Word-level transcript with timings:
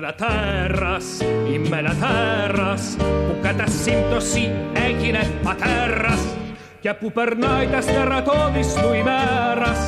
Μελατέρας, 0.00 1.20
η 1.52 1.58
μελατέρας 1.58 2.96
που 2.98 3.38
κατά 3.42 3.66
σύμπτωση 3.66 4.50
έγινε 4.74 5.40
πατέρας 5.42 6.36
και 6.80 6.94
που 6.94 7.12
περνάει 7.12 7.66
τα 7.66 7.80
στερατώδης 7.80 8.74
του 8.74 8.92
ημέρας 8.92 9.78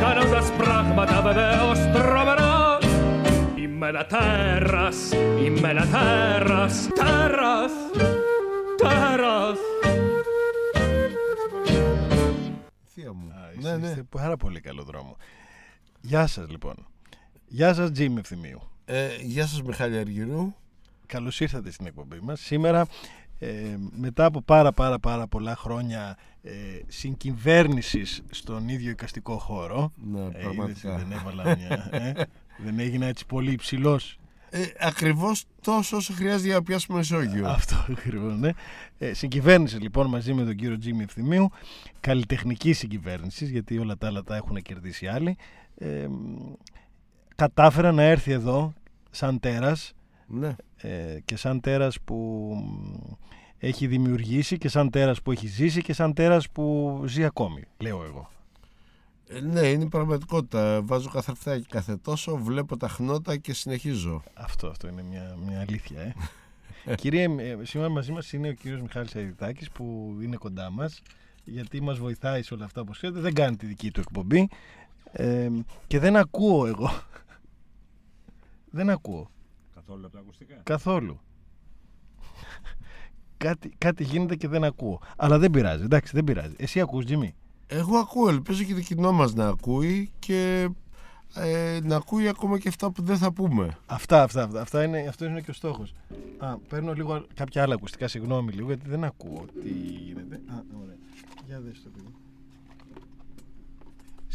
κάνοντας 0.00 0.52
πράγματα 0.52 1.22
βεβαίως 1.22 1.78
τρομερά 1.78 2.78
η 3.54 3.66
μελατέρας, 3.66 5.12
η 5.44 5.50
μελατέρας 5.50 6.88
τέρας, 6.94 7.72
τέρας 8.76 9.58
Θεία 12.94 13.12
μου. 13.12 13.32
Ναι, 13.60 13.70
ναι, 13.70 13.76
ναι. 13.76 13.86
Είστε 13.86 14.02
πάρα 14.10 14.36
πολύ 14.36 14.60
καλό 14.60 14.82
δρόμο. 14.82 15.16
Γεια 16.00 16.26
σας 16.26 16.50
λοιπόν. 16.50 16.74
Γεια 17.46 17.74
σας 17.74 17.90
Τζίμι 17.90 18.18
Ευθυμίου. 18.18 18.60
Ε, 18.88 19.08
γεια 19.22 19.46
σας 19.46 19.62
Μιχάλη 19.62 19.98
Αργυρού. 19.98 20.54
Καλώς 21.06 21.40
ήρθατε 21.40 21.70
στην 21.70 21.86
εκπομπή 21.86 22.18
μας. 22.22 22.40
Σήμερα 22.40 22.86
ε, 23.38 23.48
μετά 23.96 24.24
από 24.24 24.42
πάρα 24.42 24.72
πάρα 24.72 24.98
πάρα 24.98 25.26
πολλά 25.26 25.56
χρόνια 25.56 26.16
ε, 26.42 26.50
συγκυβέρνησης 26.86 28.22
στον 28.30 28.68
ίδιο 28.68 28.90
οικαστικό 28.90 29.38
χώρο 29.38 29.92
Ναι, 30.12 30.20
ε, 30.20 30.40
πραγματικά. 30.42 30.88
είδες, 30.88 31.02
δεν 31.02 31.18
έβαλα 31.18 31.56
μια 31.56 31.88
ε, 31.90 32.12
δεν 32.64 32.78
έγινα 32.78 33.06
έτσι 33.06 33.26
πολύ 33.26 33.52
υψηλός 33.52 34.18
Ε, 34.50 34.64
ακριβώς 34.78 35.44
τόσο 35.60 35.96
όσο 35.96 36.12
χρειάζεται 36.12 36.46
για 36.46 36.54
να 36.54 36.62
πιάσουμε 36.62 36.96
Μεσόγειο. 36.98 37.48
αυτό 37.48 37.74
ακριβώς 37.90 38.38
ναι. 38.38 38.50
ε, 38.98 39.12
συγκυβέρνηση 39.12 39.76
λοιπόν 39.76 40.06
μαζί 40.08 40.34
με 40.34 40.44
τον 40.44 40.54
κύριο 40.56 40.78
Τζίμι 40.78 41.02
Ευθυμίου 41.02 41.50
καλλιτεχνική 42.00 42.72
συγκυβέρνηση 42.72 43.44
γιατί 43.44 43.78
όλα 43.78 43.96
τα 43.96 44.06
άλλα 44.06 44.22
τα 44.22 44.36
έχουν 44.36 44.62
κερδίσει 44.62 45.06
άλλοι 45.06 45.36
ε, 45.78 46.06
κατάφερα 47.36 47.92
να 47.92 48.02
έρθει 48.02 48.32
εδώ 48.32 48.72
σαν 49.16 49.40
τέρας 49.40 49.92
Ναι. 50.26 50.56
ε, 50.76 51.18
και 51.24 51.36
σαν 51.36 51.60
τέρας 51.60 52.00
που 52.04 52.14
μ, 52.54 53.12
έχει 53.58 53.86
δημιουργήσει 53.86 54.58
και 54.58 54.68
σαν 54.68 54.90
τέρας 54.90 55.22
που 55.22 55.32
έχει 55.32 55.46
ζήσει 55.46 55.82
και 55.82 55.92
σαν 55.92 56.14
τέρας 56.14 56.50
που 56.50 57.02
ζει 57.06 57.24
ακόμη, 57.24 57.64
λέω 57.78 58.04
εγώ. 58.04 58.30
Ε, 59.28 59.40
ναι, 59.40 59.68
είναι 59.68 59.84
η 59.84 59.88
πραγματικότητα. 59.88 60.80
Βάζω 60.82 61.08
καθρεφτάκι 61.10 61.66
κάθε 61.66 61.96
τόσο, 61.96 62.36
βλέπω 62.36 62.76
τα 62.76 62.88
χνότα 62.88 63.36
και 63.36 63.52
συνεχίζω. 63.54 64.22
Αυτό, 64.34 64.66
αυτό 64.66 64.88
είναι 64.88 65.02
μια, 65.02 65.36
μια 65.46 65.60
αλήθεια. 65.60 66.00
Ε. 66.00 66.14
Κύριε, 66.94 67.24
ε, 67.38 67.56
σήμερα 67.62 67.88
μαζί 67.88 68.12
μας 68.12 68.32
είναι 68.32 68.48
ο 68.48 68.52
κύριος 68.52 68.80
Μιχάλης 68.80 69.14
Αιδητάκης 69.14 69.70
που 69.70 70.16
είναι 70.22 70.36
κοντά 70.36 70.70
μας 70.70 71.02
γιατί 71.44 71.82
μας 71.82 71.98
βοηθάει 71.98 72.42
σε 72.42 72.54
όλα 72.54 72.64
αυτά 72.64 72.84
που 72.84 72.92
ξέρετε. 72.92 73.20
Δεν 73.20 73.34
κάνει 73.34 73.56
τη 73.56 73.66
δική 73.66 73.90
του 73.90 74.00
εκπομπή 74.00 74.48
ε, 75.12 75.48
και 75.86 75.98
δεν 75.98 76.16
ακούω 76.16 76.66
εγώ. 76.66 76.90
Δεν 78.76 78.90
ακούω 78.90 79.30
Καθόλου 79.74 80.06
από 80.06 80.14
τα 80.14 80.20
ακουστικά; 80.20 80.60
καθόλου. 80.62 81.20
κάτι, 83.44 83.72
κάτι 83.78 84.04
γίνεται 84.04 84.36
και 84.36 84.48
δεν 84.48 84.64
ακούω. 84.64 85.00
Αλλά 85.16 85.38
δεν 85.38 85.50
πειράζει, 85.50 85.84
εντάξει, 85.84 86.12
δεν 86.14 86.24
πειράζει. 86.24 86.54
Εσύ 86.58 86.80
ακούς, 86.80 87.04
Τζιμί. 87.04 87.34
Εγώ 87.66 87.96
ακούω, 87.98 88.28
ελπίζω 88.28 88.64
και 88.64 88.74
το 88.74 88.80
κοινό 88.80 89.12
μας 89.12 89.34
να 89.34 89.48
ακούει 89.48 90.10
και 90.18 90.68
ε, 91.34 91.78
να 91.82 91.96
ακούει 91.96 92.28
ακόμα 92.28 92.58
και 92.58 92.68
αυτά 92.68 92.90
που 92.90 93.02
δεν 93.02 93.16
θα 93.16 93.32
πούμε. 93.32 93.78
Αυτά, 93.86 94.22
αυτά, 94.22 94.42
αυτά. 94.42 94.60
αυτά 94.60 94.84
είναι, 94.84 95.06
αυτός 95.08 95.28
είναι 95.28 95.40
και 95.40 95.50
ο 95.50 95.54
στόχος. 95.54 95.94
Α, 96.38 96.56
παίρνω 96.68 96.92
λίγο 96.92 97.26
κάποια 97.34 97.62
άλλα 97.62 97.74
ακουστικά, 97.74 98.08
συγγνώμη 98.08 98.52
λίγο, 98.52 98.66
γιατί 98.66 98.88
δεν 98.88 99.04
ακούω 99.04 99.44
τι 99.62 99.68
γίνεται. 99.68 100.34
Α, 100.34 100.62
ωραία. 100.82 100.96
Για 101.46 101.60
δες 101.60 101.82
το 101.82 101.90
παιδί. 101.90 102.25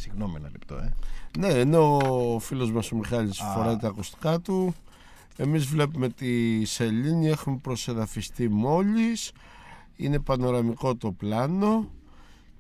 Συγγνώμη 0.02 0.36
ένα 0.38 0.50
λεπτό, 0.52 0.76
ε. 0.76 0.94
Ναι, 1.40 1.48
ενώ 1.48 1.98
ο 2.34 2.40
φίλος 2.40 2.72
μας 2.72 2.92
ο 2.92 2.96
Μιχάλης 2.96 3.40
Α. 3.42 3.52
φοράει 3.54 3.78
τα 3.78 3.88
ακουστικά 3.88 4.40
του, 4.40 4.74
εμείς 5.38 5.66
βλέπουμε 5.66 6.10
τη 6.10 6.66
σελήνη, 6.66 7.28
έχουμε 7.28 7.58
προσεδαφιστεί 7.58 8.50
μόλις, 8.50 9.32
είναι 9.96 10.20
πανοραμικό 10.20 10.96
το 10.96 11.12
πλάνο 11.12 11.90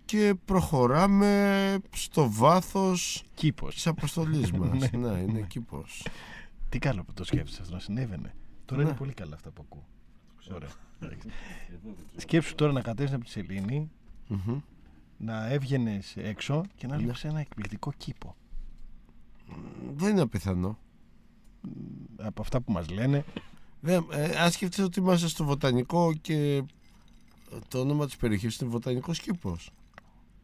και 0.05 0.33
προχωράμε 0.45 1.77
στο 1.95 2.31
βάθος 2.31 3.23
Κήπος. 3.33 3.73
της 3.75 3.87
αποστολής 3.87 4.51
μας. 4.59 4.69
Ναι, 4.91 4.97
ναι, 4.97 5.17
είναι 5.19 5.31
ναι. 5.31 5.41
κήπος. 5.41 6.05
Τι 6.69 6.79
καλό 6.79 7.03
που 7.03 7.13
το 7.13 7.23
σκέφτεσαι 7.23 7.61
αυτό 7.61 7.73
να 7.73 7.79
συνέβαινε. 7.79 8.33
Τώρα 8.65 8.81
Ναι. 8.81 8.87
είναι 8.87 8.97
πολύ 8.97 9.13
καλά 9.13 9.35
αυτά 9.35 9.49
που 9.51 9.63
ακούω. 9.65 9.85
Ωραία. 10.55 10.69
Εντάξει. 10.99 11.27
Σκέψου 12.15 12.55
τώρα 12.55 12.71
να 12.71 12.81
κατέβεις 12.81 13.13
από 13.13 13.23
τη 13.23 13.29
σελήνη, 13.29 13.89
Μμμ. 14.27 14.59
Να 15.23 15.47
έβγαινες 15.47 16.13
έξω 16.17 16.63
και 16.75 16.87
να 16.87 16.95
Ναι. 16.95 17.01
βλέπεις 17.03 17.23
ένα 17.23 17.39
εκπληκτικό 17.39 17.91
κήπο. 17.97 18.35
Δεν 19.95 20.09
είναι 20.11 20.21
απιθανό. 20.21 20.77
Από 22.17 22.41
αυτά 22.41 22.61
που 22.61 22.71
μας 22.71 22.89
λένε, 22.89 23.25
Δεν, 23.83 24.05
ε, 24.11 24.37
αν 24.39 24.51
σκεφτείτε 24.51 24.83
ότι 24.83 24.99
είμαστε 24.99 25.27
στο 25.27 25.43
βοτανικό 25.43 26.13
και 26.21 26.63
το 27.67 27.79
όνομα 27.79 28.05
της 28.05 28.15
περιοχής 28.15 28.57
είναι 28.57 28.69
βοτανικός 28.69 29.19
κήπος 29.19 29.71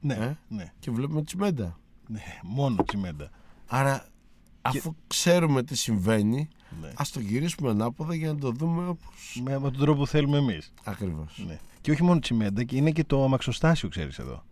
ναι, 0.02 0.14
Ε; 0.14 0.38
ναι, 0.48 0.74
και 0.80 0.92
βλέπουμε 0.92 1.24
τσιμέντα. 1.24 1.80
ναι, 2.08 2.22
μόνο 2.44 2.84
τσιμέντα. 2.84 3.30
Άρα 3.68 4.08
αφού 4.62 4.96
ξέρουμε 5.08 5.64
τι 5.64 5.76
συμβαίνει 5.76 6.48
Ναι. 6.82 6.92
ας 6.96 7.12
το 7.12 7.20
γυρίσουμε 7.20 7.70
ανάποδα 7.70 8.16
για 8.16 8.34
να 8.34 8.40
το 8.40 8.52
δούμε 8.52 8.88
όπως 8.88 9.42
Με, 9.44 9.52
με 9.60 9.72
τον 9.72 9.80
τρόπο 9.80 10.00
που 10.00 10.08
θέλουμε 10.08 10.38
εμείς. 10.38 10.74
ακριβώς. 10.84 11.44
Ναι. 11.48 11.60
Και 11.82 11.92
όχι 11.92 12.04
μόνο 12.04 12.20
τσιμέντα, 12.20 12.64
και 12.64 12.76
είναι 12.76 12.92
και 12.92 13.04
το 13.04 13.24
αμαξοστάσιο, 13.24 13.90
ξέρεις 13.90 14.20
εδώ. 14.20 14.44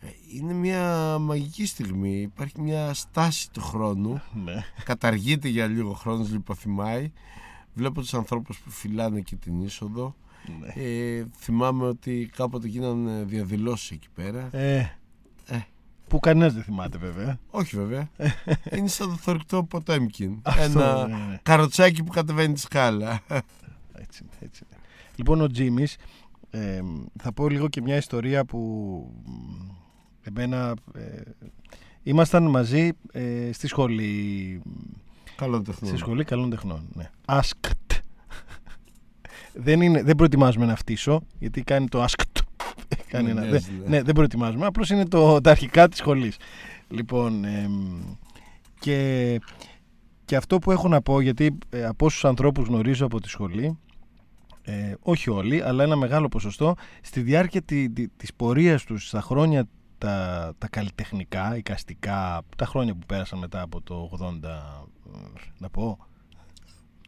Ε, 0.00 0.06
Είναι 0.34 0.52
μια 0.52 1.16
μαγική 1.18 1.66
στιγμή. 1.66 2.20
Υπάρχει 2.20 2.60
μια 2.60 2.94
στάση 2.94 3.50
του 3.50 3.60
χρόνου. 3.62 4.20
Ναι. 4.44 4.64
Καταργείται 4.84 5.48
για 5.48 5.66
λίγο 5.66 5.92
χρόνος, 5.92 6.30
λιποθυμάει. 6.30 7.12
Βλέπω 7.74 8.00
τους 8.00 8.14
ανθρώπους 8.14 8.58
που 8.58 8.70
φυλάνε 8.70 9.20
και 9.20 9.36
την 9.36 9.62
είσοδο. 9.62 10.14
ναι. 10.60 10.82
Ε, 10.84 11.26
θυμάμαι 11.36 11.86
ότι 11.86 12.30
κάποτε 12.36 12.68
γίνανε 12.68 13.22
διαδηλώσεις 13.24 13.90
εκεί 13.90 14.08
πέρα. 14.14 14.48
Ε, 14.52 14.78
Ε. 15.46 15.58
Που 16.08 16.18
κανένας 16.18 16.54
δεν 16.54 16.62
θυμάται 16.62 16.98
βέβαια. 16.98 17.38
Όχι 17.50 17.76
βέβαια. 17.76 18.10
είναι 18.76 18.88
σαν 18.88 19.08
το 19.08 19.14
θορυκτό 19.16 19.64
Ποτέμκιν. 19.64 20.38
Αυτό, 20.42 20.62
Ένα 20.80 21.06
ναι, 21.06 21.14
ναι. 21.16 21.38
καροτσάκι 21.42 22.02
που 22.02 22.12
κατεβαίνει 22.12 22.54
τη 22.54 22.60
σκάλα. 22.60 23.20
Έτσι, 23.92 24.22
είναι, 24.22 24.32
έτσι. 24.40 24.64
είναι. 24.70 24.80
Λοιπόν, 25.16 25.40
ο 25.40 25.46
Τζίμις, 25.46 25.96
ε, 26.50 26.80
θα 27.22 27.32
πω 27.32 27.48
λίγο 27.48 27.68
και 27.68 27.80
μια 27.80 27.96
ιστορία 27.96 28.44
που 28.44 28.58
μ, 29.24 29.32
εμένα... 30.22 30.74
Ε, 30.94 31.20
ήμασταν 32.02 32.46
μαζί 32.46 32.90
ε, 33.12 33.50
στη 33.52 33.66
σχολή, 33.66 34.62
Καλό 35.36 35.62
τεχνό. 35.62 35.88
στη 35.88 35.96
σχολή 35.96 36.24
καλών 36.24 36.50
τεχνών. 36.50 36.82
Ναι. 36.94 37.10
Ασκτ. 37.24 37.66
δεν, 39.52 39.80
είναι, 39.80 40.02
δεν 40.02 40.16
προετοιμάζουμε 40.16 40.66
να 40.66 40.76
φτύσω, 40.76 41.22
γιατί 41.38 41.62
κάνει 41.62 41.88
το 41.88 42.02
ασκτ. 42.02 42.38
κάνει 43.08 43.24
Ναι, 43.24 43.30
ένα, 43.30 43.40
ναι, 43.40 43.50
δεν- 43.50 43.62
ναι. 43.82 43.88
ναι, 43.88 44.02
δεν 44.02 44.14
προετοιμάζουμε. 44.14 44.66
Απλώς 44.66 44.90
είναι 44.90 45.06
το, 45.06 45.40
τα 45.40 45.50
αρχικά 45.50 45.88
της 45.88 45.98
σχολής. 45.98 46.36
Λοιπόν, 46.88 47.44
εμ, 47.44 47.98
και, 48.80 49.40
και 50.24 50.36
αυτό 50.36 50.58
που 50.58 50.70
έχω 50.70 50.88
να 50.88 51.02
πω, 51.02 51.20
γιατί 51.20 51.58
ε, 51.70 51.84
από 51.84 52.06
όσους 52.06 52.24
ανθρώπους 52.24 52.66
γνωρίζω 52.66 53.04
από 53.06 53.20
τη 53.20 53.28
σχολή, 53.28 53.78
ε, 54.62 54.94
όχι 55.00 55.30
όλοι, 55.30 55.62
αλλά 55.62 55.84
ένα 55.84 55.96
μεγάλο 55.96 56.28
ποσοστό, 56.28 56.74
στη 57.02 57.20
διάρκεια 57.20 57.62
τη, 57.62 57.90
τη- 57.90 58.08
της 58.08 58.34
πορείας 58.34 58.84
τους 58.84 59.06
στα 59.08 59.20
χρόνια 59.20 59.68
τα, 60.00 60.52
τα 60.58 60.68
καλλιτεχνικά, 60.68 61.56
οικαστικά, 61.56 62.42
τα 62.56 62.66
χρόνια 62.66 62.92
που 62.94 63.06
πέρασαν 63.06 63.38
μετά 63.38 63.62
από 63.62 63.80
το 63.80 64.10
80, 64.20 64.44
ε, 64.44 64.50
να 65.58 65.68
πω, 65.68 65.98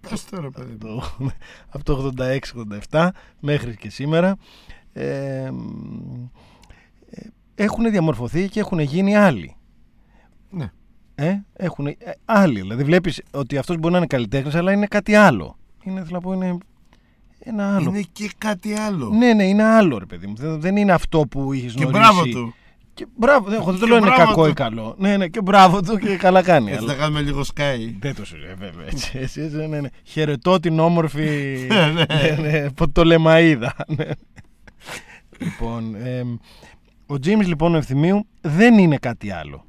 Πες 0.09 0.25
τώρα, 0.25 0.51
παιδί 0.51 0.71
μου. 0.73 0.79
το, 0.79 1.03
από 1.69 1.85
το 1.85 2.13
86-87 2.91 3.09
μέχρι 3.41 3.77
και 3.77 3.91
σήμερα 3.91 4.37
ε, 4.93 5.51
μ, 5.51 6.29
ε, 7.11 7.27
έχουν 7.55 7.91
διαμορφωθεί 7.91 8.49
και 8.49 8.61
έχουν 8.61 8.79
γίνει 8.79 9.17
άλλοι. 9.17 9.57
Ναι. 10.51 10.73
Ε, 11.15 11.39
έχουν 11.53 11.87
ε, 11.87 11.97
άλλοι. 12.25 12.61
Δηλαδή 12.61 12.85
βλέπεις 12.85 13.23
ότι 13.31 13.59
αυτός 13.59 13.77
μπορεί 13.77 13.93
να 13.93 13.99
είναι 13.99 14.07
καλλιτέχνης 14.07 14.55
αλλά 14.55 14.73
είναι 14.73 14.87
κάτι 14.87 15.15
άλλο. 15.15 15.57
Είναι, 15.83 16.01
θέλω 16.05 16.11
να 16.15 16.21
πω, 16.21 16.33
είναι 16.33 16.59
ένα 17.39 17.77
άλλο. 17.77 17.89
Είναι 17.89 18.05
και 18.13 18.31
κάτι 18.39 18.73
άλλο. 18.73 19.09
Ναι, 19.09 19.33
ναι, 19.33 19.45
είναι 19.45 19.63
άλλο 19.63 19.99
ρε 19.99 20.07
παιδί 20.07 20.27
μου. 20.27 20.35
Δεν, 20.37 20.61
δεν 20.61 20.77
είναι 20.77 20.93
αυτό 20.93 21.21
που 21.21 21.53
είχες 21.53 21.75
και 21.75 21.85
γνωρίσει. 21.85 22.13
μπράβο 22.13 22.25
του. 22.29 22.55
Και 22.95 23.07
μπράβο, 23.17 23.49
δεν, 23.51 23.63
δεν 23.65 23.73
το 23.75 23.79
Και 23.79 23.87
λέω 23.87 23.97
είναι 23.97 24.07
μπράβο 24.07 24.25
κακό 24.25 24.45
του. 24.45 24.51
ή 24.51 24.53
καλό. 24.53 24.95
Ναι, 24.99 25.17
ναι, 25.17 25.29
και 25.29 25.43
μπράβο 25.43 25.81
του 25.83 25.99
και 25.99 26.17
καλά 26.17 26.43
κάνει. 26.43 26.71
Έτσι 26.71 26.85
αλλά- 26.85 26.93
θα 26.93 26.99
κάνουμε 26.99 27.21
λίγο 27.21 27.45
σκάι. 27.45 27.97
δεν 28.01 28.15
το 28.15 28.25
συζητώ, 28.25 28.55
βέβαια. 28.59 28.87
Έτσι, 28.87 29.19
έτσι, 29.19 29.41
έτσι, 29.41 29.57
ναι, 29.57 29.81
ναι. 29.81 29.89
Χαιρετώ 30.03 30.61
την 30.61 30.79
όμορφη 30.79 31.57
Ναι. 31.69 31.93
ναι, 31.93 32.37
ναι, 32.51 32.71
Ποτολεμαίδα. 32.71 33.75
ναι. 33.87 34.05
λοιπόν, 35.39 35.95
εμ, 35.95 36.37
ο 37.07 37.19
Τζίμις 37.19 37.47
λοιπόν 37.47 37.75
ο 37.75 37.77
Ευθυμίου 37.77 38.27
δεν 38.41 38.79
είναι 38.79 38.97
κάτι 38.97 39.31
άλλο. 39.31 39.65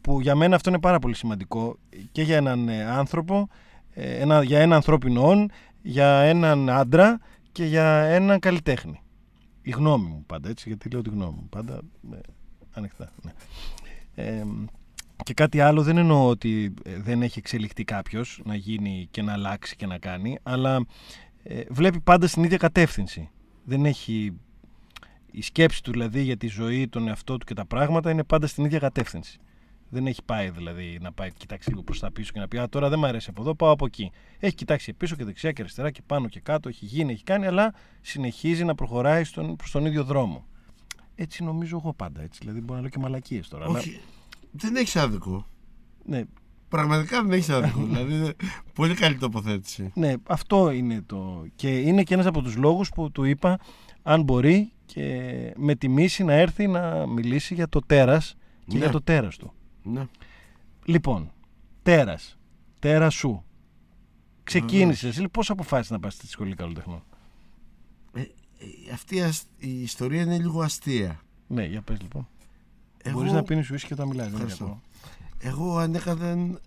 Που 0.00 0.20
για 0.20 0.34
μένα 0.34 0.56
αυτό 0.56 0.70
είναι 0.70 0.80
πάρα 0.80 0.98
πολύ 0.98 1.14
σημαντικό 1.14 1.76
και 2.12 2.22
για 2.22 2.36
έναν 2.36 2.68
ε, 2.68 2.84
άνθρωπο, 2.84 3.48
ε, 3.94 4.14
ένα, 4.20 4.42
για 4.42 4.58
ένα 4.60 4.74
ανθρώπινο 4.76 5.28
όν, 5.28 5.50
για 5.82 6.06
έναν 6.08 6.70
άντρα 6.70 7.18
και 7.52 7.64
για 7.64 7.84
έναν 8.02 8.38
καλλιτέχνη. 8.38 9.01
Η 9.62 9.70
γνώμη 9.70 10.08
μου 10.08 10.24
πάντα 10.26 10.48
έτσι, 10.48 10.68
γιατί 10.68 10.88
λέω 10.88 11.02
τη 11.02 11.10
γνώμη 11.10 11.32
μου 11.36 11.48
πάντα 11.48 11.80
ε, 12.12 12.18
ανοιχτά. 12.72 13.12
Ναι. 13.22 13.32
Ε, 14.14 14.44
Και 15.24 15.34
κάτι 15.34 15.60
άλλο 15.60 15.82
δεν 15.82 15.96
εννοώ 15.96 16.28
ότι 16.28 16.74
ε, 16.84 16.96
δεν 16.98 17.22
έχει 17.22 17.38
εξελιχθεί 17.38 17.84
κάποιος 17.84 18.40
να 18.44 18.54
γίνει 18.54 19.08
και 19.10 19.22
να 19.22 19.32
αλλάξει 19.32 19.76
και 19.76 19.86
να 19.86 19.98
κάνει, 19.98 20.38
αλλά 20.42 20.86
ε, 21.42 21.62
βλέπει 21.70 22.00
πάντα 22.00 22.26
στην 22.26 22.44
ίδια 22.44 22.56
κατεύθυνση. 22.56 23.30
Δεν 23.64 23.84
έχει. 23.84 24.32
Η 25.30 25.42
σκέψη 25.42 25.82
του 25.82 25.90
δηλαδή 25.90 26.22
για 26.22 26.36
τη 26.36 26.46
ζωή, 26.46 26.88
τον 26.88 27.08
εαυτό 27.08 27.36
του 27.36 27.46
και 27.46 27.54
τα 27.54 27.64
πράγματα 27.64 28.10
είναι 28.10 28.24
πάντα 28.24 28.46
στην 28.46 28.64
ίδια 28.64 28.78
κατεύθυνση. 28.78 29.40
Δεν 29.94 30.06
έχει 30.06 30.22
πάει 30.24 30.50
δηλαδή 30.50 30.98
να 31.00 31.12
πάει 31.12 31.32
κοιτάξει 31.32 31.70
λίγο 31.70 31.82
προς 31.82 31.98
τα 31.98 32.10
πίσω 32.12 32.32
και 32.32 32.38
να 32.40 32.48
πει 32.48 32.58
Α, 32.58 32.68
τώρα 32.68 32.88
δεν 32.88 32.98
μου 32.98 33.06
αρέσει 33.06 33.26
από 33.30 33.42
εδώ, 33.42 33.54
πάω 33.54 33.70
από 33.70 33.86
εκεί. 33.86 34.10
Έχει 34.38 34.54
κοιτάξει 34.54 34.92
πίσω 34.92 35.16
και 35.16 35.24
δεξιά 35.24 35.52
και 35.52 35.62
αριστερά 35.62 35.90
και 35.90 36.02
πάνω 36.06 36.28
και 36.28 36.40
κάτω, 36.40 36.68
έχει 36.68 36.84
γίνει, 36.84 37.12
έχει 37.12 37.24
κάνει, 37.24 37.46
αλλά 37.46 37.74
συνεχίζει 38.00 38.64
να 38.64 38.74
προχωράει 38.74 39.24
στον, 39.24 39.56
προς 39.56 39.70
τον 39.70 39.86
ίδιο 39.86 40.04
δρόμο. 40.04 40.46
Έτσι 41.14 41.44
νομίζω 41.44 41.76
εγώ 41.82 41.92
πάντα. 41.94 42.22
Έτσι, 42.22 42.38
δηλαδή 42.42 42.60
μπορώ 42.60 42.74
να 42.74 42.80
λέω 42.80 42.88
και 42.90 42.98
μαλακίες 42.98 43.48
τώρα. 43.48 43.64
αλλά- 43.64 43.78
Όχι, 43.78 44.00
δεν 44.52 44.76
έχεις 44.76 44.96
άδικο. 44.96 45.46
ναι, 46.04 46.22
Πραγματικά 46.68 47.22
δεν 47.22 47.32
έχεις 47.32 47.48
άδικο. 47.48 47.80
δηλαδή, 47.86 48.14
είναι 48.14 48.32
πολύ 48.74 48.94
καλή 48.94 49.16
τοποθέτηση. 49.16 49.90
Ναι, 49.94 50.14
αυτό 50.26 50.70
είναι 50.70 51.02
το. 51.06 51.44
Και 51.54 51.78
είναι 51.78 52.02
και 52.02 52.14
ένας 52.14 52.26
από 52.26 52.42
τους 52.42 52.56
λόγους 52.56 52.88
που 52.88 53.10
του 53.10 53.24
είπα 53.24 53.58
αν 54.02 54.22
μπορεί 54.22 54.72
και 54.86 55.32
με 55.56 55.74
τιμήσει 55.74 56.24
να 56.24 56.32
έρθει 56.32 56.66
να 56.66 57.06
μιλήσει 57.06 57.54
για 57.54 57.68
το 57.68 57.80
τέρας 57.80 58.34
και 58.66 58.72
Ναι. 58.72 58.78
για 58.78 58.90
το 58.90 59.02
τέρας 59.02 59.36
του. 59.36 59.52
Ναι. 59.82 60.06
Λοιπόν, 60.84 61.32
τέρας, 61.82 62.38
τέρα 62.78 63.10
σου. 63.10 63.44
Ξεκίνησες, 64.44 65.14
λοιπόν, 65.14 65.30
πώς 65.30 65.50
αποφάσισες 65.50 65.90
να 65.90 65.98
πας 66.00 66.14
στη 66.14 66.26
σχολή 66.26 66.54
καλλιτεχνών; 66.54 67.04
Ε, 68.14 68.20
ε, 68.20 68.26
αυτή 68.92 69.16
η 69.16 69.22
ασ- 69.22 69.46
η 69.58 69.82
ιστορία 69.82 70.22
είναι 70.22 70.38
λίγο 70.38 70.62
αστεία. 70.62 71.20
Ναι, 71.46 71.64
για 71.64 71.82
πες 71.82 72.00
λοιπόν. 72.00 72.28
Εγώ, 73.02 73.18
Μπορείς 73.18 73.32
να 73.32 73.42
πίνεις 73.42 73.70
ουίσκι 73.70 73.92
όταν 73.92 74.08
μιλάς. 74.08 74.24
δεν 74.30 74.34
είναι 74.40 74.42
Ευχαριστώ. 74.52 74.64
κακό. 74.64 74.80
εγώ 75.38 75.76
ανέκαθεν 75.78 76.60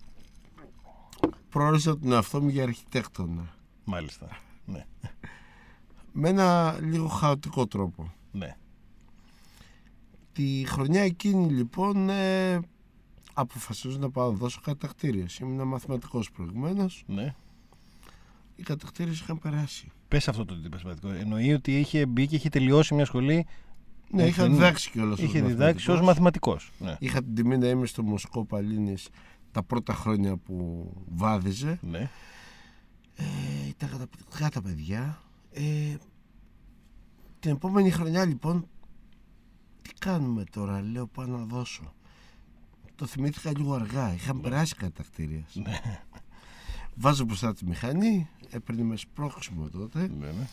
προόρισα 1.49 1.97
τον 1.99 2.11
εαυτό 2.11 2.41
μου 2.41 2.49
για 2.49 2.63
αρχιτέκτονα. 2.63 3.55
Μάλιστα. 3.83 4.27
Ναι, 4.65 4.85
Με 6.11 6.29
ένα 6.29 6.77
λίγο 6.81 7.07
χαοτικό 7.07 7.67
τρόπο. 7.67 8.13
ναι. 8.31 8.55
Τη 10.33 10.63
χρονιά 10.67 11.01
εκείνη 11.01 11.51
λοιπόν 11.53 12.09
ε, 12.09 12.59
αποφασίζω 13.37 13.97
να 13.97 14.09
πάω 14.11 14.31
να 14.31 14.37
δώσω 14.37 14.59
κατακτήριες. 14.63 15.37
Ήμουν 15.37 15.67
μαθηματικός 15.67 16.31
προηγουμένως. 16.31 17.03
ναι. 17.07 17.35
Οι 18.55 18.63
κατακτήριες 18.63 19.19
είχαν 19.19 19.39
περάσει. 19.39 19.91
Πες 20.07 20.27
αυτό 20.27 20.45
το 20.45 20.61
τυπασματικό. 20.61 21.09
Εννοεί 21.09 21.53
ότι 21.53 21.79
είχε 21.79 22.05
μπει 22.05 22.27
και 22.27 22.35
είχε 22.35 22.49
τελειώσει 22.49 22.93
μια 22.93 23.05
σχολή. 23.05 23.45
Ναι, 24.11 24.23
Ε, 24.23 24.27
είχα 24.27 24.43
δεν- 24.43 24.51
διδάξει 24.53 24.89
κιόλας 24.91 25.19
ως 25.19 25.23
Είχε 25.25 25.41
διδάξει 25.41 25.91
ως 25.91 26.01
μαθηματικός. 26.01 26.71
μαθηματικός. 26.79 26.99
Ναι. 26.99 27.07
Είχα 27.07 27.23
την 27.23 27.35
τιμή 27.35 27.57
να 27.57 27.67
είμαι 27.67 27.85
στο 27.85 28.03
Μοσκό 28.03 28.45
Παλίνης 28.45 29.07
τα 29.51 29.63
πρώτα 29.63 29.93
χρόνια 29.93 30.37
που 30.37 30.89
βάδιζε. 31.09 31.79
ναι. 31.81 32.09
Ε, 33.15 33.23
ήταν 33.67 33.89
καταπληκτικά 33.89 34.49
τα 34.49 34.61
παιδιά. 34.61 35.21
Ε, 35.51 35.95
την 37.39 37.51
επόμενη 37.51 37.89
χρονιά 37.89 38.25
λοιπόν, 38.25 38.67
τι 39.81 39.89
κάνουμε 39.99 40.43
τώρα, 40.51 40.81
λέω 40.81 41.07
πάω 41.07 41.25
να 41.25 41.37
δώσω. 41.37 41.93
Το 42.95 43.05
θυμήθηκα 43.05 43.51
λίγο 43.57 43.73
αργά, 43.73 44.13
είχαν 44.13 44.41
περάσει 44.41 44.75
κατακτήριες. 44.75 45.55
Ναι. 45.63 45.79
Βάζω 46.95 47.23
μπροστά 47.23 47.53
τη 47.53 47.65
μηχανή, 47.65 48.29
έπαιρνε 48.49 48.83
με 48.83 48.95
σπρώξιμο 48.95 49.69
τότε. 49.69 49.99
ναι, 50.19 50.27
ναι. 50.31 50.47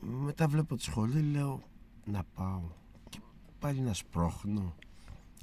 Μετά 0.00 0.48
βλέπω 0.48 0.76
τη 0.76 0.82
σχολή, 0.82 1.20
λέω 1.20 1.62
να 2.04 2.22
πάω. 2.34 2.60
Και 3.08 3.18
πάλι 3.58 3.80
να 3.80 3.92
σπρώχνω. 3.94 4.74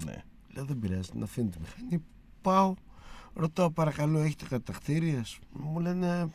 ναι. 0.06 0.24
Λέω 0.54 0.66
δεν 0.66 0.80
πειράζει, 0.80 1.10
να 1.14 1.24
αφήνω 1.24 1.50
τη 1.50 1.58
μηχανή. 1.60 2.04
Πάω, 2.42 2.74
ρωτάω 3.34 3.72
παρακαλώ, 3.72 4.20
έχετε 4.20 4.46
κατακτήριες. 4.50 5.40
Μου 5.52 5.80
λένε 5.80 6.30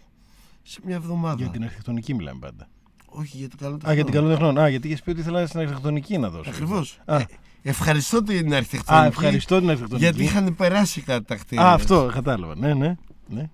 σε 0.63 0.81
μια 0.85 0.95
εβδομάδα. 0.95 1.43
Για 1.43 1.49
την 1.53 1.63
αρχιτεκτονική 1.63 2.15
μιλάμε 2.15 2.39
πάντα. 2.41 2.69
Όχι 3.07 3.37
για 3.37 3.49
την 3.49 3.59
καλό 3.59 3.79
Α, 3.89 3.93
για 3.95 4.05
την 4.05 4.13
καλοτεχνών. 4.13 4.59
Α, 4.59 4.69
γιατί 4.69 4.87
είχες 4.89 5.03
πει 5.03 5.11
ότι 5.11 5.21
ήθελα 5.21 5.47
στην 5.47 5.61
αρχιτεκτονική 5.61 6.19
να 6.19 6.31
δώσω. 6.31 6.51
Ακριβώς. 6.51 7.01
Α. 7.05 7.21
ευχαριστώ 7.71 8.23
την 8.23 8.55
αρχιτεκτονική. 8.55 9.05
Α, 9.05 9.07
ευχαριστώ 9.09 9.59
την 9.59 9.69
αρχιτεκτονική. 9.71 10.05
Γιατί 10.11 10.25
είχαν 10.25 10.55
περάσει 10.57 11.01
κατακτήριες. 11.01 11.67
Α, 11.67 11.73
αυτό 11.73 12.11
κατάλαβα. 12.13 12.57
Ναι, 12.57 12.75
ναι. 12.75 12.97
ναι. 13.29 13.51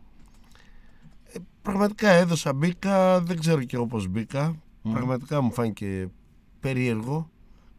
Πραγματικά 1.62 2.08
έδωσα, 2.10 2.52
μπήκα, 2.52 3.20
δεν 3.20 3.38
ξέρω 3.38 3.62
και 3.64 3.76
εγώ 3.76 3.86
πώς 3.86 4.08
μπήκα. 4.08 4.56
Μμ. 4.82 4.92
Πραγματικά 4.92 5.40
μου 5.40 5.52
φάνηκε 5.52 6.08
περίεργο. 6.60 7.30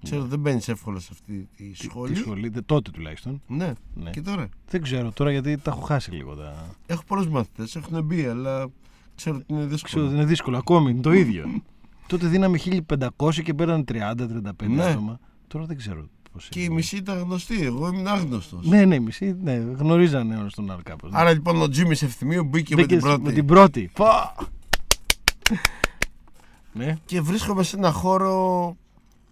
Ξέρω 0.04 0.24
δεν 0.26 0.40
μπαίνεις 0.40 0.68
εύκολα 0.68 1.00
σε 1.00 1.10
αυτή 1.12 1.50
τη 1.56 1.64
Τι- 1.70 1.76
σχολή. 1.84 2.14
Τη 2.14 2.20
σχολή, 2.20 2.50
δε- 2.50 2.62
τότε 2.62 2.92
τουλάχιστον. 2.92 3.42
Ναι. 3.48 3.72
Ναι. 3.94 4.10
και 4.10 4.22
τώρα; 4.22 4.50
Δεν 4.70 4.82
ξέρω 4.82 5.12
τώρα 5.12 5.32
γιατί 5.32 5.58
τα 5.58 5.72
έχω 5.72 5.82
χάσει 5.82 6.12
λίγο. 6.12 6.36
Τα... 6.36 6.66
Έχω 6.86 7.04
πολλούς 7.08 7.28
μαθητές, 7.28 7.76
έχουν 7.76 8.04
μπει, 8.04 8.26
αλλά 8.26 8.68
ξέρω 9.16 9.36
ότι 9.36 9.46
είναι 9.54 9.62
δύσκολο. 9.66 9.82
Ξέρω 9.84 10.06
ότι 10.06 10.14
είναι 10.16 10.26
δύσκολο 10.26 10.58
ακόμη, 10.58 10.92
είναι 10.92 11.02
το 11.02 11.12
ίδιο. 11.14 11.62
τότε 12.08 12.28
δίναμε 12.28 12.60
1500 13.18 13.34
και 13.44 13.54
πέραν 13.54 13.84
30-35 13.92 14.68
Ναι. 14.68 14.84
άτομα. 14.84 15.20
Τώρα 15.48 15.66
δεν 15.66 15.78
ξέρω 15.78 16.08
πώ 16.32 16.40
Και 16.50 16.64
η 16.64 16.70
μισή 16.70 16.96
ήταν 16.98 17.20
γνωστή, 17.20 17.62
εγώ 17.62 17.88
ήμουν 17.88 18.08
άγνωστος. 18.08 18.68
Ναι, 18.68 18.86
ναι, 18.86 19.00
μισή, 19.00 19.36
ναι, 19.42 19.54
γνωρίζανε 19.54 20.36
ένα 20.36 20.50
τον 20.56 20.72
άλλο 20.72 20.82
κάπως. 20.84 21.12
ναι. 21.12 21.20
Άρα 21.20 21.34
λοιπόν 21.34 21.62
ο 21.62 21.70
Τζίμις 21.70 22.02
Ευθυμίου 22.02 22.44
μπήκε 22.44 22.76
με 22.76 22.82
την 22.86 22.88
Μπήκες 22.98 23.04
πρώτη. 23.10 23.22
Με 23.24 23.32
την 23.32 23.46
πρώτη. 23.46 23.90
Πα! 23.94 24.36
ναι, 26.74 26.98
Και 27.06 27.22
βρίσκομαι 27.22 27.64
σε 27.64 27.76
ένα 27.78 27.92
χώρο 27.92 28.76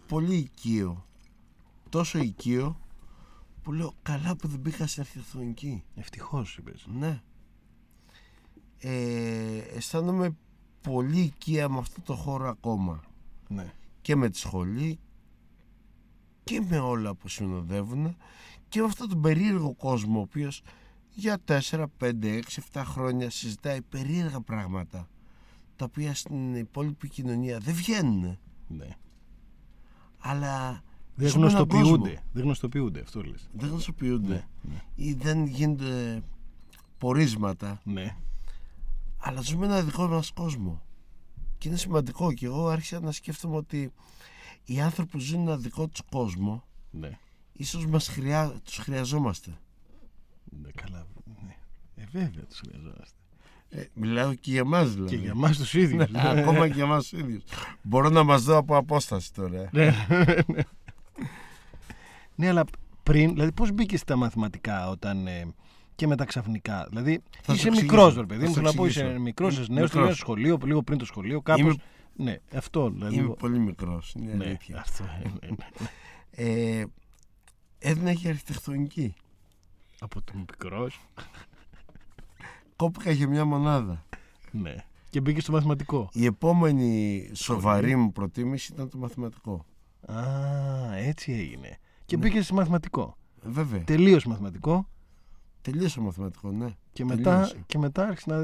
πολύ 0.07 0.35
οικείο. 0.35 1.05
Τόσο 1.89 2.19
οικείο 2.19 2.79
που 3.63 3.71
λέω 3.71 3.93
καλά 4.01 4.35
που 4.35 4.47
δεν 4.47 4.59
μπήκα 4.59 4.87
στην 4.87 5.01
αρχιτεκτονική. 5.01 5.83
ευτυχώς 5.95 6.57
είπες. 6.57 6.85
Ναι. 6.99 7.21
Ε, 8.79 9.57
αισθάνομαι 9.75 10.35
πολύ 10.81 11.19
οικία 11.19 11.69
με 11.69 11.77
αυτό 11.77 12.01
το 12.01 12.13
χώρο 12.15 12.49
ακόμα. 12.49 13.03
Ναι. 13.47 13.73
Και 14.01 14.15
με 14.15 14.29
τη 14.29 14.37
σχολή 14.37 14.99
και 16.49 16.61
με 16.69 16.79
όλα 16.79 17.15
που 17.15 17.27
συνοδεύουν 17.27 18.15
και 18.69 18.79
με 18.79 18.85
αυτόν 18.85 19.09
τον 19.09 19.21
περίεργο 19.21 19.73
κόσμο 19.73 20.17
ο 20.17 20.21
οποίος 20.21 20.61
για 21.09 21.37
4, 21.47 21.59
5, 21.71 21.85
6, 21.99 22.41
7 22.71 22.81
χρόνια 22.85 23.29
συζητάει 23.29 23.81
περίεργα 23.81 24.41
πράγματα 24.41 25.07
τα 25.75 25.85
οποία 25.85 26.15
στην 26.15 26.55
υπόλοιπη 26.55 27.09
κοινωνία 27.09 27.59
δεν 27.59 27.73
βγαίνουν 27.73 28.37
ναι. 28.67 28.87
αλλά 30.19 30.83
Δεν 31.15 31.29
ζούμε 31.29 31.47
έναν 31.47 31.67
κόσμο. 31.67 31.83
γνωστοποιούνται. 31.83 32.23
Δεν 32.33 32.43
γνωστοποιούνται, 32.43 32.99
αυτό 32.99 33.21
λες. 33.21 33.49
δεν 33.53 33.69
γνωστοποιούνται 33.69 34.33
Ναι, 34.33 34.43
ναι. 34.61 34.81
ή 34.95 35.13
δεν 35.13 35.45
γίνονται 35.45 36.23
πορίσματα 36.97 37.81
ναι. 37.83 38.15
αλλά 39.17 39.41
ζούμε 39.41 39.65
ένα 39.65 39.81
δικό 39.81 40.07
μας 40.07 40.31
κόσμο 40.31 40.81
και 41.57 41.67
είναι 41.67 41.77
σημαντικό 41.77 42.33
και 42.33 42.45
εγώ 42.45 42.67
άρχισα 42.67 42.99
να 42.99 43.11
σκέφτομαι 43.11 43.55
ότι 43.55 43.91
οι 44.73 44.81
άνθρωποι 44.81 45.11
που 45.11 45.19
ζουν 45.19 45.39
ένα 45.41 45.57
δικό 45.57 45.87
τους 45.87 46.01
κόσμο 46.11 46.63
ναι. 46.91 47.17
ίσως 47.53 47.85
μας 47.85 48.07
χρειά, 48.07 48.53
τους 48.63 48.77
χρειαζόμαστε 48.77 49.51
Ναι, 50.61 50.69
καλά. 50.75 51.07
Ναι. 51.45 51.55
Ε, 51.95 52.03
βέβαια 52.11 52.43
τους 52.45 52.59
χρειαζόμαστε. 52.59 53.15
ε, 53.69 53.83
μιλάω 53.93 54.33
και 54.33 54.51
για 54.51 54.65
μας 54.65 54.93
δηλαδή 54.93 55.15
Και 55.15 55.21
για 55.21 55.31
εμάς 55.31 55.57
τους 55.57 55.73
ίδιους. 55.73 56.09
Ναι, 56.09 56.21
ακόμα 56.39 56.67
και 56.67 56.73
για 56.73 56.85
μας 56.85 57.07
τους 57.07 57.19
ίδιους 57.19 57.43
μπορώ 57.81 58.09
να 58.09 58.23
μας 58.23 58.43
δω 58.43 58.57
από 58.57 58.77
απόσταση 58.77 59.33
τώρα 59.33 59.69
ναι, 59.71 59.85
ναι. 60.47 60.63
ναι, 62.35 62.47
αλλά 62.47 62.63
πριν, 63.03 63.33
δηλαδή 63.33 63.51
πώς 63.51 63.71
μπήκε 63.71 63.97
στα 63.97 64.15
μαθηματικά 64.15 64.89
όταν 64.89 65.27
ε, 65.27 65.53
και 65.95 66.07
μετά 66.07 66.25
ξαφνικά; 66.25 66.87
Δηλαδή 66.89 67.23
Θα 67.41 67.53
είσαι 67.53 67.61
σου 67.61 67.67
εξηγήσω. 67.67 67.81
μικρός 67.81 68.15
ρε 68.15 68.25
παιδί 68.25 68.41
Θα 68.43 68.47
μου, 68.47 68.53
σου 68.53 68.59
θέλω 68.59 68.67
να 68.67 68.73
πω 68.73 68.85
εξηγήσω. 68.85 69.09
είσαι 69.11 69.19
μικρός, 69.19 69.51
είσαι 69.53 69.61
Είμαι 69.61 69.73
νέος, 69.73 69.81
μικρός. 69.83 69.91
τελειώνεις 69.91 70.17
σχολείο, 70.17 70.57
λίγο 70.63 70.83
πριν 70.83 70.97
το 70.97 71.05
σχολείο, 71.05 71.41
κάπως. 71.41 71.75
Είμαι- 72.19 72.41
Ναι, 72.51 72.57
αυτό 72.57 72.89
δηλαδή. 72.89 73.15
είμαι 73.15 73.33
πολύ 73.33 73.59
μικρός 73.59 74.13
είναι 74.13 74.33
ναι, 74.33 74.45
αλήθεια 74.45 74.77
αυτό, 74.79 75.03
ε, 75.03 75.27
ναι, 75.27 75.47
ναι. 75.49 75.87
ε, 76.31 76.85
έδινα 77.79 78.13
και 78.13 78.27
αρχιτεκτονική 78.27 79.13
Από 79.99 80.21
το 80.21 80.33
μικρός, 80.35 80.99
κόπηκα 82.75 83.11
για 83.11 83.27
μια 83.27 83.45
μονάδα 83.45 84.05
ναι. 84.51 84.75
Και 85.09 85.21
μπήκε 85.21 85.41
στο 85.41 85.51
μαθηματικό. 85.51 86.09
η 86.13 86.25
επόμενη 86.25 87.29
σοβαρή 87.33 87.95
μου 87.95 88.11
προτίμηση 88.11 88.71
ήταν 88.73 88.89
το 88.89 88.97
μαθηματικό 88.97 89.65
Α, 90.05 90.95
έτσι 90.95 91.31
έγινε. 91.31 91.77
Και 92.05 92.17
Ναι. 92.17 92.21
μπήκες 92.27 92.45
στο 92.45 92.53
μαθηματικό. 92.55 93.17
βέβαια 93.41 93.83
Τελείωσε 93.83 94.27
μαθηματικό 94.27 94.87
τελείωσα 95.61 96.01
μαθηματικός 96.01 96.53
ναι 96.53 96.75
και 96.93 97.05
μετά, 97.05 97.31
Τελείωσε. 97.33 97.63
και 97.65 97.77
μετά 97.77 98.03
άρχισε 98.07 98.29
να 98.29 98.39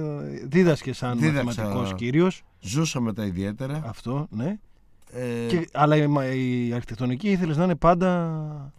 δίδασκε 0.47 0.93
σαν 0.93 1.19
Δίδαξα. 1.19 1.43
μαθηματικός 1.43 1.93
κύριος. 1.95 2.43
ζούσα 2.59 2.99
με 2.99 3.13
τα 3.13 3.25
ιδιαίτερα 3.25 3.81
Αυτό, 3.85 4.27
ναι. 4.29 4.59
ε, 5.11 5.45
Και, 5.47 5.67
αλλά 5.73 5.95
η, 5.95 6.07
μα- 6.07 6.25
η 6.33 6.73
αρχιτεκτονική 6.73 7.29
ήθελες 7.31 7.57
να 7.57 7.63
είναι 7.63 7.75
πάντα... 7.75 8.73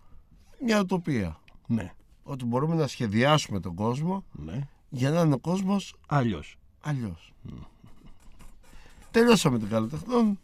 μια 0.64 0.80
ουτοπία 0.80 1.40
Ναι, 1.66 1.92
ότι 2.22 2.44
μπορούμε 2.44 2.74
να 2.74 2.86
σχεδιάσουμε 2.86 3.60
τον 3.60 3.74
κόσμο 3.74 4.24
ναι. 4.32 4.68
για 4.88 5.10
να 5.10 5.20
είναι 5.20 5.34
ο 5.34 5.38
κόσμος 5.38 5.94
Αλλιώς. 6.06 6.56
αλλιώς. 6.80 7.32
Τελειώσαμε 9.10 9.58
την 9.58 9.68
καλλιτεχνών 9.68 10.38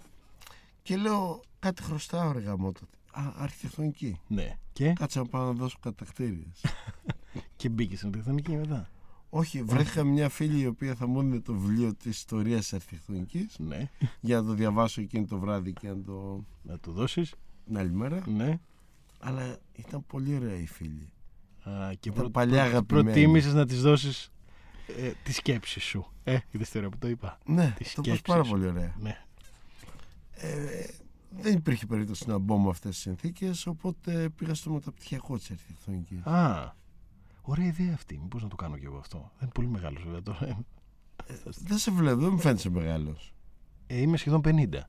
και 0.82 0.96
λέω 0.96 1.40
κάτι 1.58 1.82
χρωστάω 1.82 2.32
ρε 2.32 2.38
γαμότο. 2.40 2.80
Α, 3.12 3.22
αρχιτεκτονική. 3.38 4.20
Ναι. 4.26 4.56
Και, 4.72 4.92
Κάτσε 4.92 5.18
να 5.18 5.24
πάω 5.26 5.44
να 5.44 5.52
δώσω 5.52 5.76
κατακτήριες. 5.82 6.60
και 7.62 7.68
μπήκε 7.68 7.96
στην 7.96 8.08
αρχιτεκτονική 8.08 8.52
μετά. 8.56 8.88
Όχι, 9.30 9.62
βρέθηκα 9.62 10.04
μια 10.04 10.28
φίλη 10.28 10.60
η 10.60 10.66
οποία 10.66 10.94
θα 10.94 11.06
μου 11.06 11.20
έδινε 11.20 11.40
το 11.40 11.52
βιβλίο 11.54 11.94
της 11.94 12.16
ιστορίας 12.16 12.60
της 12.60 12.72
αρχιτεκτονικής 12.72 13.56
Ναι. 13.58 13.90
για 14.20 14.40
να 14.40 14.46
το 14.46 14.52
διαβάσω 14.54 15.00
εκείνο 15.00 15.26
το 15.26 15.38
βράδυ 15.38 15.72
και 15.72 15.88
να 15.88 16.00
το... 16.02 16.44
Να 16.62 16.78
του 16.78 16.92
δώσεις. 16.92 17.34
την 17.64 17.78
άλλη 17.78 17.92
μέρα. 17.92 18.22
Ναι. 18.28 18.58
Αλλά 19.18 19.58
ήταν 19.72 20.06
πολύ 20.06 20.34
ωραία 20.34 20.54
η 20.60 20.66
φίλη. 20.66 21.12
Α, 21.62 21.90
και 22.00 22.08
Ήταν 22.08 22.14
προ, 22.22 22.30
παλιά 22.30 22.60
προ, 22.60 22.68
αγαπημένη. 22.70 23.04
προτίμησες 23.04 23.54
να 23.54 23.66
της 23.66 23.82
δώσεις 23.82 24.30
ε, 24.98 25.10
τη 25.22 25.32
σκέψη 25.32 25.80
σου. 25.80 26.06
Ε, 26.24 26.38
είδες 26.50 26.70
τώρα 26.70 26.88
που 26.88 26.98
το 26.98 27.08
είπα. 27.08 27.38
Ναι, 27.46 27.74
Τη 27.78 27.84
το 27.84 27.90
πω 27.94 28.02
σκέψη 28.02 28.22
πάρα 28.22 28.44
σου. 28.44 28.50
πολύ 28.50 28.66
ωραία. 28.66 28.94
Ναι. 28.98 29.24
Ε, 30.32 30.86
δεν 31.30 31.54
υπήρχε 31.56 31.86
περίπτωση 31.86 32.28
να 32.28 32.38
μπω 32.38 32.58
με 32.58 32.68
αυτές 32.70 32.90
τις 32.90 33.00
συνθήκες, 33.00 33.66
οπότε 33.66 34.28
πήγα 34.36 34.54
στο 34.54 34.70
μεταπτυχιακό 34.70 35.36
της 35.38 35.50
αρχιτεκτονικής. 35.50 36.22
Α, 36.26 36.74
ωραία 37.42 37.66
ιδέα 37.66 37.92
αυτή. 37.94 38.18
Μήπως 38.22 38.42
να 38.42 38.48
το 38.48 38.56
κάνω 38.56 38.76
κι 38.76 38.84
εγώ 38.84 38.98
αυτό. 38.98 39.18
Δεν 39.18 39.28
είναι 39.40 39.50
πολύ 39.52 39.66
μεγάλος 39.66 40.02
βέβαια 40.02 40.22
τώρα. 40.22 40.58
Δεν 41.44 41.78
σε 41.78 41.90
βλέπω, 41.90 42.20
δεν 42.20 42.32
μου 42.32 42.38
φαίνεσαι 42.38 42.70
μεγάλος. 42.70 43.34
Ε, 43.86 44.00
είμαι 44.00 44.16
σχεδόν 44.16 44.40
50. 44.44 44.72
Ε, 44.74 44.80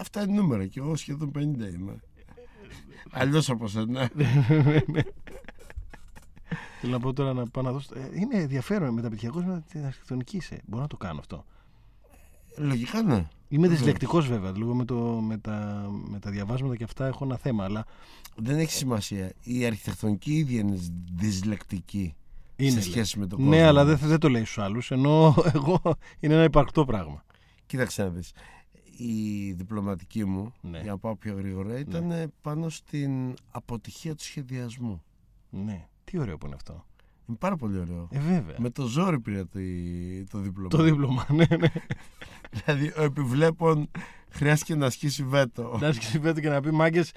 Αυτά 0.00 0.22
είναι 0.22 0.40
νούμερα 0.40 0.66
και 0.66 0.80
εγώ 0.80 0.96
σχεδόν 0.96 1.30
50 1.34 1.38
είμαι. 1.74 2.00
Αλλιώς 3.10 3.50
από 3.50 3.68
σένα. 3.68 4.10
Θέλω 6.80 6.92
να 6.92 7.00
πω 7.00 7.12
τώρα 7.12 7.32
να 7.32 7.46
πάω 7.46 7.64
να 7.64 7.72
δώσω. 7.72 7.94
Ε, 7.94 8.10
είναι 8.12 8.36
ενδιαφέρον 8.38 8.94
μεταπτυχιακός 8.94 9.44
με 9.44 9.64
την 9.68 9.84
αρχιτεκτονική 9.84 10.36
είσαι. 10.36 10.60
Μπορώ 10.66 10.82
να 10.82 10.88
το 10.88 10.96
κάνω 10.96 11.18
αυτό. 11.18 11.44
Λογικά 12.56 13.02
ναι. 13.02 13.28
Είμαι 13.52 13.60
Βεβαίως. 13.62 13.78
δυσλεκτικός 13.78 14.28
βέβαια. 14.28 14.52
Λίγο 14.56 14.74
με, 14.74 14.84
το, 14.84 14.94
με, 15.20 15.38
τα, 15.38 15.86
με 16.08 16.18
τα 16.18 16.30
διαβάσματα 16.30 16.76
και 16.76 16.84
αυτά 16.84 17.06
έχω 17.06 17.24
ένα 17.24 17.36
θέμα. 17.36 17.64
Αλλά 17.64 17.84
Δεν 18.36 18.58
έχει 18.58 18.72
σημασία. 18.72 19.32
Η 19.42 19.64
αρχιτεκτονική 19.66 20.32
ίδια 20.32 20.60
είναι 20.60 20.78
δυσλεκτική 21.14 22.14
είναι. 22.56 22.70
σε 22.70 22.76
λέει. 22.78 22.84
σχέση 22.84 23.18
με 23.18 23.26
τον 23.26 23.38
κόσμο. 23.38 23.54
ναι, 23.54 23.62
αλλά 23.62 23.84
δεν, 23.84 23.96
δεν 23.98 24.18
το 24.18 24.28
λέει 24.28 24.44
στους 24.44 24.58
άλλους. 24.58 24.90
Ενώ 24.90 25.34
εγώ 25.54 25.80
είναι 26.20 26.34
ένα 26.34 26.44
υπαρκτό 26.44 26.84
πράγμα. 26.84 27.24
Κοίταξε 27.66 28.02
να 28.02 28.08
δεις. 28.08 28.32
Η 28.96 29.52
διπλωματική 29.52 30.24
μου, 30.24 30.52
Ναι. 30.60 30.80
για 30.80 30.90
να 30.90 30.98
πάω 30.98 31.16
πιο 31.16 31.34
γρήγορα, 31.34 31.78
ήταν 31.78 32.32
πάνω 32.40 32.68
στην 32.68 33.34
αποτυχία 33.50 34.14
του 34.14 34.22
σχεδιασμού. 34.24 35.02
Ναι. 35.50 35.86
Τι 36.04 36.18
ωραίο 36.18 36.38
που 36.38 36.46
είναι 36.46 36.54
αυτό. 36.54 36.86
Είναι 37.32 37.40
πάρα 37.40 37.56
πολύ 37.56 37.78
ωραίο. 37.78 38.08
Ε, 38.10 38.18
βέβαια. 38.18 38.54
Με 38.58 38.70
το 38.70 38.86
ζόρι 38.86 39.20
πήρα 39.20 39.46
το, 39.46 39.58
το 40.30 40.38
δίπλωμα. 40.38 40.68
Το 40.68 40.82
δίπλωμα, 40.82 41.26
ναι, 41.30 41.46
ναι. 41.58 41.68
Δηλαδή, 42.64 42.92
ο 42.96 43.02
επιβλέπων 43.02 43.90
χρειάστηκε 44.28 44.74
να 44.74 44.86
ασκήσει 44.86 45.24
βέτο. 45.24 45.78
να 45.80 45.86
ασκήσει 45.88 46.18
πέτω 46.18 46.40
και 46.40 46.48
να 46.48 46.60
πει 46.60 46.70
μάγκες, 46.70 47.12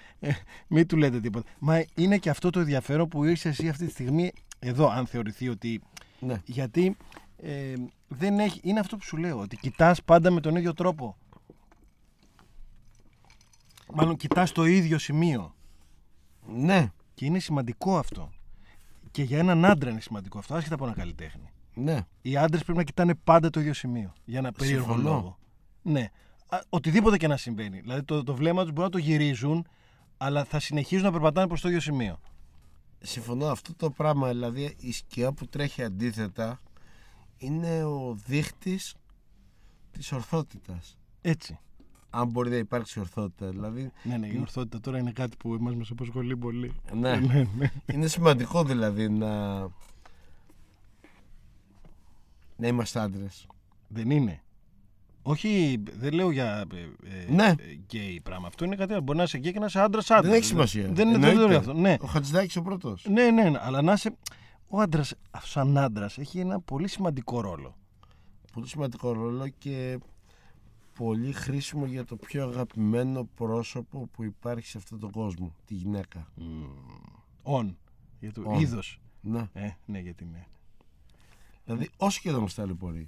μην 0.68 0.88
του 0.88 0.98
λέτε 0.98 1.20
τίποτα. 1.20 1.50
Μα 1.60 1.84
είναι 1.96 2.18
και 2.18 2.30
αυτό 2.30 2.50
το 2.50 2.60
ενδιαφέρον 2.60 3.08
που 3.08 3.24
είσαι 3.24 3.50
εσύ 3.50 3.70
αυτή 3.70 3.86
τη 3.86 3.92
στιγμή 3.92 4.32
εδώ, 4.60 4.90
αν 4.90 5.06
θεωρηθεί 5.08 5.50
ότι. 5.50 5.82
ναι. 6.20 6.42
Γιατί 6.46 6.96
ε, 7.38 7.74
δεν 8.08 8.40
έχει. 8.40 8.60
Είναι 8.64 8.80
αυτό 8.80 8.98
που 8.98 9.04
σου 9.04 9.18
λέω, 9.18 9.40
ότι 9.40 9.58
κοιτάς 9.58 10.04
πάντα 10.04 10.32
με 10.32 10.42
τον 10.42 10.56
ίδιο 10.56 10.74
τρόπο. 10.74 11.18
Μάλλον 13.94 14.16
κοιτάς 14.16 14.52
το 14.52 14.66
ίδιο 14.66 14.98
σημείο. 14.98 15.56
ναι, 16.48 16.92
Και 17.14 17.26
είναι 17.26 17.40
σημαντικό 17.40 17.98
αυτό. 17.98 18.30
Και 19.16 19.24
για 19.24 19.38
έναν 19.38 19.66
άντρα 19.66 19.90
είναι 19.90 20.00
σημαντικό 20.02 20.38
αυτό, 20.40 20.56
άσχετα 20.56 20.76
από 20.76 20.86
ένα 20.86 20.94
καλλιτέχνη. 20.94 21.50
ναι. 21.74 22.00
Οι 22.22 22.38
άντρες 22.38 22.64
πρέπει 22.64 22.78
να 22.78 22.84
κοιτάνε 22.84 23.16
πάντα 23.16 23.50
το 23.50 23.60
ίδιο 23.60 23.74
σημείο. 23.74 24.14
Για 24.26 24.40
ένα 24.40 24.52
περίεργο 24.52 24.86
Συμφωνώ. 24.86 25.10
λόγο. 25.10 25.38
Ναι. 25.82 26.10
Α, 26.50 26.60
οτιδήποτε 26.70 27.18
και 27.18 27.28
να 27.28 27.38
συμβαίνει. 27.38 27.80
Δηλαδή 27.80 28.04
το, 28.04 28.24
το 28.24 28.36
βλέμμα 28.36 28.62
τους 28.62 28.72
μπορεί 28.72 28.84
να 28.86 28.90
το 28.90 28.98
γυρίζουν, 28.98 29.68
αλλά 30.18 30.44
θα 30.44 30.60
συνεχίζουν 30.60 31.06
να 31.06 31.12
περπατάνε 31.12 31.48
προς 31.48 31.62
το 31.62 31.68
ίδιο 31.68 31.80
σημείο. 31.80 32.20
Συμφωνώ 33.00 33.48
αυτό 33.48 33.74
το 33.76 33.90
πράγμα, 33.90 34.28
δηλαδή 34.28 34.76
η 34.80 34.92
σκιά 34.92 35.32
που 35.32 35.46
τρέχει 35.48 35.84
αντίθετα 35.84 36.62
είναι 37.38 37.84
ο 37.84 38.18
δείχτης 38.26 38.96
της 39.92 40.12
ορθότητας. 40.12 40.98
Έτσι. 41.22 41.60
Αν 42.18 42.28
μπορεί 42.28 42.50
να 42.50 42.56
υπάρξει 42.56 43.00
ορθότητα, 43.00 43.50
δηλαδή 43.50 43.92
Ναι, 44.04 44.18
ναι, 44.18 44.28
η 44.28 44.38
ορθότητα 44.42 44.80
τώρα 44.80 44.98
είναι 44.98 45.12
κάτι 45.12 45.38
που 45.38 45.54
εμάς 45.54 45.76
μας 45.76 45.90
απασχολεί 45.92 46.38
πολύ. 46.38 46.72
ναι, 46.94 47.16
ναι, 47.28 47.46
ναι. 47.58 47.72
είναι 47.94 48.08
σημαντικό 48.08 48.64
δηλαδή 48.64 49.10
να 49.10 49.60
να 52.58 52.68
είμαστε 52.68 53.00
άντρες. 53.00 53.48
Δεν 53.88 54.10
είναι. 54.10 54.40
Όχι, 55.22 55.84
δεν 56.00 56.14
λέω 56.14 56.32
για 56.32 56.66
ε, 56.74 56.78
ε, 57.28 57.32
Ναι. 57.34 57.48
ε, 57.48 57.54
γκέι 57.74 58.20
πράγμα. 58.24 58.48
Αυτό 58.48 58.66
είναι 58.66 58.76
κάτι 58.76 58.94
άλλο. 58.94 59.02
Μπορεί 59.02 59.18
να 59.18 59.24
είσαι 59.24 59.38
γκέι 59.38 59.52
και 59.54 59.60
να 59.60 59.66
είσαι 59.66 59.80
άντρας 59.80 60.10
άντρας. 60.12 60.26
Δεν 60.26 60.34
έχει 60.36 60.46
σημασία. 60.46 60.90
Δεν 60.92 61.08
είναι 61.08 61.16
Εννοείται. 61.16 61.38
δεν 61.40 61.48
λέω 61.50 61.58
αυτό. 61.58 61.74
Ναι. 61.74 61.96
Ο 62.02 62.08
Χατζηδάκης 62.08 62.56
ο 62.56 62.62
πρώτος. 62.62 63.06
ναι, 63.10 63.30
ναι, 63.32 63.50
ναι. 63.50 63.60
Αλλά 63.62 63.82
να 63.82 63.94
είσαι. 63.94 64.16
Ο 64.68 64.80
άντρας, 64.82 65.14
σαν 65.44 65.78
άντρας, 65.78 66.18
έχει 66.18 66.40
ένα 66.40 66.60
πολύ 66.60 66.88
σημαντικό 66.88 67.42
ρόλο. 67.42 67.76
Πολύ 68.54 68.68
σημαντικό 68.68 69.12
ρόλο 69.12 69.48
και 69.58 70.00
πολύ 70.96 71.32
χρήσιμο 71.32 71.86
για 71.86 72.06
το 72.06 72.16
πιο 72.16 72.44
αγαπημένο 72.48 73.28
πρόσωπο 73.36 74.10
που 74.12 74.24
υπάρχει 74.24 74.68
σε 74.68 74.78
αυτόν 74.78 75.00
τον 75.00 75.12
κόσμο, 75.12 75.56
τη 75.66 75.74
γυναίκα. 75.74 76.28
Ον. 77.44 77.74
Για 78.20 78.32
το 78.34 78.44
On. 78.56 78.60
είδος. 78.62 79.00
Να. 79.22 79.50
Ε, 79.54 79.70
ναι, 79.86 80.00
γιατί 80.00 80.26
ναι. 80.32 80.46
Δηλαδή, 81.66 81.90
όσο 81.98 82.20
και 82.24 82.32
να 82.32 82.40
μας 82.40 82.54
ταλαιπωρεί. 82.54 83.08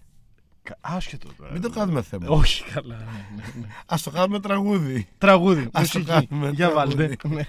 Κα- 0.64 0.78
Άσχετο 0.82 1.34
τώρα. 1.38 1.52
Μην 1.52 1.62
το 1.62 1.70
κάνουμε 1.70 2.02
θέμα. 2.02 2.28
Όχι 2.30 2.64
καλά. 2.64 2.96
ναι, 2.98 3.04
ναι, 3.36 3.62
ναι. 3.62 3.68
Ας 3.86 4.04
το 4.04 4.12
κάνουμε 4.12 4.40
τραγούδι. 4.40 5.08
Τραγούδι. 5.18 5.70
Ας 5.72 5.90
το 5.92 6.00
μουσική. 6.00 6.28
κάνουμε 6.28 6.50
Για 6.52 6.70
τραγούδι. 6.70 6.96
βάλτε. 7.08 7.46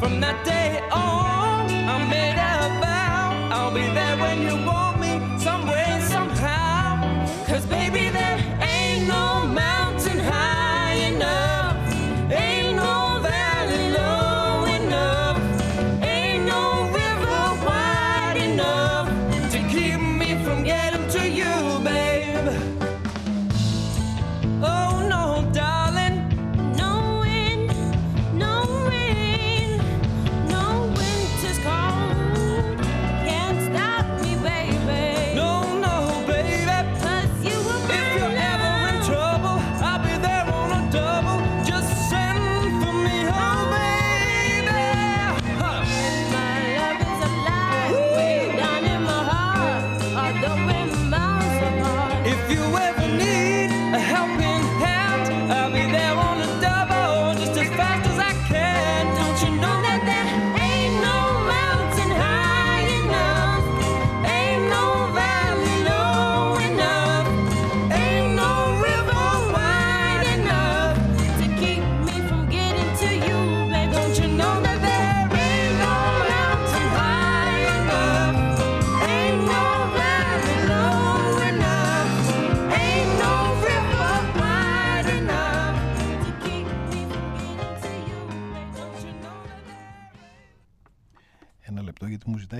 From 0.00 0.20
that 0.20 0.44
day 0.44 0.80
on, 0.90 1.70
I 1.94 1.96
made 2.08 2.38
a 2.38 2.80
vow 2.80 3.48
I'll 3.56 3.72
be 3.74 3.86
there 3.94 4.16
when 4.18 4.42
you 4.42 4.66
want 4.66 4.79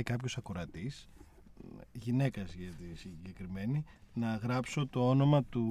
γιατί 0.01 0.13
μου 0.13 0.17
ζητάει 0.17 0.17
κάποιος 0.17 0.37
ακροατής 0.37 1.09
γυναίκας 1.93 2.55
για 2.55 2.71
τη 2.71 2.99
συγκεκριμένη 2.99 3.85
να 4.13 4.35
γράψω 4.37 4.87
το 4.87 5.09
όνομα 5.09 5.45
του 5.45 5.65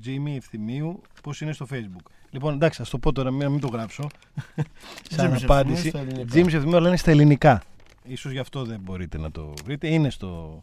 Τζίμι 0.00 0.36
Ευθυμίου 0.36 1.00
πώς 1.22 1.40
είναι 1.40 1.52
στο 1.52 1.66
facebook 1.70 2.10
λοιπόν 2.30 2.54
εντάξει 2.54 2.82
θα 2.82 2.90
το 2.90 2.98
πω 2.98 3.12
τώρα 3.12 3.30
μην, 3.30 3.50
μην 3.50 3.60
το 3.60 3.68
γράψω 3.68 4.06
σαν 5.10 5.26
Τζίμις 5.26 5.42
απάντηση 5.42 5.86
Ευθυμίου 5.86 5.90
στα 5.90 5.98
ελληνικά. 6.00 6.24
Τζίμι 6.30 6.52
Ευθυμίου 6.52 6.76
αλλά 6.76 6.88
είναι 6.88 6.96
στα 6.96 7.10
ελληνικά 7.10 7.62
ίσως 8.04 8.32
γι' 8.32 8.38
αυτό 8.38 8.64
δεν 8.64 8.80
μπορείτε 8.80 9.18
να 9.18 9.30
το 9.30 9.52
βρείτε 9.64 9.88
είναι 9.88 10.10
στο, 10.10 10.62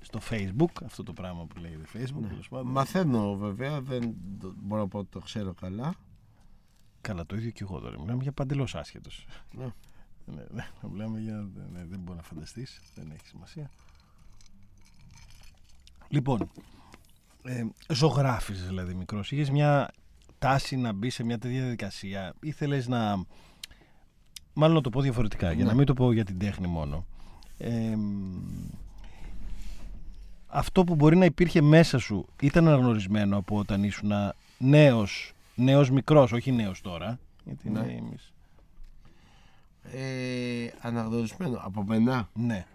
στο 0.00 0.18
facebook 0.30 0.82
αυτό 0.84 1.02
το 1.02 1.12
πράγμα 1.12 1.44
που 1.46 1.60
λέγεται 1.60 1.84
facebook 1.94 2.20
Ναι. 2.20 2.28
τέλος 2.28 2.48
πάντων. 2.48 2.70
Μαθαίνω 2.70 3.36
βέβαια, 3.36 3.80
δεν 3.80 4.14
το- 4.40 4.54
μπορώ 4.62 4.80
να 4.82 4.88
πω 4.88 4.98
ότι 4.98 5.08
το 5.10 5.18
ξέρω 5.20 5.54
καλά. 5.60 5.94
Καλά, 7.00 7.26
το 7.26 7.36
ίδιο 7.36 7.50
και 7.50 7.62
εγώ 7.62 7.78
τώρα. 7.78 8.00
Μιλάμε 8.00 8.22
για 8.22 8.32
παντελώς 8.32 8.74
άσχετος. 8.74 9.26
Ναι. 9.52 9.66
Ναι, 10.34 10.42
ναι, 10.54 10.66
μιλάμε 10.92 11.20
για. 11.20 11.48
Ναι, 11.72 11.84
δεν 11.84 11.98
μπορεί 11.98 12.16
να 12.16 12.22
φανταστείς. 12.22 12.80
Δεν 12.94 13.10
έχει 13.14 13.26
σημασία. 13.26 13.70
Λοιπόν, 16.08 16.50
ε, 17.44 17.64
ζωγράφει 17.88 18.52
δηλαδή 18.52 18.94
μικρός. 18.94 19.32
Είχες 19.32 19.50
μια 19.50 19.90
τάση 20.38 20.76
να 20.76 20.92
μπεις 20.92 21.14
σε 21.14 21.24
μια 21.24 21.38
τέτοια 21.38 21.60
διαδικασία. 21.60 22.34
Ήθελες 22.40 22.88
να. 22.88 23.24
Μάλλον 24.52 24.76
να 24.76 24.82
το 24.82 24.90
πω 24.90 25.00
διαφορετικά, 25.00 25.52
για 25.52 25.64
να 25.64 25.70
Ναι. 25.70 25.76
μην 25.76 25.86
το 25.86 25.94
πω 25.94 26.12
για 26.12 26.24
την 26.24 26.38
τέχνη 26.38 26.66
μόνο. 26.66 27.04
Ε, 27.58 27.96
αυτό 30.46 30.84
που 30.84 30.94
μπορεί 30.94 31.16
να 31.16 31.24
υπήρχε 31.24 31.60
μέσα 31.62 31.98
σου 31.98 32.26
ήταν 32.40 32.68
αναγνωρισμένο 32.68 33.36
από 33.36 33.56
όταν 33.58 33.84
ήσουν 33.84 34.10
νέος, 34.58 35.32
νέος 35.54 35.90
μικρός, 35.90 36.32
όχι 36.32 36.52
νέος 36.52 36.80
τώρα. 36.80 37.18
Γιατί 37.44 37.70
Ναι. 37.70 37.80
ναι. 37.80 37.92
εμείς. 37.92 38.32
Ε, 39.92 40.70
αναγνωρισμένο 40.80 41.58
από 41.62 41.82
μένα; 41.84 42.28
Ναι. 42.34 42.66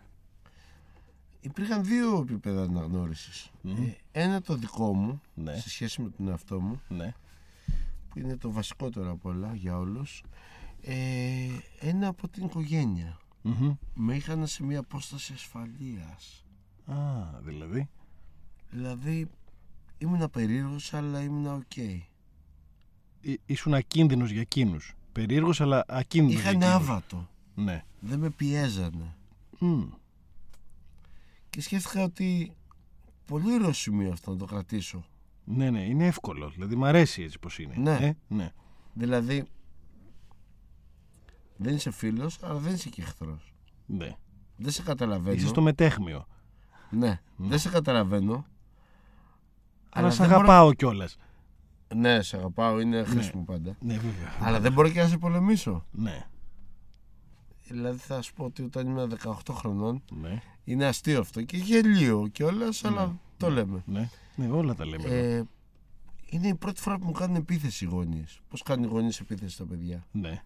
Υπήρχαν 1.41 1.84
δύο 1.84 2.17
επίπεδα 2.17 2.62
αναγνώρισης. 2.63 3.51
Μμμ. 3.62 3.84
Ε, 3.84 3.98
ένα 4.12 4.41
το 4.41 4.55
δικό 4.55 4.93
μου, 4.93 5.22
Ναι. 5.34 5.58
σε 5.60 5.70
σχέση 5.70 6.01
με 6.01 6.10
τον 6.10 6.27
εαυτό 6.27 6.60
μου, 6.62 6.82
Ναι. 6.89 7.13
που 8.10 8.20
είναι 8.20 8.38
το 8.38 8.51
βασικότερο 8.51 9.12
απ' 9.12 9.25
όλα 9.25 9.55
για 9.55 9.77
όλους. 9.77 10.24
Ε, 10.82 11.48
ένα 11.79 12.08
από 12.08 12.27
την 12.27 12.46
οικογένεια. 12.46 13.17
Μμμ. 13.41 13.75
Με 13.93 14.15
είχαν 14.15 14.48
σε 14.48 14.63
μια 14.63 14.79
απόσταση 14.79 15.34
ασφαλείας. 15.34 16.46
Α, 16.86 16.96
δηλαδή; 17.41 17.89
Δηλαδή, 18.70 19.29
ήμουν 19.98 20.29
περίεργος, 20.32 20.93
αλλά 20.93 21.22
ήμουν 21.22 21.46
οκ. 21.53 21.75
Εί- 23.22 23.39
Ήσουν 23.46 23.74
ακίνδυνος 23.74 24.32
για 24.32 24.41
εκείνους. 24.41 24.93
Περίεργος 25.13 25.62
αλλά 25.62 25.84
ακίνδυνος 25.88 26.41
Είχα 26.41 26.51
για 26.51 26.60
ένα 26.65 26.75
εκείνους. 26.75 26.89
άβατο. 26.89 27.27
Ναι. 27.55 27.84
Δεν 28.00 28.20
με 28.20 28.29
πιέζανε. 28.29 29.15
Μμ. 29.60 29.82
Και 31.49 31.62
σκέφτηκα 31.62 32.04
ότι 32.04 32.56
πολύ 33.26 33.54
ωραίο 33.54 33.73
σημείο 33.73 34.12
αυτό 34.12 34.32
να 34.32 34.38
το 34.38 34.45
κρατήσω. 34.45 35.06
Ναι, 35.45 35.69
ναι, 35.69 35.82
είναι 35.84 36.06
εύκολο. 36.08 36.49
Δηλαδή 36.49 36.76
μ' 36.76 36.86
αρέσει 36.86 37.21
έτσι 37.23 37.39
πως 37.39 37.60
είναι. 37.60 37.76
Ναι. 37.78 37.95
Ε, 37.95 38.13
ναι. 38.28 38.52
Δηλαδή, 38.93 39.45
δεν 41.58 41.76
είσαι 41.76 41.91
φίλος, 41.91 42.38
αλλά 42.43 42.60
δεν 42.60 42.73
είσαι 42.73 42.89
και 42.89 43.02
εχθρός. 43.02 43.54
ναι. 43.86 44.15
Δεν 44.58 44.71
σε 44.71 44.82
καταλαβαίνω. 44.84 45.36
Είσαι 45.36 45.47
στο 45.47 45.62
μετέχμιο. 45.62 46.28
Ναι, 46.89 47.21
δεν 47.36 47.60
σε 47.60 47.69
καταλαβαίνω. 47.69 48.45
Αλλά, 49.89 50.10
σε 50.10 50.17
δεν 50.17 50.28
μπορώ- 50.32 50.49
αγαπάω 50.49 50.73
κιόλας. 50.73 51.17
Ναι, 51.96 52.22
σε 52.22 52.38
αγαπάω, 52.38 52.80
είναι 52.80 53.04
χρήσιμο 53.04 53.43
πάντα. 53.43 53.76
Ναι, 53.80 53.93
βέβαια. 53.93 54.38
Αλλά 54.39 54.60
δεν 54.60 54.74
μπορώ 54.74 54.89
και 54.89 55.02
να 55.02 55.08
σε 55.08 55.17
πολεμήσω. 55.17 55.86
Ναι. 55.91 56.28
Δηλαδή 57.67 57.98
θα 57.98 58.22
σου 58.22 58.34
πω 58.34 58.43
ότι 58.46 58.62
όταν 58.63 58.88
ήμουν 58.88 59.13
18 59.24 59.34
χρονών 59.54 60.04
Ναι. 60.22 60.41
είναι 60.63 60.86
αστείο 60.86 61.19
αυτό 61.19 61.41
και 61.41 61.58
γελίο 61.58 62.28
κιόλας, 62.28 62.84
αλλά 62.84 63.19
το 63.38 63.50
λέμε. 63.50 63.84
Ναι. 63.86 64.10
ναι, 64.36 64.48
όλα 64.48 64.76
τα 64.76 64.86
λέμε. 64.86 65.04
εδώ. 65.04 65.13
Ε, 65.15 65.43
είναι 66.30 66.48
η 66.48 66.56
πρώτη 66.56 66.82
φορά 66.82 66.98
που 66.98 67.06
μου 67.06 67.12
κάνουν 67.12 67.36
επίθεση 67.36 67.86
οι 67.86 67.88
γονείς. 67.88 68.39
Πώς 68.50 68.62
κάνουν 68.63 68.84
οι 68.84 68.88
γονείς 68.88 69.19
επίθεση 69.19 69.54
στα 69.54 69.65
παιδιά. 69.65 70.04
Ναι. 70.12 70.43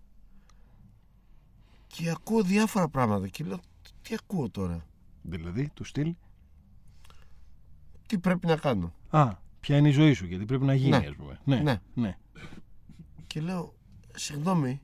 Και 1.88 2.10
ακούω 2.10 2.42
διάφορα 2.44 2.88
πράγματα 2.90 3.28
και 3.28 3.44
λέω, 3.44 3.60
τι 4.02 4.16
ακούω 4.24 4.50
τώρα, 4.50 4.86
Δηλαδή, 5.22 5.70
του 5.74 5.84
στυλ; 5.84 6.16
τι 8.08 8.20
πρέπει 8.20 8.48
να 8.48 8.56
κάνω; 8.56 8.94
Α, 9.10 9.32
ποια 9.68 9.78
είναι 9.78 9.88
η 9.90 9.92
ζωή 9.92 10.14
σου, 10.14 10.26
γιατί 10.26 10.46
πρέπει 10.46 10.64
να 10.66 10.74
γίνει, 10.74 10.90
Ναι. 10.90 10.96
ας 10.98 11.16
πούμε. 11.18 11.40
Ναι. 11.44 11.56
Ναι. 11.62 11.82
ναι. 11.94 12.18
Και 13.28 13.42
λέω, 13.42 13.74
συγγνώμη, 14.16 14.82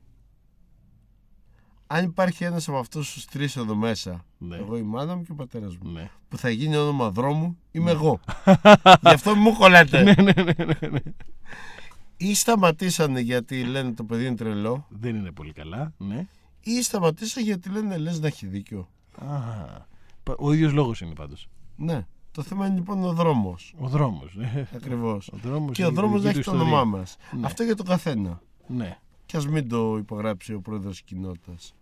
αν 1.86 2.04
υπάρχει 2.04 2.44
ένας 2.44 2.68
από 2.68 2.78
αυτούς 2.78 3.12
τους 3.12 3.24
τρεις 3.24 3.56
εδώ 3.56 3.74
μέσα, 3.74 4.24
Ναι. 4.38 4.56
εγώ 4.56 4.76
η 4.76 4.82
μάνα 4.82 5.16
μου 5.16 5.22
και 5.22 5.32
ο 5.32 5.34
πατέρας 5.34 5.76
μου, 5.76 5.90
Ναι. 5.90 6.10
που 6.28 6.38
θα 6.38 6.50
γίνει 6.50 6.76
όνομα 6.76 7.10
δρόμου, 7.10 7.58
είμαι 7.70 7.90
εγώ. 7.90 8.20
Γι' 9.02 9.08
αυτό 9.08 9.34
μου 9.34 9.52
κολλάτε. 9.54 10.02
ναι, 10.02 10.14
ναι, 10.22 10.32
ναι, 10.42 10.64
ναι, 10.64 10.88
ναι. 10.88 11.00
Ή 12.16 12.34
σταματήσανε 12.34 13.20
γιατί 13.20 13.64
λένε 13.64 13.92
το 13.92 14.04
παιδί 14.04 14.26
είναι 14.26 14.36
τρελό, 14.36 14.86
Δεν 14.90 15.16
είναι 15.16 15.30
πολύ 15.32 15.52
καλά. 15.52 15.92
Ναι. 15.98 16.26
ή 16.60 16.82
σταματήσανε 16.82 17.46
γιατί 17.46 17.68
λένε 17.68 17.96
λες 17.96 18.20
να 18.20 18.26
έχει 18.26 18.46
δίκιο. 18.46 18.88
Α, 19.18 19.26
πα- 20.22 20.34
ο 20.38 20.52
ίδιος 20.52 20.72
λόγος 20.72 21.00
είναι 21.00 21.14
πάντως. 21.14 21.48
Ναι. 21.76 22.06
Το 22.34 22.42
θέμα 22.42 22.66
είναι 22.66 22.74
λοιπόν 22.74 23.04
ο 23.04 23.12
δρόμος. 23.12 23.74
Ο 23.78 23.88
δρόμος. 23.88 24.34
ναι. 24.34 24.66
Ακριβώς. 24.74 25.28
Ο 25.28 25.36
δρόμος 25.36 25.76
Και 25.76 25.82
ο 25.82 25.86
είναι 25.86 25.94
η 25.94 25.96
δρόμος 25.96 26.22
να 26.22 26.28
δική 26.28 26.38
έχει 26.38 26.44
του 26.48 26.50
το 26.50 26.56
ιστορία. 26.56 26.78
όνομά 26.80 26.98
μας. 26.98 27.16
Ναι. 27.32 27.46
Αυτό 27.46 27.62
για 27.62 27.76
τον 27.76 27.86
καθένα. 27.86 28.40
Ναι. 28.66 28.98
Κι 29.26 29.36
ας 29.36 29.46
μην 29.46 29.68
το 29.68 29.96
υπογράψει 29.96 30.54
ο 30.54 30.60
πρόεδρος 30.60 30.90
της 30.92 31.02
κοινότητας. 31.02 31.74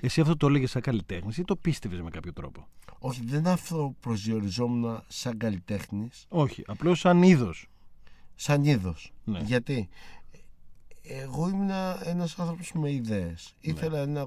Εσύ 0.00 0.20
αυτό 0.20 0.36
το 0.36 0.46
έλεγες 0.46 0.70
σαν 0.70 0.82
καλλιτέχνης 0.82 1.36
ή 1.36 1.44
το 1.44 1.56
πίστευες 1.56 2.00
με 2.00 2.10
κάποιο 2.10 2.32
τρόπο; 2.32 2.66
Όχι, 2.98 3.20
δεν 3.24 3.46
αυτό 3.46 3.94
προσδιοριζόμουν 4.00 5.02
σαν 5.08 5.36
καλλιτέχνης, 5.36 6.26
Όχι, 6.28 6.62
απλώς 6.66 6.98
σαν 6.98 7.22
είδος. 7.22 7.66
σαν 8.34 8.64
είδος. 8.64 9.12
Ναι. 9.24 9.40
Γιατί; 9.40 9.88
Εγώ 11.02 11.48
ήμουν 11.48 11.70
ένας 12.04 12.38
άνθρωπος 12.38 12.72
με 12.72 12.92
ιδέες. 12.92 13.54
Ναι. 13.62 13.72
Ήθελα 13.72 14.06
να... 14.06 14.26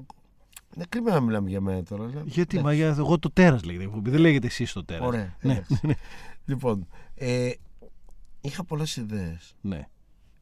Είναι 0.74 0.84
κρίμα 0.88 1.10
να 1.10 1.20
μιλάμε 1.20 1.48
για 1.48 1.60
μένα 1.60 1.82
τώρα. 1.82 2.04
αλλά- 2.04 2.22
Γιατί, 2.26 2.56
Ναι. 2.56 2.62
μα 2.62 2.72
για, 2.72 2.86
εγώ 2.86 3.18
το 3.18 3.30
τέρας 3.30 3.62
λέγεται. 3.64 3.82
η 3.82 3.86
εκπομπή, 3.86 4.10
Δεν 4.10 4.20
λέγεται 4.20 4.46
εσύ 4.46 4.72
το 4.72 4.84
τέρας. 4.84 5.06
Ωραία. 5.06 5.36
Ναι, 5.42 5.52
εντάξει. 5.52 5.80
λοιπόν, 6.44 6.86
ε, 7.14 7.50
είχα 8.40 8.64
πολλές 8.64 8.96
ιδέες. 8.96 9.54
ναι. 9.60 9.88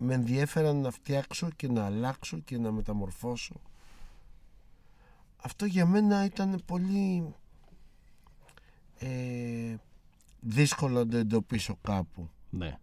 Με 0.04 0.14
ενδιέφεραν 0.14 0.76
να 0.80 0.90
φτιάξω 0.90 1.48
και 1.56 1.68
να 1.68 1.84
αλλάξω 1.84 2.38
και 2.38 2.58
να 2.58 2.72
μεταμορφώσω. 2.72 3.60
Αυτό 5.36 5.64
για 5.64 5.86
μένα 5.86 6.24
ήταν 6.24 6.62
πολύ 6.66 7.34
ε, 8.98 9.74
δύσκολο 10.40 10.98
να 11.04 11.06
το 11.10 11.16
εντοπίσω 11.16 11.78
κάπου. 11.82 12.30
ναι. 12.50 12.78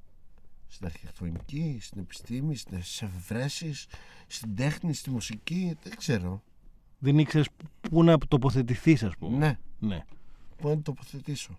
Στην 0.72 0.86
αρχιτεκτονική, 0.86 1.78
στην 1.82 2.00
επιστήμη, 2.02 2.56
στις 2.56 3.02
εφευρέσεις, 3.02 3.88
στην 4.28 4.56
τέχνη, 4.56 4.94
στη 4.94 5.10
μουσική, 5.10 5.78
δεν 5.84 5.96
ξέρω. 5.98 6.44
Δεν 7.00 7.18
ήξερες 7.20 7.48
πού 7.82 8.04
να 8.04 8.18
τοποθετηθείς, 8.18 9.04
ας 9.04 9.18
πούμε. 9.18 9.38
Ναι, 9.38 9.58
Ναι. 9.80 10.06
πού 10.58 10.68
να 10.68 10.76
το 10.76 10.82
τοποθετήσω. 10.82 11.58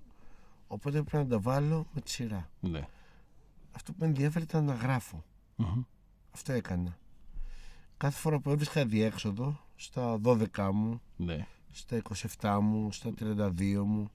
Οπότε 0.68 1.02
πρέπει 1.02 1.24
να 1.24 1.30
τα 1.30 1.40
βάλω 1.40 1.86
με 1.92 2.00
τη 2.00 2.10
σειρά. 2.10 2.50
ναι. 2.60 2.86
Αυτό 3.72 3.92
που 3.92 3.98
με 4.00 4.06
ενδιαφέρει 4.06 4.44
ήταν 4.44 4.64
να 4.64 4.74
γράφω. 4.74 5.24
Μμμ. 5.56 5.82
Αυτό 6.30 6.52
έκανα. 6.52 6.98
Κάθε 7.96 8.18
φορά 8.18 8.38
που 8.40 8.50
έβρισκα 8.50 8.84
διέξοδο, 8.86 9.60
στα 9.76 10.18
12 10.22 10.70
μου, 10.72 11.00
ναι. 11.16 11.46
στα 11.70 12.02
27 12.40 12.58
μου, 12.62 12.92
στα 12.92 13.12
32 13.20 13.82
μου, 13.84 14.10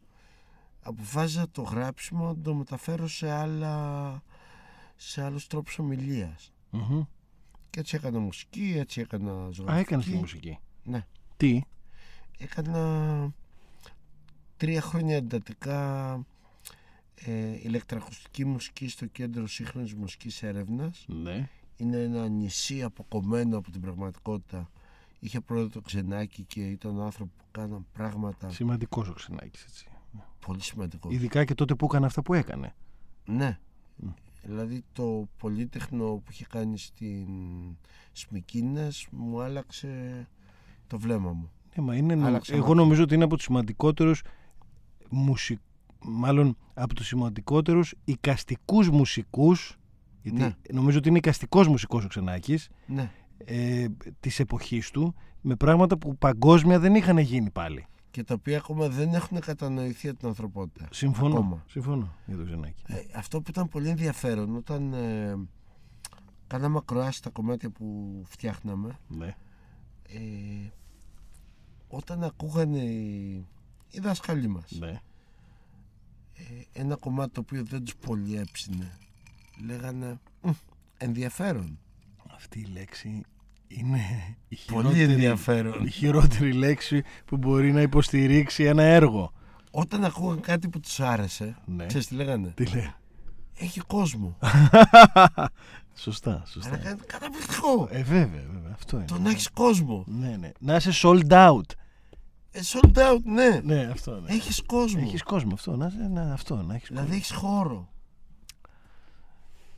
αποφάσισα 0.82 1.50
το 1.52 1.62
γράψιμο 1.62 2.26
να 2.28 2.36
το 2.42 2.54
μεταφέρω 2.54 3.08
σε, 3.08 3.32
άλλα, 3.32 4.24
σε 4.96 5.24
άλλους 5.24 5.48
τρόπους 5.48 5.80
ομιλίας. 5.80 6.52
Μμμ. 6.70 7.02
Και 7.70 7.80
έτσι 7.80 7.96
έκανα 7.96 8.20
μουσική, 8.20 8.74
έτσι 8.78 9.02
έκανα 9.02 9.32
ζωγραφική. 9.52 9.72
Α, 9.72 9.78
έκανες 9.80 10.06
τη 10.06 10.16
μουσική. 10.16 10.58
Ναι. 10.84 11.06
Τι; 11.38 11.62
Έκανα 12.38 13.34
τρία 14.58 14.82
χρόνια 14.82 15.16
εντατικά 15.16 16.14
ε, 17.16 17.60
ηλεκτροακουστική 17.64 18.46
μουσική 18.46 18.88
στο 18.90 19.06
Κέντρο 19.06 19.48
Σύγχρονης 19.48 19.94
Μουσικής 19.94 20.44
Έρευνας. 20.44 21.06
Ναι. 21.08 21.50
Είναι 21.78 21.98
ένα 21.98 22.28
νησί 22.28 22.84
αποκομμένο 22.84 23.58
από 23.58 23.72
την 23.72 23.82
πραγματικότητα. 23.82 24.70
Είχε 25.20 25.40
πρόεδρο 25.42 25.70
το 25.70 25.82
Ξενάκη 25.82 26.44
και 26.44 26.62
ήταν 26.62 27.02
άνθρωποι 27.02 27.32
που 27.38 27.46
κάναν 27.52 27.86
πράγματα 27.94 28.50
Σημαντικός 28.50 29.08
ο 29.10 29.14
Ξενάκης, 29.14 29.64
έτσι. 29.64 29.88
πολύ 30.46 30.62
σημαντικός. 30.62 31.14
Ειδικά 31.14 31.46
και 31.46 31.54
τότε 31.54 31.76
που 31.76 31.86
έκανε 31.86 32.06
αυτά 32.06 32.22
που 32.22 32.34
έκανε. 32.34 32.76
Ναι. 33.26 33.60
Μμ. 33.96 34.10
Δηλαδή 34.44 34.84
το 34.94 35.28
πολύτεχνο 35.38 36.06
που 36.06 36.32
είχε 36.32 36.46
κάνει 36.50 36.78
στην 36.78 37.28
Σμικίνες 38.12 39.08
μου 39.12 39.42
άλλαξε 39.42 40.28
το 40.88 41.00
βλέμμα 41.00 41.32
μου. 41.32 41.50
Ναι, 41.76 41.84
μα 41.84 41.96
είναι, 41.96 42.16
νο- 42.16 42.26
Άλλαξε 42.28 42.54
εγώ 42.54 42.62
μάτια. 42.62 42.76
νομίζω 42.76 43.04
ότι 43.04 43.14
είναι 43.16 43.24
από 43.24 43.36
τους 43.36 43.44
σημαντικότερους 43.46 44.22
μουσικ... 45.10 45.60
μάλλον 46.04 46.58
από 46.74 46.94
τους 46.96 47.08
σημαντικότερους 47.08 47.94
οικαστικούς 48.06 48.90
μουσικούς 48.90 49.78
γιατί 50.22 50.38
Ναι. 50.42 50.54
νομίζω 50.74 50.98
ότι 50.98 51.10
είναι 51.10 51.18
οικαστικός 51.18 51.68
μουσικός 51.68 52.04
ο 52.06 52.08
Ξενάκης 52.08 52.70
Ναι. 52.88 53.12
ε, 53.38 53.86
της 54.20 54.40
εποχής 54.40 54.92
του 54.92 55.16
με 55.42 55.56
πράγματα 55.56 55.98
που 55.98 56.18
παγκόσμια 56.18 56.80
δεν 56.80 56.96
είχαν 56.96 57.18
γίνει 57.18 57.50
πάλι. 57.52 57.86
και 58.12 58.24
τα 58.24 58.34
οποία 58.34 58.58
ακόμα 58.58 58.88
δεν 58.90 59.14
έχουν 59.14 59.40
κατανοηθεί 59.40 60.10
από 60.10 60.20
την 60.20 60.28
ανθρωπότητα. 60.28 60.88
Συμφωνώ. 60.92 61.34
Ακόμα. 61.36 61.64
Συμφωνώ 61.68 62.14
για 62.26 62.38
το 62.38 62.44
Ξενάκη. 62.44 62.84
Ε, 62.88 62.96
αυτό 63.16 63.42
που 63.42 63.50
ήταν 63.50 63.70
πολύ 63.70 63.90
ενδιαφέρον 63.90 64.56
όταν 64.56 64.94
ε, 64.94 65.36
κάναμε 66.48 66.78
ακροάσεις 66.78 67.20
τα 67.20 67.30
κομμάτια 67.30 67.70
που 67.70 68.22
φτιάχναμε 68.26 69.00
Ναι. 69.08 69.36
Ε, 70.08 70.70
όταν 71.88 72.24
ακούγανε 72.24 72.78
οι, 72.84 73.34
οι 73.92 74.00
δάσκαλοι 74.00 74.48
μας 74.48 74.72
ναι. 74.80 74.88
ε, 76.34 76.82
ένα 76.82 76.96
κομμάτι 76.96 77.32
το 77.32 77.40
οποίο 77.40 77.64
δεν 77.64 77.84
τους 77.84 77.96
πολύ 77.96 78.38
έψινε 78.38 78.98
λέγανε 79.66 80.20
«Μμ, 80.42 80.52
ενδιαφέρον 80.98 81.80
Αυτή 82.36 82.60
η 82.60 82.66
λέξη 82.74 83.22
είναι 83.68 84.00
η 84.48 84.56
πολύ 84.72 84.84
χειρότερη, 84.88 85.12
ενδιαφέρον 85.12 85.86
η 85.86 85.90
χειρότερη 85.90 86.54
λέξη 86.54 87.04
που 87.26 87.38
μπορεί 87.38 87.72
να 87.72 87.82
υποστηρίξει 87.82 88.64
ένα 88.64 88.84
έργο. 88.84 89.34
όταν 89.72 90.06
ακούγαν 90.06 90.40
κάτι 90.40 90.70
που 90.70 90.80
τους 90.80 91.00
άρεσε 91.00 91.58
Ναι. 91.66 91.86
ξέρεις 91.86 92.08
τι 92.08 92.16
λέγανε; 92.16 92.48
Τι 92.56 92.66
λέει. 92.66 92.94
έχει 93.58 93.80
κόσμο 93.80 94.38
Σωστά, 95.98 96.44
σωστά. 96.48 96.70
λέγανε 96.78 97.02
καταπληκτικό 97.08 97.88
Ε, 97.92 98.04
βέβαια, 98.04 98.42
βέβαια. 98.42 98.55
Αυτό 98.76 98.98
είναι. 98.98 99.06
το 99.06 99.20
να 99.20 99.30
έχεις 99.30 99.50
κόσμο 99.50 100.04
Ναι, 100.08 100.38
ναι. 100.38 100.52
Να 100.60 100.76
είσαι 100.76 100.92
sold 101.08 101.28
out. 101.32 101.62
ε, 102.52 102.60
sold 102.64 102.98
out 102.98 103.20
ναι, 103.24 103.60
Ναι, 103.64 103.82
αυτό. 103.86 104.20
Ναι. 104.20 104.32
έχεις 104.34 104.62
κόσμο 104.66 105.00
Έχεις 105.04 105.24
κόσμο 105.24 105.54
αυτό. 105.54 105.76
Να, 105.76 105.86
είσαι- 105.86 106.08
να, 106.12 106.34
αυτό, 106.34 106.56
να 106.56 106.76
έχεις 106.76 106.88
δηλαδή 106.88 107.06
κόσμο. 107.08 107.18
έχεις 107.20 107.32
χώρο 107.32 107.90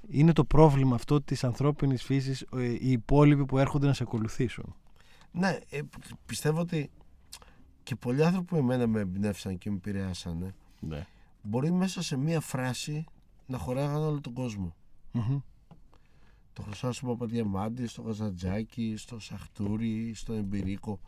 Είναι 0.08 0.34
το 0.34 0.46
πρόβλημα 0.46 0.96
αυτό 0.96 1.22
της 1.22 1.44
ανθρώπινης 1.44 2.04
φύσης 2.04 2.42
ε, 2.56 2.64
οι 2.64 2.92
υπόλοιποι 2.92 3.46
που 3.46 3.58
έρχονται 3.58 3.88
να 3.88 3.94
σε 3.94 4.04
ακολουθήσουν. 4.04 4.76
Ναι, 5.32 5.58
ε, 5.70 5.80
πιστεύω 6.26 6.60
ότι 6.60 6.90
και 7.84 7.96
πολλοί 7.96 8.26
άνθρωποι 8.26 8.46
που 8.48 8.56
εμένα 8.56 8.88
με 8.88 9.00
εμπνεύσαν 9.00 9.58
και 9.58 9.70
με 9.70 9.76
επηρεάσανε 9.76 10.54
Ναι. 10.80 11.06
μπορεί 11.42 11.72
μέσα 11.72 12.02
σε 12.02 12.18
μία 12.18 12.40
φράση 12.40 13.04
να 13.46 13.58
χωράγανε 13.58 14.06
όλο 14.06 14.22
τον 14.22 14.34
κόσμο. 14.34 14.76
Μμμ. 15.12 15.38
Το 16.58 16.64
Χρυσάσου 16.64 17.06
Παπαδιαμάντη, 17.06 17.88
στο 17.88 18.02
Γαζαντζάκι, 18.02 18.94
στο 18.98 19.20
Σαχτούρι, 19.20 20.14
στο 20.16 20.34
Εμπειρίκο. 20.34 21.00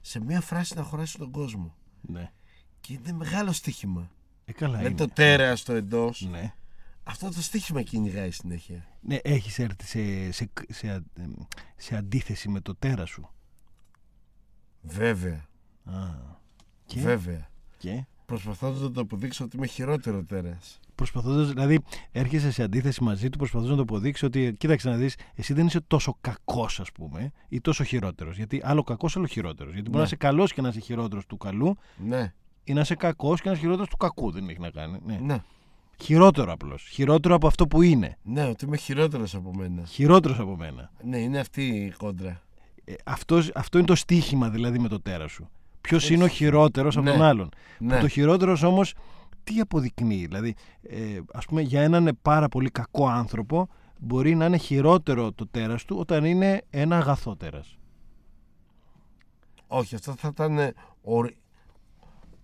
Σε 0.00 0.20
μία 0.20 0.40
φράση 0.40 0.74
να 0.76 0.82
χωράσει 0.82 1.18
τον 1.18 1.30
κόσμο. 1.30 1.74
Ναι. 2.00 2.32
Και 2.80 2.92
είναι 2.92 3.12
μεγάλο 3.12 3.52
στοίχημα. 3.52 4.10
Ε, 4.44 4.52
καλά 4.52 4.78
Με 4.78 4.86
είναι. 4.88 4.94
το 4.96 5.08
τέρα 5.08 5.56
στο 5.56 5.72
εντός. 5.72 6.26
Ναι. 6.30 6.54
Αυτό 7.02 7.28
το 7.30 7.42
στοίχημα 7.42 7.82
κυνηγάει 7.82 8.30
συνέχεια. 8.30 8.86
Ναι, 9.00 9.16
έχεις 9.22 9.58
έρθει 9.58 9.84
σε, 9.86 10.32
σε, 10.32 10.50
σε, 10.68 10.88
α- 10.90 11.02
εμ, 11.14 11.32
σε 11.76 11.96
αντίθεση 11.96 12.48
με 12.48 12.60
το 12.60 12.74
τέρα 12.74 13.04
σου. 13.06 13.30
Βέβαια. 14.82 15.46
Α, 15.84 15.92
και, 16.86 17.00
Βέβαια. 17.00 17.50
και; 17.78 18.04
Προσπαθώντας 18.26 18.80
να 18.80 18.90
το 18.90 19.00
αποδείξω 19.00 19.44
ότι 19.44 19.56
είμαι 19.56 19.66
χειρότερο 19.66 20.24
τέρας. 20.24 20.80
Προσπαθώντας, 21.02 21.48
δηλαδή 21.52 21.80
έρχεσαι 22.12 22.50
σε 22.50 22.62
αντίθεση 22.62 23.02
μαζί 23.04 23.28
του 23.28 23.38
προσπαθώντας 23.38 23.70
να 23.70 23.76
το 23.76 23.82
αποδείξει 23.82 24.24
ότι 24.24 24.54
κοίταξε 24.58 24.88
να 24.88 24.96
δεις 24.96 25.16
εσύ 25.34 25.52
δεν 25.52 25.66
είσαι 25.66 25.80
τόσο 25.80 26.16
κακός 26.20 26.80
ας 26.80 26.92
πούμε 26.92 27.32
ή 27.48 27.60
τόσο 27.60 27.84
χειρότερος 27.84 28.36
γιατί 28.36 28.60
άλλο 28.64 28.82
κακός 28.82 29.16
άλλο 29.16 29.26
χειρότερος 29.26 29.72
γιατί 29.72 29.88
μπορεί 29.90 29.92
Ναι. 29.94 29.98
να 29.98 30.06
είσαι 30.06 30.16
καλός 30.16 30.52
και 30.52 30.60
να 30.60 30.68
είσαι 30.68 30.80
χειρότερος 30.80 31.26
του 31.26 31.36
καλού 31.36 31.76
Ναι, 31.96 32.32
ή 32.64 32.72
να 32.72 32.80
είσαι 32.80 32.94
κακός 32.94 33.40
και 33.40 33.46
να 33.48 33.52
είσαι 33.52 33.60
χειρότερος 33.62 33.88
του 33.88 33.96
κακού 33.96 34.30
δεν 34.30 34.48
έχει 34.48 34.60
να 34.60 34.70
κάνει 34.70 34.98
ναι. 35.06 35.18
ναι. 35.22 35.42
χειρότερο 36.02 36.52
απλώς 36.52 36.88
χειρότερο 36.92 37.34
από 37.34 37.46
αυτό 37.46 37.66
που 37.66 37.82
είναι 37.82 38.16
Ναι, 38.22 38.44
ότι 38.44 38.64
είμαι 38.64 38.76
χειρότερος 38.76 39.34
από 39.34 39.54
μένα. 39.54 39.82
χειρότερος 39.84 40.38
από 40.38 40.56
μένα 40.56 40.90
Ναι, 41.04 41.18
είναι 41.18 41.38
αυτή 41.38 41.62
η 41.66 41.90
κόντρα. 41.98 42.42
ε, 42.84 42.94
αυτός, 43.04 43.50
αυτό 43.54 43.78
είναι 43.78 43.86
το 43.86 43.94
στίχημα 43.94 44.48
δηλαδή 44.50 44.78
με 44.78 44.88
το 44.88 45.00
τέρα 45.00 45.28
σου 45.28 45.48
Ποιος 45.80 46.10
είναι 46.10 46.24
ο 46.24 46.28
χειρότερος 46.28 46.96
από 46.96 47.04
Ναι. 47.04 47.12
τον 47.12 47.22
άλλον 47.22 47.48
Ναι, 47.78 47.94
Που 47.94 48.00
το 48.00 48.08
χειρότερος 48.08 48.62
όμως 48.62 48.94
τι 49.48 49.60
αποδεικνύει 49.60 50.26
δηλαδή 50.26 50.54
ε, 50.82 51.20
ας 51.32 51.44
πούμε 51.44 51.60
για 51.60 51.82
έναν 51.82 52.18
πάρα 52.22 52.48
πολύ 52.48 52.70
κακό 52.70 53.08
άνθρωπο 53.08 53.68
μπορεί 53.98 54.34
να 54.34 54.44
είναι 54.46 54.56
χειρότερο 54.56 55.32
το 55.32 55.46
τέρας 55.46 55.84
του 55.84 55.96
όταν 55.98 56.24
είναι 56.24 56.62
ένα 56.70 56.96
αγαθό 56.96 57.36
τέρας 57.36 57.78
όχι, 59.66 59.94
αυτό 59.94 60.14
θα 60.18 60.28
ήταν 60.32 60.58
ε, 60.58 60.72
ορι- 61.02 61.36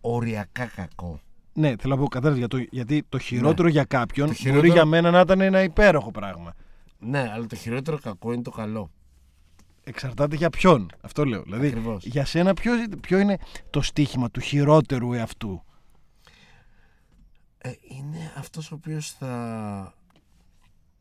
οριακά 0.01 0.67
κακό. 0.67 1.21
ναι 1.53 1.75
θέλω 1.81 1.95
να 1.95 2.01
πω 2.01 2.09
κατάλαβες 2.09 2.39
για 2.39 2.49
το, 2.49 2.57
γιατί 2.71 3.05
το 3.09 3.19
χειρότερο 3.19 3.69
για 3.69 3.85
κάποιον 3.85 4.29
Ναι. 4.29 4.35
Το 4.35 4.39
μπορεί 4.43 4.51
χειρότερο- 4.51 4.75
για 4.75 4.85
μένα 4.85 5.11
να 5.11 5.21
ήταν 5.21 5.41
ένα 5.41 5.63
υπέροχο 5.63 6.11
πράγμα 6.11 6.55
Ναι, 6.99 7.31
αλλά 7.35 7.47
το 7.47 7.57
χειρότερο 7.57 7.99
κακό 8.03 8.33
είναι 8.33 8.43
το 8.43 8.51
καλό. 8.51 8.91
εξαρτάται 9.85 10.37
για 10.37 10.51
ποιον 10.51 10.91
αυτό 11.01 11.25
λέω 11.25 11.43
δηλαδή 11.43 11.67
Ακριβώς. 11.67 12.05
για 12.07 12.25
σένα 12.25 12.55
ποιος, 12.55 12.77
ποιο 13.01 13.19
είναι 13.19 13.39
το 13.71 13.83
στίχημα 13.83 14.31
του 14.31 14.41
χειρότερου 14.41 15.13
εαυτού; 15.13 15.64
Ε, 17.67 17.73
είναι 17.89 18.33
αυτός 18.37 18.73
ο 18.73 18.75
οποίος 18.75 19.11
θα... 19.13 19.95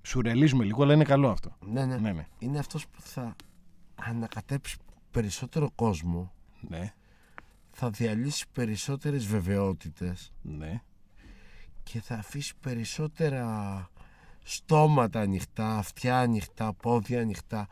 σουρεαλίζουμε 0.02 0.64
λίγο 0.64 0.84
αλλά 0.84 0.94
είναι 0.94 1.04
καλό 1.04 1.30
αυτό. 1.30 1.58
Ναι, 1.66 1.86
ναι, 1.86 1.98
ναι 1.98 2.12
ναι, 2.12 2.28
Είναι 2.40 2.60
αυτός 2.60 2.88
που 2.88 3.02
θα 3.02 3.36
ανακατέψει 3.96 4.78
περισσότερο 5.12 5.72
κόσμο, 5.76 6.34
ναι, 6.62 6.94
θα 7.72 7.90
διαλύσει 7.90 8.46
περισσότερες 8.52 9.26
βεβαιότητες. 9.26 10.34
Ναι. 10.42 10.82
και 11.84 12.02
θα 12.02 12.16
αφήσει 12.16 12.54
περισσότερα 12.60 13.90
στόματα 14.44 15.20
ανοιχτά, 15.20 15.78
αυτιά 15.78 16.20
ανοιχτά, 16.20 16.74
πόδια 16.74 17.22
ανοιχτά. 17.22 17.68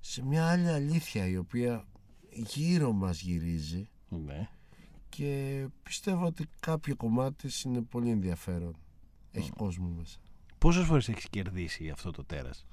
Σε 0.00 0.24
μια 0.24 0.50
άλλη 0.50 0.68
αλήθεια 0.68 1.26
η 1.26 1.36
οποία 1.36 1.84
γύρω 2.30 2.92
μας 2.92 3.20
γυρίζει. 3.20 3.88
Ναι. 4.08 4.48
Και 5.16 5.66
πιστεύω 5.82 6.26
ότι 6.26 6.46
κάποιο 6.60 6.96
κομμάτι 6.96 7.36
της 7.36 7.62
είναι 7.62 7.82
πολύ 7.82 8.10
ενδιαφέρον. 8.10 8.76
Έχει 9.32 9.50
κόσμο 9.50 9.88
μέσα. 9.88 10.18
Πόσες 10.58 10.84
φορές 10.86 11.08
έχεις 11.08 11.28
κερδίσει 11.30 11.88
αυτό 11.90 12.10
το 12.10 12.24
τέρας; 12.24 12.66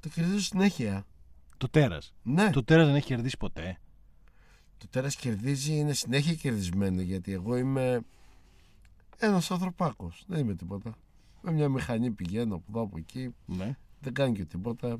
Το 0.00 0.08
κερδίζω 0.08 0.40
συνέχεια. 0.40 1.06
Το 1.56 1.68
τέρας; 1.68 2.14
Ναι, 2.22 2.44
το, 2.46 2.50
Το 2.50 2.64
τέρας 2.64 2.86
δεν 2.86 2.94
έχει 2.94 3.06
κερδίσει 3.06 3.36
ποτέ; 3.36 3.78
Το 4.78 4.88
τέρας 4.88 5.16
κερδίζει, 5.16 5.72
είναι 5.74 5.92
συνέχεια 5.92 6.34
κερδισμένο 6.34 7.00
γιατί 7.00 7.32
εγώ 7.32 7.56
είμαι 7.56 8.00
ένας 9.18 9.50
ανθρωπάκος. 9.50 10.24
Δεν 10.26 10.38
είμαι 10.40 10.54
τίποτα. 10.54 10.94
Με 11.42 11.52
μια 11.52 11.68
μηχανή 11.68 12.10
πηγαίνω 12.10 12.54
από 12.54 12.64
εδώ 12.68 12.80
από 12.80 12.98
εκεί, 12.98 13.34
Ναι. 13.46 13.76
δεν 14.00 14.14
κάνει 14.14 14.34
και 14.34 14.44
τίποτα. 14.44 14.98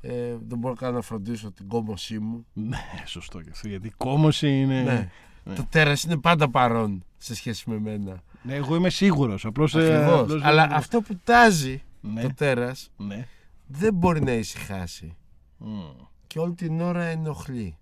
Ε, 0.00 0.36
δεν 0.48 0.58
μπορώ 0.58 0.74
καν 0.74 0.94
να 0.94 1.00
φροντίσω 1.00 1.52
την 1.52 1.68
κόμωσή 1.68 2.18
μου. 2.18 2.46
Ναι, 2.52 2.78
σωστό 3.04 3.42
και 3.42 3.50
αυτό. 3.52 3.68
Γιατί 3.68 3.86
η 3.86 3.92
κόμωση 3.96 4.60
είναι. 4.60 4.82
ναι. 4.82 5.10
ναι. 5.44 5.54
Το 5.54 5.66
τέρας 5.70 6.02
είναι 6.02 6.16
πάντα 6.16 6.50
παρόν 6.50 7.04
σε 7.16 7.34
σχέση 7.34 7.70
με 7.70 7.78
μένα. 7.78 8.22
Ναι, 8.42 8.54
εγώ 8.54 8.74
είμαι 8.74 8.90
σίγουρος. 8.90 9.44
Απλώς. 9.44 9.74
Ακριβώς. 9.74 10.42
Αλλά 10.42 10.68
αυτό 10.72 11.00
που 11.00 11.18
τάζει 11.24 11.82
Ναι, 12.00 12.22
το 12.22 12.34
τέρας 12.34 12.90
ναι. 12.96 13.26
δεν 13.66 13.94
μπορεί 13.94 14.22
να 14.22 14.32
ησυχάσει. 14.32 15.16
Μμ. 15.56 15.80
Και 16.26 16.38
όλη 16.38 16.54
την 16.54 16.80
ώρα 16.80 17.04
ενοχλεί. 17.04 17.76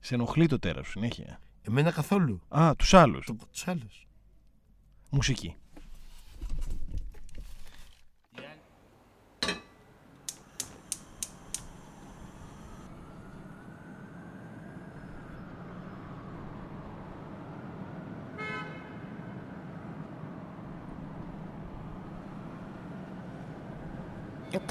Σε 0.00 0.14
ενοχλεί 0.14 0.46
το 0.46 0.58
τέρας 0.58 0.86
σου 0.86 0.92
συνέχεια. 0.92 1.38
Εμένα 1.62 1.90
καθόλου. 1.90 2.40
Α, 2.48 2.74
τους 2.76 2.94
άλλους. 2.94 3.26
Το, 3.26 3.36
τους 3.50 3.68
άλλους. 3.68 4.06
Μουσική. 5.10 5.56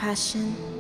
passion 0.02 0.71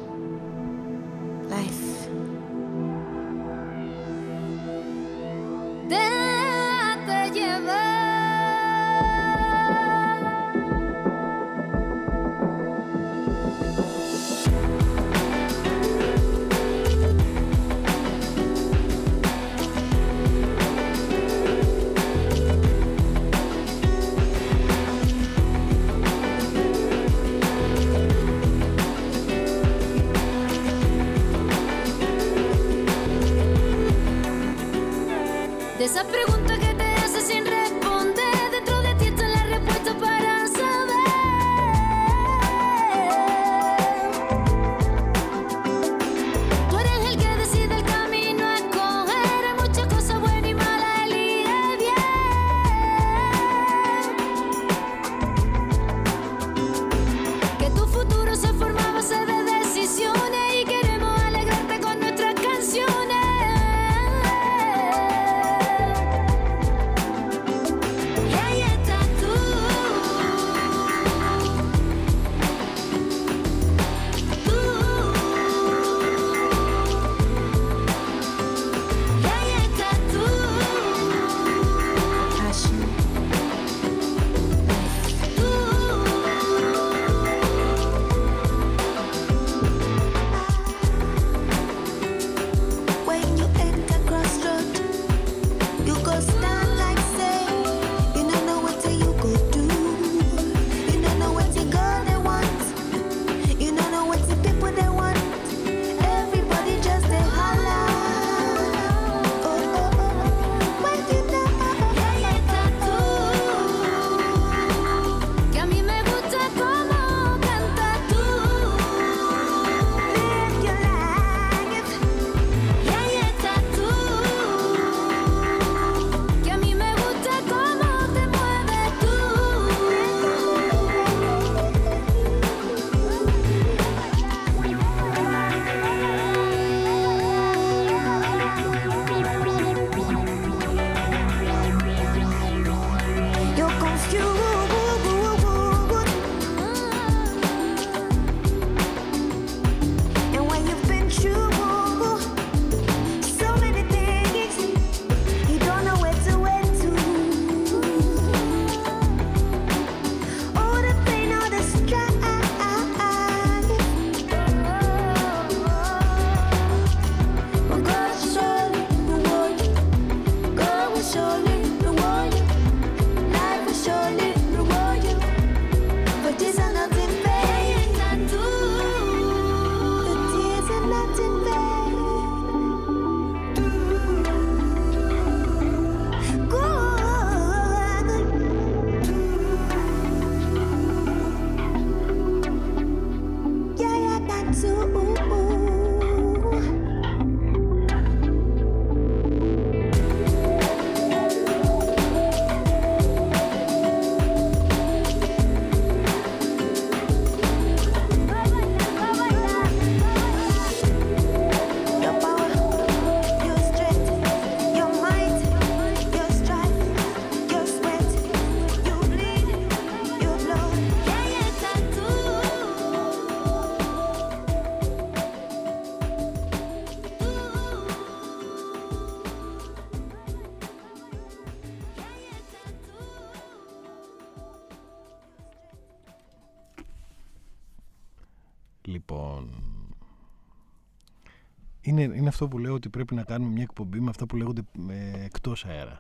λέω 242.72 242.80
ότι 242.80 242.90
πρέπει 242.90 243.16
να 243.16 243.24
κάνουμε 243.24 243.52
μια 243.52 243.62
εκπομπή 243.64 244.00
με 244.00 244.10
αυτά 244.10 244.26
που 244.26 244.36
λέγονται 244.36 244.62
ε, 244.90 245.24
εκτός 245.24 245.66
αέρα. 245.66 246.00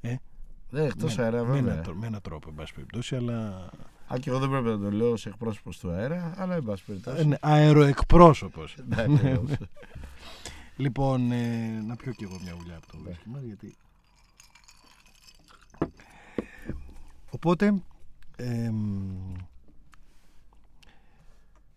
Ε, 0.00 0.16
Ναι, 0.70 0.82
εκτός 0.82 1.16
με, 1.16 1.22
αέρα, 1.24 1.44
με, 1.44 1.52
βέβαια. 1.52 1.72
ένα, 1.72 1.82
τρό- 1.82 1.94
με 1.96 2.06
έναν 2.06 2.20
τρόπο, 2.20 2.48
εν 2.48 2.54
πάση 2.54 2.74
περιπτώσει, 2.74 3.16
αλλά. 3.16 3.68
Αν 4.06 4.20
και 4.20 4.30
εγώ 4.30 4.38
δεν 4.38 4.48
πρέπει 4.50 4.64
να 4.66 4.78
το 4.78 4.90
λέω 4.90 5.16
σε 5.16 5.28
εκπρόσωπος 5.28 5.78
του 5.78 5.90
αέρα, 5.90 6.34
αλλά 6.36 6.54
εν 6.54 6.62
πάση 6.64 6.84
περιπτώσει. 6.84 7.20
Ε, 7.20 7.24
ναι, 7.24 7.36
αεροεκπρόσωπος. 7.40 8.76
Ναι, 8.86 9.02
ακριβώς. 9.02 9.50
Λοιπόν, 10.78 11.32
ε, 11.32 11.80
να 11.86 11.96
πιω 11.96 12.12
κι 12.12 12.24
εγώ 12.24 12.38
μια 12.42 12.56
ουλιά 12.60 12.76
από 12.76 12.86
το 12.86 12.98
Ναι. 12.98 13.10
whisky 13.10 13.24
μας, 13.26 13.42
γιατί... 13.42 13.76
Οπότε, 17.30 17.82
εμ, 18.36 19.32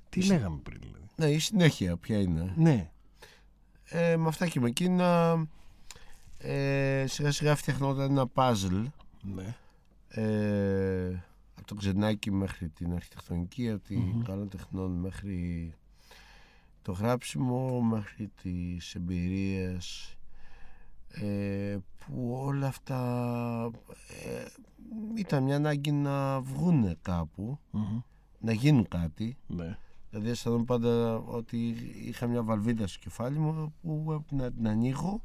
τι 0.09 0.25
λέγαμε 0.25 0.57
πριν, 0.63 0.79
δηλαδή; 0.81 1.05
ναι, 1.15 1.25
η 1.29 1.39
συνέχεια 1.39 1.97
ποια 1.97 2.19
είναι; 2.21 2.53
Ναι, 2.57 2.91
Ε, 3.89 4.17
με 4.17 4.28
αυτά 4.28 4.47
και 4.47 4.60
με 4.60 4.67
εκείνα 4.67 5.38
ε, 6.38 7.06
σιγά 7.08 7.32
σιγά 7.32 7.56
φτιαχνόταν 7.56 8.12
ένα 8.12 8.30
puzzle 8.34 8.86
ναι, 9.21 9.56
ε, 10.10 11.23
από 11.56 11.67
το 11.67 11.75
ξενάκι 11.75 12.32
μέχρι 12.32 12.69
την 12.69 12.93
αρχιτεκτονική, 12.93 13.69
από 13.69 13.84
την 13.84 13.99
Μμμ. 13.99 14.21
καλών 14.21 14.49
τεχνών 14.49 14.91
μέχρι 14.91 15.73
το 16.82 16.91
γράψιμο, 16.91 17.82
μέχρι 17.82 18.32
τις 18.41 18.95
εμπειρίες 18.95 20.17
ε, 21.10 21.78
που 21.97 22.39
όλα 22.43 22.67
αυτά 22.67 23.71
ε, 24.25 24.45
ήταν 25.15 25.43
μια 25.43 25.56
ανάγκη 25.56 25.91
να 25.91 26.41
βγούνε 26.41 26.97
κάπου, 27.02 27.60
μμμ, 27.71 28.02
να 28.39 28.52
γίνουν 28.52 28.88
κάτι. 28.88 29.38
ναι. 29.47 29.78
Δηλαδή 30.10 30.30
αισθανόμουν 30.30 30.65
πάντα 30.65 31.15
ότι 31.15 31.58
είχα 32.06 32.28
μια 32.28 32.43
βαλβίδα 32.43 32.88
στο 32.88 33.00
κεφάλι 33.00 33.38
μου 33.39 33.74
που 33.82 34.04
έπρεπε 34.08 34.43
να 34.43 34.52
την 34.52 34.67
ανοίγω 34.67 35.22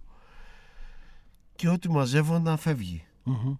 και 1.56 1.68
ό,τι 1.68 1.90
μαζεύω 1.90 2.38
να 2.38 2.56
φεύγει. 2.56 3.04
μμμ. 3.24 3.54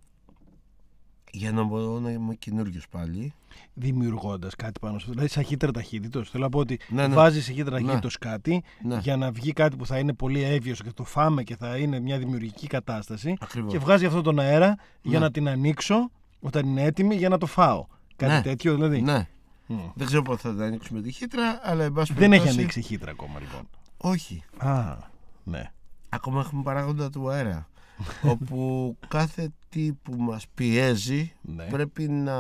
Για 1.37 1.53
να 1.53 1.63
μπορώ 1.63 1.99
να 2.01 2.11
είμαι 2.11 2.35
καινούριος 2.35 2.89
πάλι. 2.89 3.33
Δημιουργώντας 3.75 4.55
κάτι 4.57 4.81
πάνω 4.81 4.99
στο... 4.99 5.11
Δηλαδή, 5.11 5.29
σαν 5.29 5.45
χύτρα 5.45 5.71
ταχύτητος. 5.71 6.31
Θέλω 6.31 6.43
να 6.45 6.49
πω 6.51 6.59
ότι 6.59 6.79
Ναι, 6.89 7.07
ναι. 7.07 7.15
βάζεις 7.15 7.45
σε 7.45 7.53
χύτρα 7.53 7.75
Ναι. 7.81 7.85
ταχύτητος 7.85 8.19
κάτι 8.19 8.63
Ναι, 8.83 8.99
για 8.99 9.17
να 9.17 9.31
βγει 9.31 9.53
κάτι 9.53 9.77
που 9.77 9.87
θα 9.87 9.99
είναι 9.99 10.13
πολύ 10.13 10.43
έβιος 10.43 10.83
και 10.83 10.93
το 10.93 11.05
φάμε 11.05 11.43
και 11.43 11.57
θα 11.57 11.77
είναι 11.77 12.01
μια 12.01 12.19
δημιουργική 12.19 12.67
κατάσταση 12.67 13.37
ακριβώς. 13.41 13.73
και 13.73 13.79
βγάζεις 13.79 14.07
αυτό 14.07 14.21
τον 14.23 14.39
αέρα 14.39 14.77
για 15.03 15.19
Ναι. 15.19 15.25
να 15.25 15.31
την 15.31 15.49
ανοίξω 15.49 16.11
όταν 16.41 16.67
είναι 16.67 16.83
έτοιμη 16.83 17.15
για 17.17 17.29
να 17.29 17.39
το 17.39 17.47
φάω. 17.47 17.87
Κάτι 18.17 18.33
Ναι. 18.33 18.43
τέτοιο 18.43 18.75
δηλαδή. 18.75 19.01
Ναι. 19.03 19.29
Μμ. 19.67 19.79
Δεν 19.95 20.07
ξέρω 20.07 20.23
πότε 20.23 20.41
θα 20.41 20.51
την 20.51 20.63
ανοίξουμε 20.63 21.01
τη 21.03 21.13
χύτρα, 21.13 21.61
αλλά 21.63 21.85
εν 21.85 21.93
πάση 21.93 22.13
Δεν 22.13 22.23
έχει 22.23 22.31
περιπτώσει- 22.31 22.59
ανοίξει 22.59 22.79
η 22.79 22.83
χύτρα 22.83 23.11
ακόμα 23.11 23.41
λοιπόν. 23.41 23.69
Όχι. 23.97 24.43
Α, 24.59 24.97
ναι. 25.45 25.73
Ακόμα 26.09 26.41
έχουμε 26.41 26.63
παράγοντα 26.63 27.11
του 27.11 27.29
αέρα. 27.31 27.69
όπου 28.33 28.97
κάθε 29.09 29.53
τι 29.69 29.93
που 29.93 30.15
μας 30.17 30.49
πιέζει 30.55 31.33
ναι. 31.43 31.65
πρέπει 31.65 32.09
να 32.09 32.37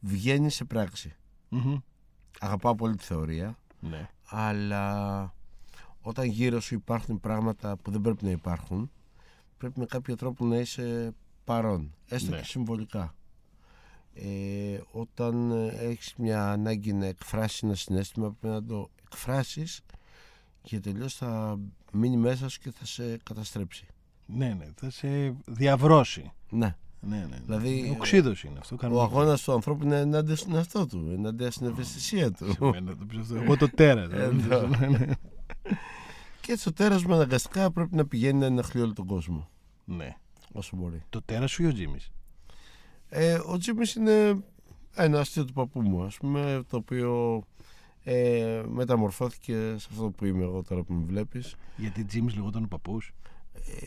βγαίνει 0.00 0.50
σε 0.50 0.64
πράξη. 0.64 1.14
Μμμ. 1.48 1.76
Αγαπάω 2.40 2.74
πολύ 2.74 2.96
τη 2.96 3.04
θεωρία, 3.04 3.58
ναι. 3.80 4.08
αλλά 4.28 5.34
όταν 6.00 6.26
γύρω 6.26 6.60
σου 6.60 6.74
υπάρχουν 6.74 7.20
πράγματα 7.20 7.76
που 7.76 7.90
δεν 7.90 8.00
πρέπει 8.00 8.24
να 8.24 8.30
υπάρχουν, 8.30 8.90
πρέπει 9.58 9.78
με 9.80 9.86
κάποιο 9.86 10.16
τρόπο 10.16 10.44
να 10.46 10.56
είσαι 10.56 11.14
παρόν, 11.44 11.94
έστω 12.08 12.30
Ναι. 12.30 12.36
και 12.36 12.44
συμβολικά. 12.44 13.14
Ε, 14.14 14.80
όταν 14.90 15.50
ε, 15.50 15.76
έχεις 15.80 16.14
μια 16.16 16.50
ανάγκη 16.50 16.92
να 16.92 17.06
εκφράσεις 17.06 17.62
ένα 17.62 17.74
συνέστημα 17.74 18.36
πρέπει 18.40 18.54
να 18.54 18.64
το 18.64 18.90
εκφράσεις 19.04 19.80
και 20.62 20.80
τελείως 20.80 21.14
θα 21.14 21.58
μείνει 21.92 22.16
μέσα 22.16 22.48
σου 22.48 22.60
και 22.60 22.70
θα 22.70 22.84
σε 22.84 23.16
καταστρέψει. 23.22 23.86
Ναι, 24.26 24.54
ναι. 24.58 24.68
Θα 24.74 24.90
σε 24.90 25.34
διαβρώσει. 25.46 26.32
Ναι. 26.50 26.76
Ναι, 27.00 27.26
ναι. 27.30 27.36
Δηλαδή, 27.44 27.96
Οξύδωση 27.98 28.46
είναι 28.46 28.58
αυτό. 28.58 28.74
Ο 28.74 28.78
κανονικά. 28.78 29.04
αγώνας 29.04 29.42
του 29.42 29.52
ανθρώπου 29.52 29.84
είναι 29.84 29.98
ενάντια 29.98 30.36
στον 30.36 30.54
εαυτό 30.54 30.86
του, 30.86 31.10
ενάντια 31.12 31.50
στην 31.50 31.66
ευαισθησία 31.66 32.30
του. 32.32 32.52
Σε 32.52 32.58
μένα 32.60 32.96
το 32.96 33.04
πεις 33.04 33.18
αυτό. 33.18 33.36
Εγώ 33.36 33.56
το 33.56 33.68
τέρας. 33.68 34.12
Εδώ. 34.12 34.66
Ναι, 34.66 34.86
ναι. 34.86 35.06
και 36.40 36.56
στο 36.56 36.72
τέρας 36.72 37.04
μου 37.04 37.14
αναγκαστικά 37.14 37.70
πρέπει 37.70 37.96
να 37.96 38.06
πηγαίνει 38.06 38.38
να 38.38 38.46
ενοχλεί 38.46 38.80
όλο 38.80 38.92
τον 38.92 39.06
κόσμο, 39.06 39.48
ναι. 39.84 40.16
όσο 40.52 40.76
μπορεί. 40.76 41.02
Το 41.10 41.22
τέρας 41.22 41.50
σου 41.50 41.62
ή 41.62 41.66
ο 41.66 41.72
Τζίμις; 41.72 42.10
Ε, 43.14 43.34
ο 43.46 43.58
Τζίμις 43.58 43.94
είναι 43.94 44.42
ένα 44.94 45.20
αστείο 45.20 45.44
του 45.44 45.52
παππού 45.52 45.80
μου, 45.82 46.02
ας 46.02 46.16
πούμε, 46.16 46.62
το 46.68 46.76
οποίο 46.76 47.42
ε, 48.02 48.62
μεταμορφώθηκε 48.68 49.74
σε 49.78 49.88
αυτό 49.90 50.10
που 50.10 50.24
είμαι 50.24 50.42
εγώ 50.44 50.62
τώρα 50.62 50.82
που 50.82 50.92
με 50.92 51.04
βλέπεις, 51.04 51.54
Γιατί 51.76 52.04
Τζίμις 52.04 52.34
λεγόταν 52.34 52.64
ο 52.64 52.66
παππούς; 52.66 53.12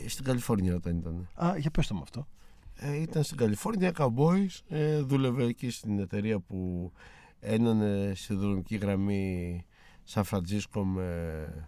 ε, 0.03 0.09
στην 0.09 0.25
Καλιφόρνια 0.25 0.75
όταν 0.75 0.97
ήταν. 0.97 1.29
Α, 1.43 1.57
για 1.57 1.71
πες 1.71 1.87
το 1.87 1.93
με 1.93 1.99
αυτό. 2.03 2.27
Ε, 2.75 3.01
ήταν 3.01 3.23
στην 3.23 3.37
Καλιφόρνια, 3.37 3.91
Cowboys, 3.97 4.59
ε, 4.69 4.99
δούλευε 5.01 5.43
εκεί 5.43 5.69
στην 5.69 5.99
εταιρεία 5.99 6.39
που 6.39 6.91
ένωνε 7.39 8.11
στη 8.15 8.33
δρομική 8.33 8.75
γραμμή 8.75 9.65
Σαν 10.03 10.23
Φραντζίσκο 10.23 10.83
με... 10.85 11.67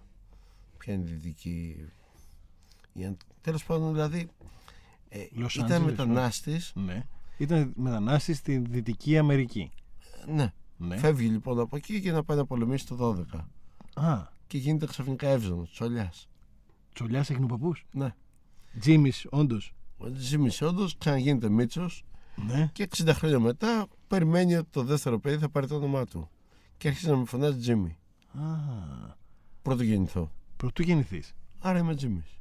Ποια 0.77 0.93
είναι 0.93 1.09
η 1.09 1.13
δυτική... 1.13 1.85
η 2.93 3.05
Αν- 3.05 3.17
Τέλος 3.41 3.63
πάντων, 3.65 3.93
δηλαδή, 3.93 4.29
ε, 5.09 5.19
Λος 5.31 5.55
ήταν 5.55 5.65
Άντζελες, 5.71 5.85
μετανάστης, 5.85 6.71
Ναι. 6.75 7.05
Ήταν 7.37 7.73
μετανάστης 7.75 8.37
στη 8.37 8.57
Δυτική 8.57 9.17
Αμερική. 9.17 9.71
ναι, 10.27 10.53
Ναι. 10.77 10.97
φεύγει 10.97 11.27
λοιπόν 11.27 11.59
από 11.59 11.75
εκεί 11.75 11.95
για 11.97 12.11
να 12.11 12.23
πάει 12.23 12.37
να 12.37 12.45
πολεμήσει 12.45 12.85
το 12.87 12.95
12 13.31 13.45
Α, 13.93 14.27
και 14.47 14.57
γίνεται 14.57 14.85
ξαφνικά 14.85 15.27
εύζωνος, 15.27 15.69
τσολιάς. 15.71 16.27
Τσολιάς 16.93 17.29
έγινε 17.29 17.45
ο 17.45 17.47
παππούς; 17.47 17.85
Ναι. 17.91 18.13
Τζίμις, 18.79 19.25
όντως. 19.29 19.73
Ο 19.97 20.11
Τζίμις 20.11 20.61
όντως 20.61 20.97
ξαναγίνεται 20.97 21.49
Μίτσος 21.49 22.03
Ναι. 22.47 22.69
και 22.73 22.83
60 22.83 23.13
χρόνια 23.13 23.39
μετά 23.39 23.87
περιμένει 24.07 24.55
ότι 24.55 24.67
το 24.71 24.83
δεύτερο 24.83 25.19
παιδί 25.19 25.37
θα 25.37 25.49
πάρει 25.49 25.67
το 25.67 25.75
όνομά 25.75 26.05
του. 26.05 26.29
Και 26.77 26.87
αρχίζει 26.87 27.09
να 27.09 27.17
με 27.17 27.25
φωνάζει 27.25 27.57
Τζίμι. 27.59 27.97
Α, 28.33 28.41
Πρώτο 29.61 29.83
γεννηθώ. 29.83 30.31
Πρωτού 31.59 31.67
γεννηθεί. 31.69 31.69
Άρα 31.69 31.77
είμαι 31.77 31.95
Τζίμις. 31.95 32.39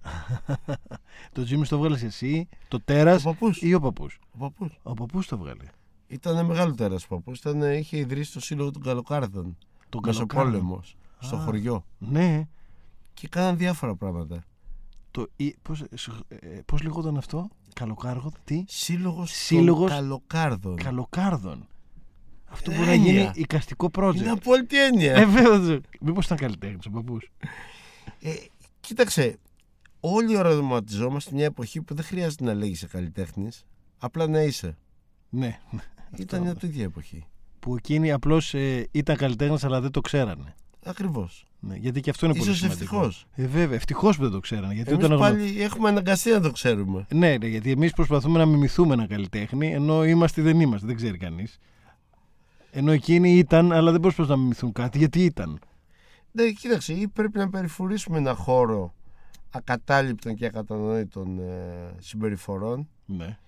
Το 1.32 1.44
Τζίμις 1.44 1.68
το 1.68 1.78
βγάλες 1.78 2.02
εσύ, 2.02 2.48
το 2.68 2.80
τέρας 2.80 3.24
Ο 3.24 3.28
παππούς. 3.28 3.62
ή 3.62 3.74
ο 3.74 3.80
παππούς; 3.80 4.18
Ο 4.32 4.38
παππούς. 4.38 4.78
Ο 4.82 4.94
παππούς 4.94 5.26
το 5.26 5.38
βγάλε. 5.38 5.64
Ήταν 6.06 6.46
μεγάλο 6.46 6.74
τέρας 6.74 7.04
ο 7.04 7.08
παππούς. 7.08 7.38
Ήταν, 7.38 7.62
είχε 7.62 7.96
ιδρύσει 7.96 8.32
το 8.32 8.40
σύλλογο 8.40 8.70
των 8.70 8.82
Καλοκάρδων. 8.82 9.56
Το 9.88 10.00
Μεσοπόλεμος. 10.06 10.96
Στο 11.18 11.36
Α. 11.36 11.40
χωριό. 11.40 11.84
Ναι. 11.98 12.48
Και 13.14 13.28
κάναν 13.28 13.56
διάφορα 13.56 13.94
πράγματα. 13.94 14.44
Το, 15.10 15.26
ή- 15.36 15.56
πώς, 15.62 15.80
ε, 16.28 16.36
πώς 16.66 16.82
λεγόταν 16.82 17.16
αυτό, 17.16 17.48
Καλοκάργο, 17.74 18.32
τι, 18.44 18.64
Σύλλογος, 18.66 19.30
Σύλλογος 19.30 19.90
των 19.90 19.98
Καλοκάρδων. 20.00 20.76
Καλοκάρδων. 20.76 21.66
Αυτό 22.48 22.70
μπορεί 22.72 22.84
να 22.86 22.92
Έννοια. 22.92 23.10
γίνει 23.12 23.30
οικαστικό 23.34 23.90
project. 23.94 24.14
Είναι 24.16 24.30
απόλυτη 24.30 24.82
έννοια. 24.84 25.14
Ε, 25.14 25.26
βέβαια. 25.26 25.80
Μήπως 26.00 26.24
ήταν 26.24 26.36
καλλιτέχνης 26.36 26.86
ο 26.86 26.90
παππούς. 26.90 27.30
Ε, 28.20 28.32
κοίταξε, 28.86 29.38
όλοι 30.00 30.36
οραματιζόμαστε 30.36 31.30
μια 31.34 31.44
εποχή 31.44 31.82
που 31.82 31.94
δεν 31.94 32.04
χρειάζεται 32.04 32.44
να 32.44 32.54
λέγεις 32.54 32.86
καλλιτέχνης, 32.90 33.64
απλά 33.98 34.26
να 34.26 34.42
είσαι. 34.42 34.76
Ναι. 35.28 35.58
Ήταν 36.18 36.42
μια 36.42 36.54
τέτοια 36.54 36.84
εποχή. 36.84 37.24
Που 37.58 37.76
εκείνοι 37.76 38.12
απλώς 38.12 38.54
ήταν 38.90 39.16
καλλιτέχνες, 39.16 39.64
αλλά 39.64 39.80
δεν 39.80 39.90
το 39.90 40.00
ξέρανε. 40.00 40.54
Ακριβώς. 40.84 41.46
Ναι, 41.60 41.76
γιατί 41.76 42.00
και 42.00 42.10
αυτό 42.10 42.26
είναι 42.26 42.34
πολύ 42.34 42.48
Ίσως 42.50 42.60
σημαντικό. 42.60 42.96
ευτυχώς. 42.96 43.26
Ε, 43.34 43.46
βέβαια, 43.46 43.76
ευτυχώς 43.76 44.16
που 44.16 44.22
δεν 44.22 44.30
το 44.32 44.40
ξέρανε. 44.40 44.74
Γιατί 44.74 44.90
Εμείς 44.90 45.04
όταν 45.04 45.16
γνω- 45.16 45.28
πάλι 45.28 45.62
έχουμε 45.62 45.88
αναγκαστεί 45.88 46.30
να 46.30 46.40
το 46.40 46.50
ξέρουμε. 46.50 47.06
Ναι, 47.14 47.36
ναι, 47.36 47.46
γιατί 47.46 47.70
εμείς 47.70 47.92
προσπαθούμε 47.92 48.38
να 48.38 48.46
μιμηθούμε 48.46 48.94
ένα 48.94 49.06
καλλιτέχνη, 49.06 49.72
ενώ 49.72 50.04
είμαστε 50.04 50.40
ή 50.40 50.44
δεν 50.44 50.60
είμαστε, 50.60 50.86
δεν 50.86 50.96
ξέρει 50.96 51.18
κανείς. 51.18 51.58
Ενώ 52.70 52.92
εκείνοι 52.92 53.30
ήταν, 53.38 53.72
αλλά 53.72 53.90
δεν 53.92 54.00
προσπαθούν 54.00 54.30
να 54.36 54.42
μιμηθούν 54.42 54.72
κάτι, 54.72 54.98
γιατί 54.98 55.24
ήταν. 55.24 55.58
Ναι, 56.36 56.50
κοίταξε, 56.50 56.92
ή 56.92 57.08
πρέπει 57.08 57.38
να 57.38 57.50
περιφρουρήσουμε 57.50 58.18
ένα 58.18 58.34
χώρο 58.34 58.94
ακατάληπτων 59.50 60.34
και 60.34 60.46
ακατανόητων 60.46 61.38
ε, 61.38 61.94
συμπεριφορών, 61.98 62.88
Ναι. 63.06 63.38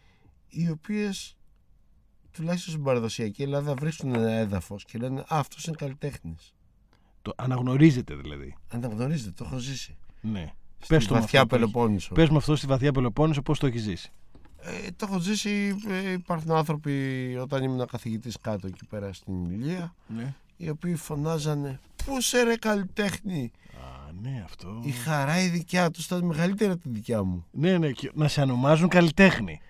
οι 0.48 0.70
οποίες 0.70 1.36
τουλάχιστον 2.30 2.72
στην 2.72 2.84
παραδοσιακή 2.84 3.42
Ελλάδα 3.42 3.74
βρίσκουν 3.74 4.14
ένα 4.14 4.30
έδαφος 4.32 4.84
και 4.84 4.98
λένε 4.98 5.20
Α, 5.20 5.24
αυτός 5.28 5.64
είναι 5.64 5.76
καλλιτέχνης. 5.78 6.54
Το 7.22 7.32
αναγνωρίζεται 7.36 8.14
δηλαδή. 8.14 8.56
Αναγνωρίζετε, 8.72 9.30
το 9.30 9.44
έχω 9.46 9.58
ζήσει. 9.58 9.96
Ναι. 10.20 10.52
Στη 10.78 10.94
Πες 10.94 11.06
το 11.06 11.14
με 11.14 11.20
βαθιά 11.20 11.40
αυτό 11.42 11.56
που 11.56 11.62
έχεις- 11.62 11.70
Πελοπόννησο. 11.72 12.14
Πες 12.14 12.28
με 12.30 12.36
αυτό 12.36 12.56
στη 12.56 12.66
βαθιά 12.66 12.92
Πελοπόννησο 12.92 13.42
πώς 13.42 13.58
το 13.58 13.66
έχεις 13.66 13.82
ζήσει; 13.82 14.10
Ε, 14.60 14.90
το 14.96 15.06
έχω 15.10 15.18
ζήσει. 15.20 15.76
Ε, 15.88 16.10
υπάρχουν 16.12 16.50
άνθρωποι 16.50 16.92
όταν 17.40 17.62
ήμουν 17.62 17.86
καθηγητής 17.86 18.38
κάτω 18.40 18.66
εκεί 18.66 18.86
πέρα 18.86 19.12
στην 19.12 19.44
Ηλία, 19.50 19.94
Ναι. 20.06 20.34
Οι 20.60 20.68
οποίοι 20.68 20.94
φωνάζανε 20.94 21.80
Πού 22.04 22.20
σε 22.20 22.42
ρε 22.42 22.56
καλλιτέχνη! 22.56 23.50
Α, 23.74 24.12
ναι, 24.22 24.42
αυτό. 24.44 24.80
Η 24.84 24.90
χαρά 24.90 25.40
η 25.42 25.48
δικιά 25.48 25.90
τους 25.90 26.04
ήταν 26.04 26.24
μεγαλύτερη 26.24 26.70
από 26.72 26.82
τη 26.82 26.88
δικιά 26.88 27.22
μου. 27.22 27.44
Ναι, 27.50 27.78
ναι, 27.78 27.90
και 27.90 28.10
να 28.14 28.28
σε 28.28 28.40
ονομάζουν 28.40 28.88
καλλιτέχνη. 28.88 29.60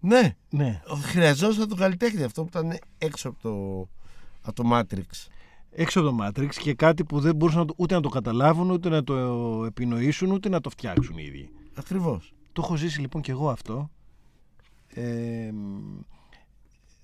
Ναι, 0.00 0.36
Ναι. 0.50 0.82
χρειαζόταν 1.02 1.68
τον 1.68 1.78
καλλιτέχνη 1.78 2.22
αυτό 2.22 2.42
που 2.42 2.48
ήταν 2.48 2.78
έξω 2.98 3.28
από 3.28 3.38
το, 3.42 3.88
από 4.42 4.62
το 4.62 4.70
Matrix. 4.72 5.28
έξω 5.70 6.00
από 6.00 6.08
το 6.10 6.16
Matrix 6.26 6.48
και 6.54 6.74
κάτι 6.74 7.04
που 7.04 7.20
δεν 7.20 7.34
μπορούσαν 7.36 7.60
να 7.60 7.66
το- 7.66 7.74
ούτε 7.76 7.94
να 7.94 8.00
το 8.00 8.08
καταλάβουν, 8.08 8.70
ούτε 8.70 8.88
να 8.88 9.04
το 9.04 9.14
επινοήσουν, 9.66 10.30
ούτε 10.30 10.48
να 10.48 10.60
το 10.60 10.70
φτιάξουν 10.70 11.18
οι 11.18 11.22
ίδιοι. 11.26 11.50
Ακριβώς. 11.74 12.34
Το 12.52 12.62
έχω 12.64 12.76
ζήσει 12.76 13.00
λοιπόν 13.00 13.22
και 13.22 13.30
εγώ 13.30 13.50
αυτό 13.50 13.90
ε, 14.94 15.50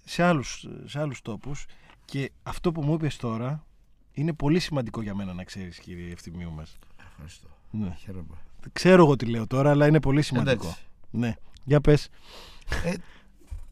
σε, 0.04 0.22
άλλους, 0.22 0.66
σε 0.84 1.00
άλλους 1.00 1.20
τόπους 1.22 1.64
και 2.11 2.33
αυτό 2.42 2.73
που 2.73 2.83
μου 2.83 2.94
είπες 2.94 3.16
τώρα 3.16 3.66
είναι 4.12 4.33
πολύ 4.33 4.59
σημαντικό 4.59 5.03
για 5.03 5.14
μένα 5.14 5.33
να 5.33 5.44
ξέρεις 5.44 5.79
κύριε 5.79 6.12
Ευθυμίου 6.12 6.53
μας. 6.53 6.79
Ευχαριστώ. 7.11 7.49
Ναι. 7.71 7.97
Χαίρομαι. 7.99 8.35
Ξέρω 8.73 9.03
εγώ 9.05 9.16
τι 9.16 9.27
λέω 9.27 9.47
τώρα 9.47 9.71
αλλά 9.71 9.87
είναι 9.87 10.01
πολύ 10.01 10.23
σημαντικό. 10.23 10.53
Εντάξει. 10.53 10.87
Ναι. 11.11 11.35
Για 11.64 11.81
πες. 11.81 12.09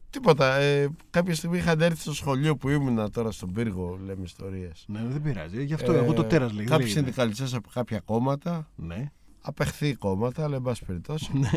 Τίποτα. 0.09 0.55
Ε, 0.55 0.89
κάποια 1.09 1.35
στιγμή 1.35 1.57
είχαν 1.57 1.81
έρθει 1.81 2.01
στο 2.01 2.13
σχολείο 2.13 2.57
που 2.57 2.69
ήμουνα 2.69 3.09
τώρα 3.09 3.31
στον 3.31 3.51
πύργο, 3.53 3.99
λέμε 4.05 4.23
ιστορίες. 4.23 4.85
Ναι, 4.87 5.03
δεν 5.05 5.21
πειράζει. 5.21 5.63
Γι' 5.65 5.73
αυτό 5.73 5.91
εγώ 5.91 6.13
το 6.13 6.23
τέρας 6.23 6.51
λέει. 6.51 6.57
δεν 6.57 6.67
Κάποιοι 6.67 6.85
λέει, 6.85 6.93
συνδικαλιστές 6.93 7.53
από 7.53 7.69
κάποια 7.73 7.99
κόμματα, 7.99 8.69
Ναι. 8.75 9.11
απεχθή 9.41 9.93
κόμματα, 9.93 10.43
αλλά 10.43 10.55
εν 10.55 10.61
πάση 10.61 10.85
περιπτώσει. 10.85 11.37
Ναι. 11.37 11.49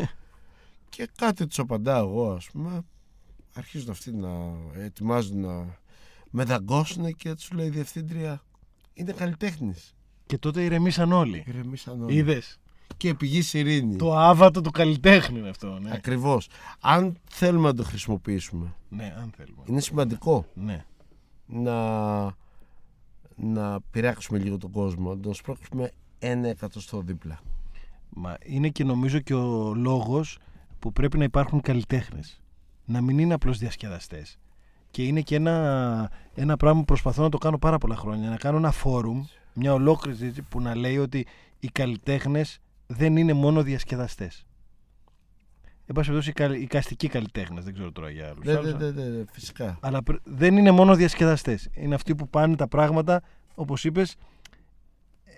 και 0.89 1.09
κάτι 1.17 1.47
τους 1.47 1.59
απαντάω 1.59 2.07
εγώ, 2.07 2.31
ας 2.31 2.49
πούμε. 2.51 2.81
Αρχίζουν 3.53 3.89
αυτοί 3.89 4.11
να 4.11 4.29
ετοιμάζουν 4.73 5.39
να 5.39 5.79
με 6.31 6.43
δαγκώσουν 6.43 7.15
και 7.15 7.33
τους 7.33 7.51
λέει 7.51 7.65
η 7.67 7.69
διευθύντρια 7.69 8.41
είναι 8.93 9.11
καλλιτέχνης. 9.11 9.95
Και 10.25 10.37
τότε 10.37 10.63
ηρεμήσαν 10.63 11.11
όλοι. 11.11 11.43
Ηρεμήσαν 11.47 12.03
όλοι. 12.03 12.15
Είδες; 12.15 12.59
Και 12.97 13.13
πηγή 13.13 13.59
ειρήνη. 13.59 13.95
Το 13.95 14.17
άβατο 14.17 14.61
του 14.61 14.71
καλλιτέχνη 14.71 15.39
είναι 15.39 15.49
αυτό. 15.49 15.79
Ναι. 15.79 15.91
Ακριβώς. 15.93 16.47
Αν 16.79 17.17
θέλουμε 17.29 17.67
να 17.67 17.73
το 17.73 17.83
χρησιμοποιήσουμε, 17.83 18.75
ναι, 18.89 19.15
αν 19.17 19.31
θέλουμε. 19.37 19.63
είναι 19.65 19.79
σημαντικό 19.81 20.45
Ναι. 20.53 20.85
να, 21.45 22.23
να 23.35 23.81
πειράξουμε 23.91 24.39
λίγο 24.39 24.57
τον 24.57 24.71
κόσμο, 24.71 25.13
να 25.13 25.19
τον 25.19 25.33
σπρώξουμε 25.33 25.91
ένα 26.19 26.47
εκατοστό 26.47 27.01
δίπλα. 27.01 27.39
Μα 28.09 28.37
είναι 28.45 28.69
και 28.69 28.83
νομίζω 28.83 29.19
και 29.19 29.33
ο 29.33 29.73
λόγος 29.73 30.37
που 30.79 30.91
πρέπει 30.91 31.17
να 31.17 31.23
υπάρχουν 31.23 31.61
καλλιτέχνες. 31.61 32.41
Να 32.85 33.01
μην 33.01 33.17
είναι 33.19 33.33
απλώς 33.33 33.57
διασκεδαστές. 33.57 34.39
Και 34.91 35.03
είναι 35.03 35.21
και 35.21 35.35
ένα, 35.35 36.11
ένα 36.35 36.57
πράγμα 36.57 36.79
που 36.79 36.85
προσπαθώ 36.85 37.21
να 37.23 37.29
το 37.29 37.37
κάνω 37.37 37.57
πάρα 37.57 37.77
πολλά 37.77 37.95
χρόνια. 37.95 38.29
Να 38.29 38.37
κάνω 38.37 38.57
ένα 38.57 38.71
φόρουμ, 38.71 39.23
μια 39.53 39.73
ολόκληρη 39.73 40.17
συζήτηση 40.17 40.41
που 40.41 40.61
να 40.61 40.75
λέει 40.75 40.97
ότι 40.97 41.27
οι 41.59 41.67
καλλιτέχνες 41.67 42.59
δεν 42.87 43.17
είναι 43.17 43.33
μόνο 43.33 43.63
διασκεδαστές. 43.63 44.45
Εν 45.85 45.95
πάση 45.95 46.07
περιπτώσει, 46.09 46.29
οι 46.29 46.33
καλ- 46.33 46.61
οι 46.61 46.67
καστικοί 46.67 47.07
καλλιτέχνες, 47.07 47.63
δεν 47.63 47.73
ξέρω 47.73 47.91
τώρα 47.91 48.09
για 48.09 48.27
άλλους. 48.29 48.45
Ναι, 48.45 48.51
άλλους, 48.55 48.73
ναι, 48.73 48.91
ναι, 48.91 49.03
ναι, 49.03 49.23
φυσικά. 49.31 49.77
Αλλά 49.81 50.03
πρ- 50.03 50.21
δεν 50.23 50.57
είναι 50.57 50.71
μόνο 50.71 50.95
διασκεδαστές. 50.95 51.69
Είναι 51.73 51.95
αυτοί 51.95 52.15
που 52.15 52.29
πάνε 52.29 52.55
τα 52.55 52.67
πράγματα, 52.67 53.21
όπως 53.55 53.83
είπες, 53.83 54.15
ε, 55.23 55.31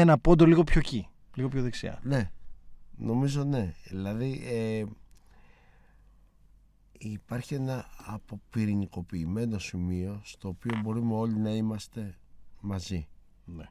ένα 0.00 0.18
πόντο 0.18 0.46
λίγο 0.46 0.64
πιο 0.64 0.78
εκεί, 0.80 1.08
λίγο 1.34 1.48
πιο 1.48 1.62
δεξιά. 1.62 1.98
Ναι, 2.02 2.30
νομίζω 2.96 3.44
ναι. 3.44 3.74
Δηλαδή 3.84 4.40
ε, 4.50 4.84
υπάρχει 6.98 7.54
ένα 7.54 7.86
αποπυρηνικοποιημένο 8.06 9.58
σημείο 9.58 10.20
στο 10.24 10.48
οποίο 10.48 10.80
μπορούμε 10.82 11.14
όλοι 11.14 11.38
να 11.38 11.50
είμαστε 11.50 12.18
μαζί. 12.60 13.08
Ναι. 13.44 13.66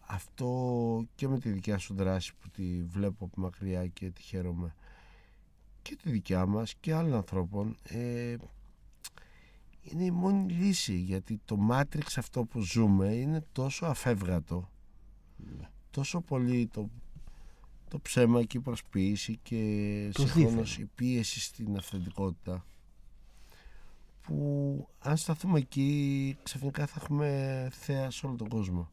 Αυτό 0.00 1.04
και 1.14 1.28
με 1.28 1.38
τη 1.38 1.50
δικιά 1.50 1.78
σου 1.78 1.94
δράση 1.94 2.34
που 2.40 2.48
τη 2.48 2.82
βλέπω 2.82 3.24
από 3.24 3.40
μακριά 3.40 3.86
και 3.86 4.10
τη 4.10 4.22
χαίρομαι 4.22 4.74
και 5.82 5.96
τη 5.96 6.10
δικιά 6.10 6.46
μας 6.46 6.74
και 6.74 6.94
άλλων 6.94 7.14
ανθρώπων 7.14 7.76
ε, 7.82 8.36
είναι 9.82 10.04
η 10.04 10.10
μόνη 10.10 10.52
λύση 10.52 10.94
γιατί 10.94 11.40
το 11.44 11.58
Matrix 11.70 12.06
αυτό 12.16 12.44
που 12.44 12.60
ζούμε 12.60 13.14
είναι 13.14 13.44
τόσο 13.52 13.86
αφεύγατο 13.86 14.70
τόσο 15.90 16.20
πολύ 16.20 16.66
το, 16.66 16.90
το 17.90 17.98
ψέμα 18.00 18.44
και 18.44 18.56
η 18.56 18.60
προσποίηση 18.60 19.38
και 19.42 20.10
Το 20.12 20.26
συγχρόνως 20.26 20.78
η 20.78 20.90
πίεση 20.94 21.40
στην 21.40 21.76
αυθεντικότητα 21.76 22.64
που 24.22 24.88
αν 24.98 25.16
σταθούμε 25.16 25.58
εκεί 25.58 26.36
ξαφνικά 26.42 26.86
θα 26.86 27.00
έχουμε 27.02 27.68
θέα 27.72 28.10
σε 28.10 28.26
όλο 28.26 28.36
τον 28.36 28.48
κόσμο. 28.48 28.90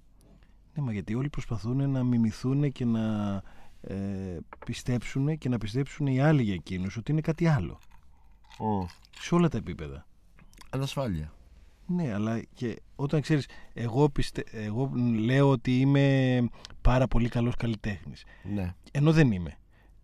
Ναι, 0.74 0.84
μα 0.84 0.92
γιατί 0.94 1.16
όλοι 1.16 1.30
προσπαθούν 1.30 1.90
να 1.90 2.04
μιμηθούν 2.04 2.72
και 2.72 2.86
να 2.86 3.36
ε, 3.82 4.38
πιστέψουν 4.66 5.38
και 5.38 5.50
να 5.50 5.58
πιστέψουν 5.58 6.08
οι 6.08 6.22
άλλοι 6.22 6.44
για 6.44 6.54
εκείνους 6.54 6.98
ότι 6.98 7.12
είναι 7.12 7.22
κάτι 7.22 7.48
άλλο. 7.48 7.80
Σε 9.20 9.36
όλα 9.36 9.50
τα 9.50 9.58
επίπεδα. 9.58 10.06
Ανασφάλεια. 10.70 11.32
Ναι, 11.88 12.14
αλλά 12.14 12.42
και 12.54 12.82
όταν 12.96 13.22
ξέρεις, 13.22 13.48
εγώ, 13.74 14.10
πιστε... 14.10 14.44
εγώ 14.52 14.92
λέω 15.20 15.50
ότι 15.50 15.80
είμαι 15.80 16.48
πάρα 16.82 17.08
πολύ 17.08 17.30
καλός 17.30 17.56
καλλιτέχνης. 17.56 18.24
Ναι. 18.44 18.74
Ενώ 18.92 19.12
δεν 19.12 19.32
είμαι. 19.32 19.58